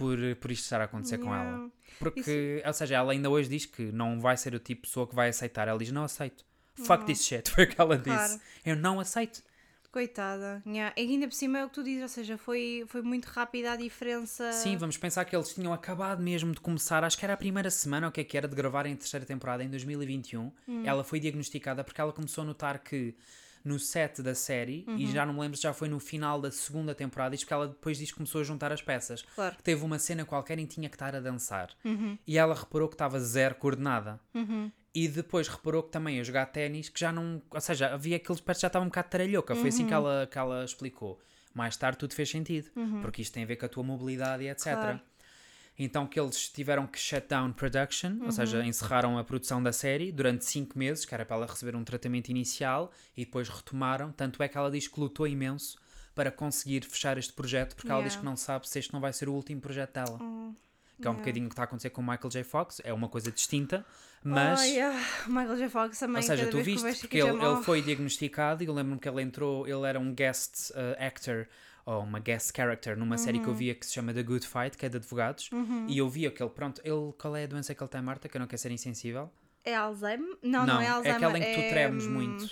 por, 0.00 0.18
por 0.36 0.50
isto 0.50 0.62
estar 0.62 0.80
a 0.80 0.84
acontecer 0.84 1.18
com 1.18 1.34
ela. 1.34 1.44
Yeah. 1.44 1.70
Porque, 1.98 2.62
ou 2.64 2.72
seja, 2.72 2.94
ela 2.96 3.12
ainda 3.12 3.28
hoje 3.28 3.50
diz 3.50 3.66
que 3.66 3.92
não 3.92 4.18
vai 4.18 4.34
ser 4.34 4.54
o 4.54 4.58
tipo 4.58 4.80
de 4.80 4.88
pessoa 4.88 5.06
que 5.06 5.14
vai 5.14 5.28
aceitar. 5.28 5.68
Ela 5.68 5.78
diz: 5.78 5.92
Não 5.92 6.04
aceito. 6.04 6.42
Fuck 6.74 7.04
this 7.04 7.22
shit. 7.22 7.48
Foi 7.52 7.64
o 7.64 7.68
que 7.68 7.78
ela 7.78 7.98
disse. 7.98 8.08
Claro. 8.08 8.40
Eu 8.64 8.76
não 8.76 8.98
aceito. 8.98 9.42
Coitada. 9.92 10.62
Yeah. 10.66 10.94
E 10.96 11.02
ainda 11.02 11.28
por 11.28 11.34
cima 11.34 11.58
é 11.58 11.64
o 11.64 11.68
que 11.68 11.74
tu 11.74 11.82
dizes, 11.82 12.02
ou 12.02 12.08
seja, 12.08 12.38
foi, 12.38 12.84
foi 12.86 13.02
muito 13.02 13.26
rápida 13.26 13.72
a 13.72 13.76
diferença. 13.76 14.52
Sim, 14.52 14.76
vamos 14.76 14.96
pensar 14.96 15.24
que 15.24 15.34
eles 15.34 15.52
tinham 15.52 15.72
acabado 15.72 16.22
mesmo 16.22 16.52
de 16.52 16.60
começar, 16.60 17.02
acho 17.02 17.18
que 17.18 17.24
era 17.24 17.34
a 17.34 17.36
primeira 17.36 17.68
semana, 17.70 18.06
o 18.06 18.12
que 18.12 18.20
é 18.20 18.24
que 18.24 18.38
era, 18.38 18.46
de 18.46 18.54
gravar 18.54 18.86
em 18.86 18.94
terceira 18.94 19.26
temporada 19.26 19.64
em 19.64 19.68
2021. 19.68 20.52
Ela 20.84 21.02
foi 21.02 21.18
diagnosticada 21.18 21.82
porque 21.82 22.00
ela 22.00 22.12
começou 22.12 22.42
a 22.42 22.44
notar 22.44 22.78
que 22.78 23.16
no 23.64 23.78
set 23.78 24.22
da 24.22 24.34
série, 24.34 24.84
e 24.96 25.06
já 25.06 25.26
não 25.26 25.34
me 25.34 25.40
lembro 25.40 25.56
se 25.56 25.62
já 25.62 25.72
foi 25.72 25.88
no 25.88 26.00
final 26.00 26.40
da 26.40 26.50
segunda 26.50 26.94
temporada, 26.94 27.34
isto 27.34 27.44
porque 27.44 27.54
ela 27.54 27.68
depois 27.68 27.98
diz 27.98 28.10
que 28.10 28.16
começou 28.16 28.40
a 28.40 28.44
juntar 28.44 28.72
as 28.72 28.82
peças. 28.82 29.22
Claro. 29.34 29.56
Que 29.56 29.62
teve 29.62 29.84
uma 29.84 29.98
cena 29.98 30.24
qualquer 30.24 30.58
em 30.58 30.66
que 30.66 30.74
tinha 30.74 30.88
que 30.88 30.96
estar 30.96 31.14
a 31.14 31.20
dançar. 31.20 31.70
E 32.26 32.38
ela 32.38 32.54
reparou 32.54 32.88
que 32.88 32.94
estava 32.94 33.18
zero 33.20 33.54
coordenada. 33.56 34.20
E 34.92 35.06
depois 35.06 35.46
reparou 35.46 35.84
que 35.84 35.90
também 35.90 36.18
a 36.18 36.24
jogar 36.24 36.46
ténis, 36.46 36.88
que 36.88 36.98
já 36.98 37.12
não. 37.12 37.40
Ou 37.50 37.60
seja, 37.60 37.94
havia 37.94 38.16
aqueles 38.16 38.40
pés 38.40 38.58
que 38.58 38.62
já 38.62 38.66
estavam 38.66 38.86
um 38.86 38.88
bocado 38.88 39.08
taralhoca. 39.08 39.54
Foi 39.54 39.68
assim 39.68 39.86
que 39.86 39.94
ela, 39.94 40.28
que 40.30 40.38
ela 40.38 40.64
explicou. 40.64 41.20
Mais 41.54 41.76
tarde 41.76 41.98
tudo 41.98 42.14
fez 42.14 42.30
sentido, 42.30 42.70
porque 43.02 43.22
isto 43.22 43.32
tem 43.32 43.42
a 43.42 43.46
ver 43.46 43.56
com 43.56 43.66
a 43.66 43.68
tua 43.68 43.82
mobilidade 43.82 44.44
e 44.44 44.48
etc. 44.48 44.66
Uhum. 44.66 44.72
Claro. 44.74 45.00
Então 45.82 46.06
que 46.06 46.20
eles 46.20 46.48
tiveram 46.50 46.86
que 46.86 46.98
shut 46.98 47.26
down 47.26 47.52
production, 47.52 48.18
ou 48.20 48.24
Uhum. 48.26 48.30
seja, 48.30 48.62
encerraram 48.64 49.16
a 49.16 49.24
produção 49.24 49.62
da 49.62 49.72
série 49.72 50.12
durante 50.12 50.44
5 50.44 50.78
meses, 50.78 51.06
que 51.06 51.14
era 51.14 51.24
para 51.24 51.36
ela 51.36 51.46
receber 51.46 51.74
um 51.74 51.82
tratamento 51.82 52.28
inicial, 52.28 52.92
e 53.16 53.24
depois 53.24 53.48
retomaram. 53.48 54.12
Tanto 54.12 54.42
é 54.42 54.48
que 54.48 54.58
ela 54.58 54.70
diz 54.70 54.86
que 54.88 55.00
lutou 55.00 55.26
imenso 55.26 55.78
para 56.14 56.30
conseguir 56.30 56.84
fechar 56.84 57.16
este 57.16 57.32
projeto, 57.32 57.74
porque 57.74 57.90
ela 57.90 58.02
diz 58.02 58.12
Yeah. 58.12 58.20
que 58.20 58.24
não 58.26 58.36
sabe 58.36 58.68
se 58.68 58.78
este 58.78 58.92
não 58.92 59.00
vai 59.00 59.12
ser 59.12 59.28
o 59.28 59.32
último 59.32 59.60
projeto 59.60 59.94
dela. 59.94 60.18
que 61.00 61.06
é 61.06 61.10
um 61.10 61.14
yeah. 61.14 61.18
bocadinho 61.22 61.46
o 61.46 61.48
que 61.48 61.54
está 61.54 61.62
a 61.62 61.64
acontecer 61.64 61.88
com 61.88 62.02
o 62.02 62.04
Michael 62.04 62.28
J. 62.30 62.44
Fox, 62.44 62.78
é 62.84 62.92
uma 62.92 63.08
coisa 63.08 63.32
distinta, 63.32 63.86
mas. 64.22 64.60
Ai, 64.60 64.80
ah, 64.82 65.02
o 65.26 65.30
Michael 65.30 65.56
J. 65.56 65.68
Fox 65.70 65.98
também. 65.98 66.16
Ou 66.16 66.22
seja, 66.22 66.46
tu 66.48 66.62
viste, 66.62 66.84
porque 67.00 67.16
ele, 67.16 67.42
ele 67.42 67.62
foi 67.62 67.80
diagnosticado 67.80 68.62
e 68.62 68.66
eu 68.66 68.74
lembro-me 68.74 69.00
que 69.00 69.08
ele 69.08 69.22
entrou, 69.22 69.66
ele 69.66 69.86
era 69.86 69.98
um 69.98 70.12
guest 70.14 70.72
uh, 70.72 71.02
actor 71.02 71.48
ou 71.84 72.02
uma 72.02 72.18
guest 72.18 72.52
character 72.56 72.96
numa 72.96 73.16
série 73.18 73.38
que 73.38 73.44
Uhum. 73.46 73.50
eu 73.52 73.56
via 73.56 73.74
que 73.74 73.86
se 73.86 73.92
chama 73.92 74.12
The 74.14 74.22
Good 74.22 74.46
Fight, 74.46 74.76
que 74.76 74.86
é 74.86 74.88
de 74.88 74.96
advogados, 74.96 75.50
e 75.88 75.98
eu 75.98 76.08
via 76.08 76.30
que 76.30 76.42
ele, 76.42 76.50
pronto, 76.50 76.80
ele, 76.84 77.12
qual 77.18 77.36
é 77.36 77.44
a 77.44 77.46
doença 77.46 77.74
que 77.74 77.82
ele 77.82 77.90
tem, 77.90 78.02
Marta, 78.02 78.28
que 78.28 78.36
eu 78.36 78.40
não 78.40 78.46
quero 78.46 78.60
ser 78.60 78.70
insensível? 78.70 79.30
É 79.64 79.74
Alzheimer? 79.74 80.38
Não, 80.42 80.64
não, 80.66 80.80
é 80.80 80.86
Alzheimer. 80.88 81.16
aquela 81.16 81.38
em 81.38 81.42
que 81.42 81.52
tu 81.54 81.60
é, 81.60 81.68
tremes 81.70 82.06
hum, 82.06 82.10
muito. 82.12 82.44
um, 82.44 82.48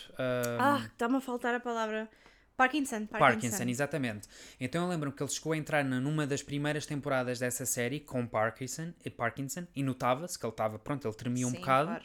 Ah, 0.61 0.83
está-me 0.93 1.17
a 1.17 1.21
faltar 1.21 1.55
a 1.55 1.61
palavra. 1.61 2.09
Parkinson. 2.57 3.07
Parkinson. 3.07 3.19
Parkinson, 3.19 3.63
exatamente. 3.71 4.29
Então 4.61 4.83
eu 4.83 4.89
lembro-me 4.89 5.15
que 5.15 5.23
ele 5.23 5.31
chegou 5.31 5.53
a 5.53 5.57
entrar 5.57 5.85
numa 5.85 6.27
das 6.27 6.43
primeiras 6.43 6.85
temporadas 6.87 7.39
dessa 7.39 7.65
série 7.65 8.01
com 8.01 8.27
Parkinson 8.27 8.93
e 9.05 9.09
Parkinson 9.09 9.65
e 9.77 9.83
notava-se 9.83 10.37
que 10.39 10.45
ele 10.45 10.51
estava, 10.53 10.77
pronto, 10.79 11.07
ele 11.07 11.15
tremia 11.15 11.47
um 11.47 11.51
Sim, 11.51 11.59
bocado, 11.61 11.87
claro. 11.91 12.05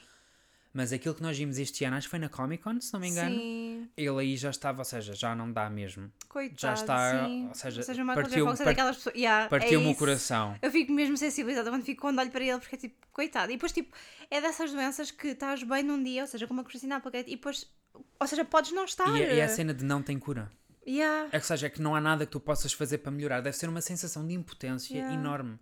Mas 0.74 0.92
aquilo 0.92 1.14
que 1.14 1.22
nós 1.22 1.38
vimos 1.38 1.58
este 1.60 1.86
ano, 1.86 1.96
acho 1.98 2.08
que 2.08 2.12
foi 2.12 2.20
na 2.20 2.28
Comic 2.30 2.64
Con, 2.64 2.82
se 2.82 2.92
não 2.92 3.00
me 3.00 3.08
engano, 3.10 3.36
Sim, 3.36 3.90
ele 3.96 4.20
aí 4.20 4.36
já 4.36 4.50
estava, 4.50 4.80
ou 4.80 4.86
seja, 4.86 5.14
já 5.14 5.36
não 5.36 5.52
dá 5.52 5.70
mesmo. 5.70 6.12
coitado. 6.28 6.60
Já 6.60 6.74
está, 6.74 7.26
sim. 7.28 7.48
ou 7.48 7.54
seja, 7.56 7.82
o 7.82 8.06
Michael 8.06 8.08
J. 8.08 8.22
partiu- 8.24 8.46
Fox 8.48 8.60
é 8.62 8.66
daquelas 8.66 8.96
pessoas. 8.98 9.16
Yeah, 9.16 9.46
é 9.46 9.50
Partiu-me 9.50 9.86
o 9.88 9.90
isso. 9.92 10.00
coração. 10.00 10.56
Eu 10.62 10.72
fico 10.72 10.92
mesmo 10.92 11.16
sensibilizada 11.16 11.70
quando, 11.70 11.84
fico, 11.84 12.02
quando 12.02 12.20
olho 12.20 12.32
para 12.32 12.44
ele, 12.44 12.60
porque 12.60 12.76
é 12.76 12.80
tipo, 12.80 12.96
coitado. 13.12 13.52
E 13.52 13.56
depois, 13.56 13.72
tipo, 13.72 13.96
é 14.32 14.42
dessas 14.42 14.72
doenças 14.72 15.12
que 15.12 15.28
estás 15.28 15.62
bem 15.64 15.84
num 15.84 16.02
dia, 16.04 16.22
ou 16.24 16.28
seja, 16.28 16.48
como 16.48 16.62
a 16.62 16.64
Cristina 16.64 16.96
Applegate, 16.96 17.30
e 17.30 17.36
depois, 17.36 17.68
ou 18.20 18.28
seja, 18.28 18.44
podes 18.44 18.72
não 18.72 18.86
estar. 18.86 19.08
E, 19.16 19.24
a- 19.24 19.34
e 19.36 19.42
a 19.42 19.48
cena 19.48 19.74
de 19.74 19.86
não 19.86 20.02
tem 20.02 20.18
cura. 20.18 20.52
Yeah. 20.88 21.28
É 21.28 21.30
que, 21.32 21.38
ou 21.38 21.42
seja, 21.44 21.68
é 21.68 21.70
que 21.70 21.82
não 21.82 21.96
há 21.96 22.02
nada 22.02 22.26
que 22.26 22.32
tu 22.32 22.40
possas 22.42 22.74
fazer 22.74 22.98
para 22.98 23.12
melhorar. 23.12 23.40
Deve 23.42 23.56
ser 23.56 23.70
uma 23.70 23.80
sensação 23.80 24.28
de 24.28 24.34
impotência 24.34 24.94
Yeah. 24.94 25.14
enorme. 25.16 25.58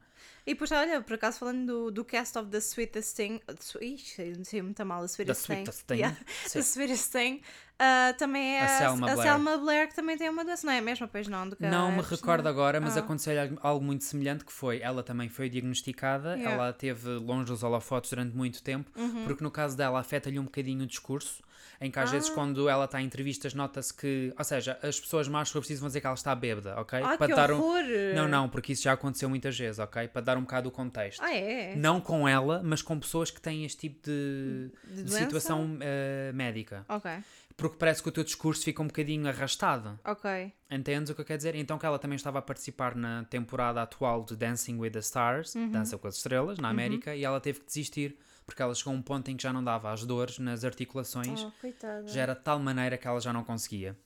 E 0.46 0.54
depois, 0.54 0.72
olha, 0.72 1.02
por 1.02 1.14
acaso 1.14 1.38
falando 1.40 1.66
do, 1.68 1.92
do 1.92 2.04
cast 2.06 2.38
of 2.38 2.50
The 2.50 2.60
Sweetest 2.60 3.16
Thing. 3.16 3.40
Ixi, 3.80 4.34
não 4.38 4.44
sei 4.44 4.62
muito 4.62 4.84
mal, 4.86 5.02
The 5.02 5.08
Sweetest, 5.08 5.42
Sweetest 5.46 5.80
Thing. 5.86 5.94
Thing, 5.96 6.00
Yeah. 6.00 6.18
The 6.52 6.62
Sweetest 6.64 7.12
Thing. 7.12 7.42
ah, 7.78 8.14
também 8.18 8.56
é 8.58 8.62
A 8.62 8.66
a, 8.66 8.78
Selma 8.80 9.12
a 9.12 9.14
Blair. 9.16 9.30
Selma 9.32 9.58
Blair, 9.58 9.88
que 9.88 9.96
também 9.96 10.18
tem 10.18 10.30
uma 10.30 10.44
doença, 10.44 10.66
não 10.66 10.74
é 10.74 10.80
a 10.80 10.82
mesma, 10.82 11.08
pois 11.08 11.28
não? 11.28 11.48
Do 11.48 11.56
que 11.56 11.64
a 11.66 11.70
Não 11.70 11.92
me 11.92 12.02
recordo 12.02 12.48
agora, 12.48 12.82
mas 12.82 12.98
Ah. 12.98 13.02
aconteceu 13.02 13.40
algo- 13.40 13.60
algo 13.62 13.86
muito 13.86 14.04
semelhante 14.04 14.44
que 14.44 14.52
foi, 14.52 14.80
ela 14.82 15.04
também 15.04 15.30
foi 15.30 15.48
diagnosticada, 15.48 16.36
Yeah. 16.36 16.52
ela 16.52 16.74
teve 16.74 17.08
longe 17.10 17.46
dos 17.46 17.62
holofotes 17.62 18.10
durante 18.10 18.36
muito 18.36 18.64
tempo, 18.64 18.90
Uhum. 19.00 19.24
porque 19.26 19.44
no 19.44 19.52
caso 19.52 19.78
dela 19.78 20.00
afeta-lhe 20.00 20.40
um 20.40 20.44
bocadinho 20.46 20.84
o 20.84 20.88
discurso, 20.88 21.44
em 21.82 21.90
que 21.92 21.98
às 22.00 22.12
vezes 22.12 22.30
Ah. 22.30 22.34
quando 22.36 22.70
ela 22.70 22.86
está 22.86 23.02
em 23.02 23.06
entrevistas 23.06 23.54
nota-se 23.56 23.92
que, 23.94 24.32
ou 24.38 24.44
seja, 24.46 24.78
as 24.84 25.00
pessoas 25.00 25.28
mais 25.28 25.50
sobre 25.50 25.68
vão 25.76 25.88
dizer 25.88 26.00
que 26.00 26.06
ela 26.08 26.14
está 26.16 26.34
bêbada, 26.36 26.80
ok? 26.80 27.00
Ah, 27.04 27.18
para 27.18 27.28
que 27.28 27.34
dar 27.36 27.52
um... 27.52 27.60
Não, 28.16 28.28
não, 28.28 28.48
porque 28.48 28.74
isso 28.74 28.84
já 28.84 28.94
aconteceu 28.94 29.28
muitas 29.28 29.58
vezes, 29.58 29.80
ok? 29.80 30.08
Para 30.08 30.22
dar 30.22 30.38
um 30.38 30.42
bocado 30.42 30.70
o 30.70 30.72
contexto. 30.72 31.22
Ah, 31.24 31.34
é? 31.34 31.76
Não 31.76 32.00
com 32.00 32.28
ela, 32.30 32.62
mas 32.64 32.82
com 32.82 33.00
pessoas 33.00 33.32
que 33.32 33.42
têm 33.42 33.66
este 33.66 33.80
tipo 33.90 34.00
de, 34.06 34.70
De 34.86 35.04
de 35.04 35.12
situação 35.12 35.78
eh, 35.82 36.32
médica. 36.34 36.86
Ok, 36.88 37.10
Porque 37.58 37.78
parece 37.78 38.02
que 38.04 38.10
o 38.10 38.12
teu 38.12 38.24
discurso 38.24 38.64
fica 38.64 38.82
um 38.82 38.88
bocadinho 38.88 39.28
arrastado. 39.28 40.00
ok. 40.06 40.54
Entendes 40.70 41.10
o 41.10 41.16
que 41.16 41.22
eu 41.22 41.26
quero 41.26 41.38
dizer? 41.38 41.56
Então 41.56 41.78
que 41.78 41.86
ela 41.86 42.00
também 42.00 42.16
estava 42.16 42.40
a 42.40 42.42
participar 42.42 42.96
na 42.96 43.24
temporada 43.26 43.82
atual 43.82 44.24
de 44.24 44.36
Dancing 44.36 44.78
with 44.78 44.92
the 44.92 45.00
Stars, 45.00 45.54
Uhum. 45.56 45.70
Dança 45.72 45.98
com 45.98 46.08
as 46.08 46.16
Estrelas, 46.18 46.60
na 46.60 46.70
América, 46.70 47.14
e 47.16 47.24
ela 47.26 47.40
teve 47.42 47.60
que 47.60 47.66
desistir 47.66 48.18
porque 48.52 48.62
ela 48.62 48.74
chegou 48.76 48.94
a 48.94 48.96
um 48.98 49.02
ponto 49.02 49.30
em 49.32 49.38
que 49.38 49.44
já 49.44 49.52
não 49.54 49.64
dava 49.64 49.92
as 49.92 50.06
dores 50.06 50.38
nas 50.40 50.64
articulações, 50.64 51.42
Oh, 51.44 51.52
coitada. 51.62 52.08
já 52.08 52.22
era 52.22 52.34
de 52.36 52.42
tal 52.42 52.60
maneira 52.60 52.98
que 52.98 53.08
ela 53.08 53.20
já 53.20 53.32
não 53.34 53.44
conseguia. 53.44 53.98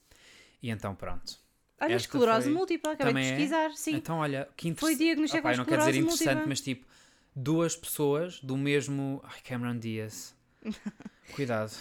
E 0.62 0.70
então 0.70 0.96
pronto. 0.96 1.38
Olha, 1.82 1.94
esta 1.96 2.08
esclerose 2.08 2.46
foi- 2.46 2.54
múltipla, 2.54 2.92
acabei 2.94 3.14
de 3.14 3.20
Também 3.20 3.28
é? 3.32 3.36
pesquisar, 3.36 3.72
sim. 3.76 3.96
Então 3.96 4.18
olha, 4.20 4.48
que 4.56 4.64
Foi 4.76 4.92
interessante. 4.94 4.98
diagnosticado 4.98 5.40
Opa, 5.48 5.50
eu 5.50 5.54
com 5.54 5.58
não 5.58 5.66
quero 5.66 5.78
dizer 5.80 5.92
esclerose 5.92 6.14
interessante, 6.14 6.36
múltipla. 6.36 6.50
mas 6.50 6.62
tipo, 6.62 6.88
duas 7.36 7.76
pessoas 7.76 8.40
do 8.42 8.56
mesmo. 8.58 9.22
Ai, 9.26 9.42
Cameron 9.44 9.78
Diaz. 9.78 10.34
Cuidado. 11.36 11.72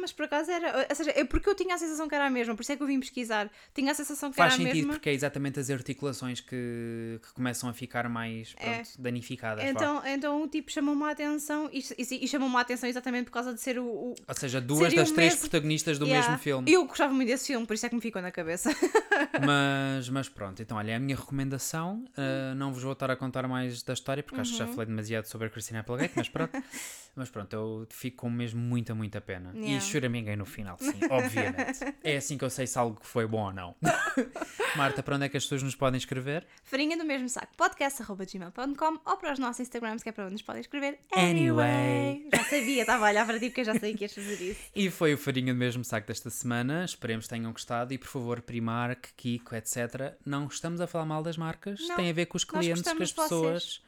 Mas 0.00 0.12
por 0.12 0.24
acaso 0.24 0.50
era. 0.50 0.86
Ou 0.88 0.94
seja, 0.96 1.12
é 1.14 1.24
porque 1.24 1.48
eu 1.48 1.54
tinha 1.54 1.74
a 1.74 1.78
sensação 1.78 2.08
que 2.08 2.14
era 2.14 2.26
a 2.26 2.30
mesma, 2.30 2.54
por 2.54 2.62
isso 2.62 2.72
é 2.72 2.76
que 2.76 2.82
eu 2.82 2.86
vim 2.86 3.00
pesquisar. 3.00 3.50
Tinha 3.74 3.92
a 3.92 3.94
sensação 3.94 4.30
que 4.30 4.36
Faz 4.36 4.54
era 4.54 4.62
a 4.62 4.64
sentido 4.64 4.76
mesma. 4.76 4.92
porque 4.94 5.10
é 5.10 5.12
exatamente 5.14 5.58
as 5.60 5.70
articulações 5.70 6.40
que, 6.40 7.18
que 7.22 7.32
começam 7.34 7.68
a 7.68 7.72
ficar 7.72 8.08
mais 8.08 8.54
É. 8.58 8.74
pronto, 8.74 8.90
danificadas. 8.98 9.64
vá. 9.64 9.70
Então, 9.70 10.02
então 10.06 10.42
o 10.42 10.48
tipo 10.48 10.70
chamou-me 10.70 11.02
a 11.04 11.10
atenção 11.10 11.68
e, 11.72 11.78
e, 11.98 12.24
e 12.24 12.28
chamou-me 12.28 12.56
a 12.56 12.60
atenção 12.60 12.88
exatamente 12.88 13.24
por 13.26 13.32
causa 13.32 13.52
de 13.54 13.60
ser 13.60 13.78
o. 13.78 13.84
o- 13.84 14.14
Ou 14.28 14.34
seja, 14.34 14.60
duas 14.60 14.92
das 14.94 15.10
três 15.10 15.34
mesmo- 15.34 15.40
protagonistas 15.48 15.98
do 15.98 16.06
Yeah. 16.06 16.28
mesmo 16.28 16.42
filme. 16.42 16.70
Eu 16.72 16.84
gostava 16.84 17.12
muito 17.12 17.28
desse 17.28 17.46
filme, 17.48 17.66
por 17.66 17.74
isso 17.74 17.86
é 17.86 17.88
que 17.88 17.94
me 17.94 18.00
ficou 18.00 18.20
na 18.22 18.30
cabeça. 18.30 18.70
Mas, 19.44 20.08
mas 20.08 20.28
pronto, 20.28 20.60
então 20.62 20.76
olha, 20.76 20.92
é 20.92 20.94
a 20.94 21.00
minha 21.00 21.16
recomendação. 21.16 22.04
Uh, 22.16 22.54
não 22.54 22.72
vos 22.72 22.82
vou 22.82 22.92
estar 22.92 23.10
a 23.10 23.16
contar 23.16 23.46
mais 23.48 23.82
da 23.82 23.92
história 23.92 24.22
porque 24.22 24.40
acho 24.40 24.52
que 24.54 24.60
Uhum. 24.62 24.66
já 24.68 24.72
falei 24.72 24.86
demasiado 24.86 25.24
sobre 25.26 25.46
a 25.46 25.50
Christina 25.50 25.80
Applegate, 25.80 26.12
mas 26.16 26.28
pronto. 26.28 26.50
mas 27.16 27.30
pronto, 27.30 27.52
eu 27.52 27.86
fico 27.90 28.18
com 28.18 28.30
mesmo 28.30 28.60
muita, 28.60 28.94
muita 28.94 29.20
pena. 29.20 29.50
Yeah. 29.54 29.76
Choraminguei 29.86 30.36
no 30.36 30.44
final, 30.44 30.76
sim, 30.78 30.92
obviamente. 31.10 31.94
é 32.02 32.16
assim 32.16 32.36
que 32.36 32.44
eu 32.44 32.50
sei 32.50 32.66
se 32.66 32.78
algo 32.78 32.98
foi 33.02 33.26
bom 33.26 33.46
ou 33.46 33.52
não. 33.52 33.74
Marta, 34.76 35.02
para 35.02 35.16
onde 35.16 35.26
é 35.26 35.28
que 35.28 35.36
as 35.36 35.44
pessoas 35.44 35.62
nos 35.62 35.74
podem 35.74 35.98
escrever? 35.98 36.46
Farinha 36.64 36.96
do 36.96 37.04
mesmo 37.04 37.28
saco, 37.28 37.54
podcast.gmail.com 37.56 38.98
ou 39.04 39.16
para 39.16 39.32
os 39.32 39.38
nossos 39.38 39.60
Instagrams, 39.60 40.02
que 40.02 40.08
é 40.08 40.12
para 40.12 40.24
onde 40.24 40.34
nos 40.34 40.42
podem 40.42 40.60
escrever. 40.60 40.98
Anyway. 41.14 42.28
Já 42.34 42.44
sabia, 42.44 42.80
estava 42.82 43.06
a 43.06 43.10
olhar 43.10 43.26
para 43.26 43.38
ti 43.38 43.46
porque 43.46 43.62
eu 43.62 43.64
já 43.64 43.72
sabia 43.74 43.94
que 43.94 44.04
ias 44.04 44.14
fazer 44.14 44.40
isso. 44.40 44.60
E 44.74 44.90
foi 44.90 45.14
o 45.14 45.18
Farinha 45.18 45.52
do 45.52 45.58
mesmo 45.58 45.84
saco 45.84 46.06
desta 46.06 46.30
semana. 46.30 46.84
Esperemos 46.84 47.24
que 47.26 47.30
tenham 47.30 47.50
gostado. 47.52 47.92
E 47.92 47.98
por 47.98 48.08
favor, 48.08 48.40
Primark, 48.42 49.08
Kiko, 49.16 49.54
etc. 49.54 50.14
Não 50.24 50.46
estamos 50.46 50.80
a 50.80 50.86
falar 50.86 51.06
mal 51.06 51.22
das 51.22 51.36
marcas. 51.36 51.80
Não, 51.88 51.96
Tem 51.96 52.10
a 52.10 52.12
ver 52.12 52.26
com 52.26 52.36
os 52.36 52.44
clientes, 52.44 52.82
com 52.82 53.02
as 53.02 53.08
de 53.08 53.14
vocês. 53.14 53.80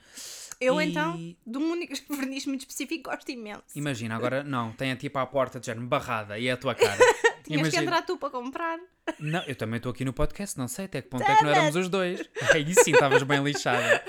Eu 0.60 0.80
E- 0.80 0.86
então, 0.86 1.16
de 1.46 1.58
um 1.58 1.70
único 1.70 1.94
verniz 2.14 2.44
muito 2.46 2.60
específico, 2.62 3.10
gosto 3.10 3.30
imenso. 3.30 3.62
Imagina, 3.74 4.16
agora 4.16 4.42
não, 4.42 4.72
tem 4.72 4.90
a 4.92 4.96
tipo 4.96 5.18
à 5.18 5.26
porta 5.26 5.60
de 5.60 5.66
género 5.66 5.86
barrada 5.86 6.38
e 6.38 6.48
é 6.48 6.52
a 6.52 6.56
tua 6.56 6.74
cara. 6.74 6.96
Tinhas 7.44 7.62
que 7.62 7.68
Imagina. 7.68 7.82
entrar 7.82 8.02
tu 8.02 8.18
para 8.18 8.28
comprar. 8.30 8.78
Não, 9.18 9.42
eu 9.44 9.54
também 9.56 9.78
estou 9.78 9.90
aqui 9.90 10.04
no 10.04 10.12
podcast, 10.12 10.58
não 10.58 10.68
sei 10.68 10.84
até 10.84 11.00
que 11.00 11.08
ponto 11.08 11.22
é 11.22 11.34
que 11.36 11.42
não 11.44 11.50
éramos 11.50 11.76
os 11.76 11.88
dois. 11.88 12.28
Aí 12.52 12.74
sim, 12.74 12.92
estavas 12.92 13.22
bem 13.22 13.42
lixada. 13.42 14.04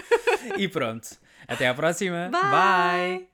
E 0.58 0.68
pronto, 0.68 1.08
até 1.48 1.68
à 1.68 1.74
próxima. 1.74 2.28
Bye. 2.30 2.42
Bye. 3.20 3.29